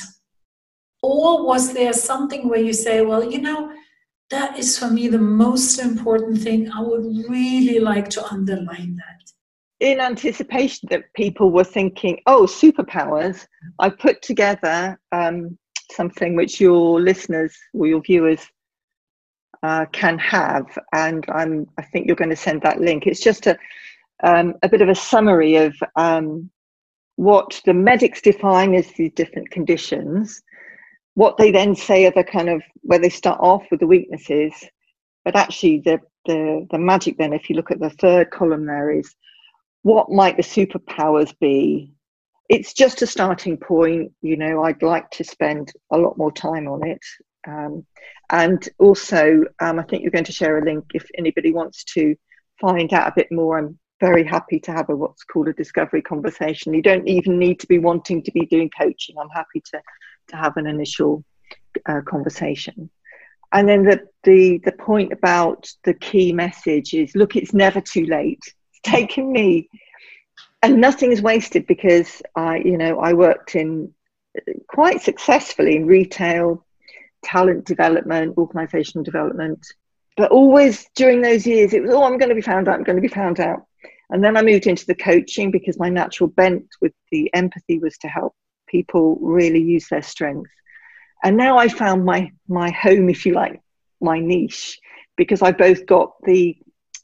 Or 1.03 1.47
was 1.47 1.72
there 1.72 1.95
something 1.95 2.49
where 2.49 2.61
you 2.61 2.74
say 2.74 3.01
well 3.01 3.24
you 3.24 3.41
know 3.41 3.72
that 4.31 4.57
is 4.59 4.78
for 4.78 4.89
me 4.89 5.09
the 5.09 5.18
most 5.18 5.78
important 5.78 6.41
thing. 6.41 6.70
I 6.70 6.81
would 6.81 7.05
really 7.28 7.81
like 7.81 8.09
to 8.11 8.24
underline 8.24 8.97
that. 8.97 9.33
In 9.81 10.01
anticipation 10.01 10.89
that 10.91 11.12
people 11.14 11.51
were 11.51 11.64
thinking, 11.64 12.20
oh, 12.26 12.43
superpowers, 12.43 13.47
I 13.78 13.89
put 13.89 14.22
together 14.22 14.99
um, 15.11 15.59
something 15.91 16.37
which 16.37 16.61
your 16.61 17.01
listeners 17.01 17.57
or 17.74 17.87
your 17.87 18.01
viewers 18.03 18.47
uh, 19.62 19.87
can 19.93 20.18
have, 20.18 20.66
and 20.93 21.24
I'm, 21.28 21.66
I 21.76 21.83
think 21.83 22.07
you're 22.07 22.16
going 22.16 22.31
to 22.31 22.37
send 22.37 22.62
that 22.62 22.81
link. 22.81 23.07
It's 23.07 23.20
just 23.20 23.47
a, 23.47 23.59
um, 24.23 24.55
a 24.62 24.68
bit 24.68 24.83
of 24.83 24.89
a 24.89 24.95
summary 24.95 25.57
of 25.57 25.75
um, 25.97 26.51
what 27.16 27.61
the 27.66 27.75
medics 27.75 28.21
define 28.21 28.75
as 28.75 28.89
these 28.93 29.12
different 29.12 29.51
conditions, 29.51 30.43
what 31.14 31.37
they 31.37 31.51
then 31.51 31.75
say 31.75 32.07
are 32.07 32.12
the 32.12 32.25
kind 32.25 32.49
of 32.49 32.62
where 32.83 32.99
they 32.99 33.11
start 33.11 33.39
off 33.41 33.64
with 33.71 33.81
the 33.81 33.87
weaknesses, 33.87 34.53
but 35.25 35.37
actually 35.37 35.81
the 35.81 36.01
the 36.27 36.66
the 36.71 36.79
magic 36.79 37.18
then, 37.18 37.33
if 37.33 37.49
you 37.49 37.57
look 37.57 37.71
at 37.71 37.81
the 37.81 37.91
third 37.91 38.31
column 38.31 38.66
there, 38.66 38.91
is 38.91 39.14
what 39.83 40.11
might 40.11 40.37
the 40.37 40.43
superpowers 40.43 41.35
be? 41.41 41.93
It's 42.49 42.73
just 42.73 43.03
a 43.03 43.07
starting 43.07 43.57
point. 43.57 44.12
You 44.23 44.37
know, 44.37 44.64
I'd 44.64 44.83
like 44.83 45.11
to 45.12 45.25
spend 45.25 45.73
a 45.91 45.99
lot 45.99 46.18
more 46.18 46.33
time 46.33 46.68
on 46.68 46.87
it. 46.87 47.01
Um, 47.47 47.87
and 48.31 48.68
also, 48.79 49.45
um, 49.61 49.79
I 49.79 49.83
think 49.85 50.03
you're 50.03 50.11
going 50.11 50.25
to 50.25 50.33
share 50.33 50.59
a 50.59 50.64
link 50.64 50.85
if 50.95 51.07
anybody 51.16 51.53
wants 51.53 51.85
to 51.95 52.14
find 52.61 52.93
out 52.93 53.09
a 53.09 53.14
bit 53.16 53.33
more. 53.33 53.59
I'm 53.59 53.79
very 54.01 54.24
happy 54.24 54.59
to 54.61 54.72
have 54.72 54.88
a 54.88 54.96
what's 54.96 55.24
called 55.24 55.48
a 55.48 55.53
discovery 55.53 56.03
conversation. 56.03 56.74
You 56.74 56.82
don't 56.82 57.09
even 57.09 57.38
need 57.38 57.61
to 57.61 57.66
be 57.66 57.78
wanting 57.78 58.22
to 58.22 58.32
be 58.32 58.46
doing 58.46 58.70
coaching. 58.70 59.16
I'm 59.18 59.28
happy 59.28 59.62
to 59.72 59.80
to 60.28 60.36
have 60.36 60.57
an 60.57 60.66
initial 60.66 61.24
uh, 61.88 62.01
conversation. 62.07 62.90
And 63.53 63.68
then 63.68 63.84
the, 63.84 64.09
the 64.24 64.59
the 64.64 64.72
point 64.72 65.12
about 65.12 65.70
the 65.84 65.94
key 65.94 66.32
message 66.32 66.94
is 66.94 67.14
look, 67.14 67.36
it's 67.36 67.53
never 67.53 67.80
too 67.80 68.07
late. 68.07 68.42
It's 68.72 68.80
taken 68.82 69.32
me 69.32 69.68
and 70.62 70.80
nothing 70.80 71.12
is 71.12 71.22
wasted 71.22 71.66
because 71.66 72.22
I, 72.36 72.59
you 72.59 72.76
know, 72.76 73.01
I 73.01 73.12
worked 73.14 73.55
in 73.55 73.94
quite 74.68 75.01
successfully 75.01 75.76
in 75.76 75.86
retail, 75.86 76.64
talent 77.22 77.64
development, 77.64 78.36
organizational 78.36 79.05
development. 79.05 79.66
But 80.16 80.30
always 80.30 80.86
during 80.94 81.22
those 81.22 81.46
years, 81.46 81.72
it 81.72 81.82
was, 81.82 81.90
oh, 81.92 82.05
I'm 82.05 82.18
going 82.18 82.28
to 82.28 82.34
be 82.34 82.42
found 82.42 82.68
out, 82.68 82.74
I'm 82.74 82.84
going 82.84 82.96
to 82.96 83.03
be 83.03 83.09
found 83.09 83.40
out. 83.40 83.66
And 84.11 84.22
then 84.22 84.36
I 84.36 84.42
moved 84.42 84.66
into 84.66 84.86
the 84.86 84.94
coaching 84.94 85.50
because 85.50 85.78
my 85.78 85.88
natural 85.88 86.28
bent 86.28 86.66
with 86.80 86.92
the 87.11 87.32
empathy 87.34 87.78
was 87.78 87.96
to 87.98 88.08
help 88.08 88.34
people 88.66 89.16
really 89.20 89.62
use 89.62 89.88
their 89.88 90.02
strengths. 90.02 90.50
And 91.22 91.36
now 91.36 91.58
I 91.58 91.68
found 91.68 92.04
my 92.04 92.30
my 92.48 92.70
home, 92.70 93.08
if 93.08 93.26
you 93.26 93.34
like, 93.34 93.61
my 94.00 94.18
niche, 94.18 94.78
because 95.16 95.42
I 95.42 95.52
both 95.52 95.86
got 95.86 96.12
the 96.24 96.56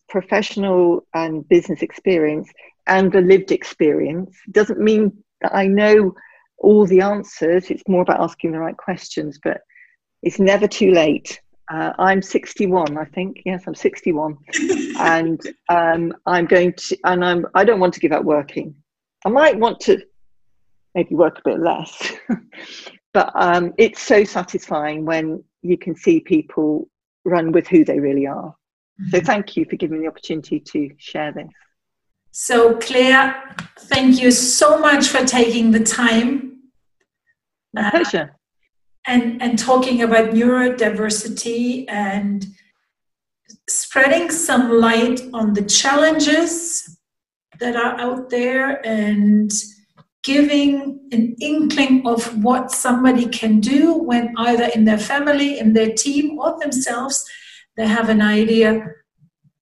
professional 0.08 1.06
and 1.14 1.46
business 1.48 1.82
experience 1.82 2.50
and 2.86 3.12
the 3.12 3.20
lived 3.20 3.52
experience. 3.52 4.36
It 4.46 4.52
Doesn't 4.52 4.80
mean 4.80 5.12
that 5.42 5.54
I 5.54 5.66
know 5.66 6.14
all 6.58 6.86
the 6.86 7.00
answers. 7.00 7.70
It's 7.70 7.86
more 7.88 8.02
about 8.02 8.20
asking 8.20 8.52
the 8.52 8.58
right 8.58 8.76
questions, 8.76 9.38
but 9.42 9.60
it's 10.22 10.38
never 10.38 10.66
too 10.66 10.92
late. 10.92 11.40
Uh, 11.70 11.92
I'm 11.98 12.22
61, 12.22 12.96
I 12.96 13.04
think. 13.06 13.42
Yes, 13.44 13.64
I'm 13.66 13.74
61, 13.74 14.38
and 14.98 15.40
um, 15.68 16.12
I'm 16.26 16.46
going 16.46 16.72
to, 16.74 16.98
and 17.04 17.24
I'm. 17.24 17.46
I 17.54 17.64
don't 17.64 17.80
want 17.80 17.94
to 17.94 18.00
give 18.00 18.12
up 18.12 18.24
working. 18.24 18.74
I 19.24 19.28
might 19.28 19.58
want 19.58 19.80
to 19.80 20.02
maybe 20.94 21.14
work 21.14 21.38
a 21.38 21.42
bit 21.44 21.60
less, 21.60 22.12
but 23.14 23.32
um, 23.34 23.74
it's 23.78 24.02
so 24.02 24.24
satisfying 24.24 25.04
when 25.04 25.42
you 25.62 25.76
can 25.76 25.94
see 25.94 26.20
people 26.20 26.88
run 27.24 27.52
with 27.52 27.66
who 27.66 27.84
they 27.84 28.00
really 28.00 28.26
are. 28.26 28.54
So 29.10 29.18
mm-hmm. 29.18 29.26
thank 29.26 29.56
you 29.56 29.66
for 29.68 29.76
giving 29.76 29.98
me 29.98 30.04
the 30.04 30.10
opportunity 30.10 30.60
to 30.60 30.90
share 30.98 31.32
this. 31.32 31.48
So 32.30 32.76
Claire, 32.76 33.56
thank 33.78 34.20
you 34.20 34.30
so 34.30 34.78
much 34.78 35.08
for 35.08 35.24
taking 35.24 35.70
the 35.70 35.80
time. 35.80 36.60
My 37.72 37.90
pleasure. 37.90 38.30
Uh, 38.32 38.36
and, 39.06 39.40
and 39.40 39.58
talking 39.58 40.02
about 40.02 40.30
neurodiversity 40.30 41.84
and 41.88 42.46
spreading 43.68 44.30
some 44.30 44.70
light 44.70 45.20
on 45.32 45.54
the 45.54 45.62
challenges 45.62 46.98
that 47.58 47.76
are 47.76 47.98
out 47.98 48.30
there 48.30 48.84
and 48.86 49.50
giving 50.22 50.98
an 51.12 51.36
inkling 51.40 52.06
of 52.06 52.42
what 52.42 52.70
somebody 52.70 53.26
can 53.26 53.60
do 53.60 53.94
when 53.94 54.34
either 54.36 54.68
in 54.74 54.84
their 54.84 54.98
family, 54.98 55.58
in 55.58 55.72
their 55.72 55.92
team, 55.92 56.38
or 56.38 56.58
themselves, 56.58 57.24
they 57.76 57.86
have 57.86 58.08
an 58.08 58.20
idea 58.20 58.86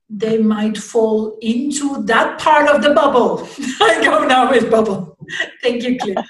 they 0.09 0.39
might 0.39 0.79
fall 0.79 1.37
into 1.41 2.03
that 2.05 2.39
part 2.39 2.69
of 2.69 2.83
the 2.83 2.95
bubble. 2.95 3.47
I 3.81 4.01
go 4.03 4.27
now 4.27 4.51
with 4.51 4.71
bubble. 4.71 5.17
Thank 5.63 5.83
you, 5.83 5.99
Claire. 5.99 6.25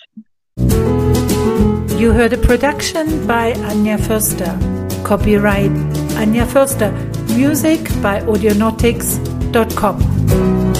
You 1.98 2.12
heard 2.12 2.32
a 2.32 2.38
production 2.38 3.26
by 3.26 3.52
Anja 3.52 3.98
Förster. 3.98 4.52
Copyright 5.05 5.70
Anja 6.16 6.46
Förster. 6.46 7.13
Music 7.37 7.80
by 8.01 8.20
audionautix.com. 8.20 10.74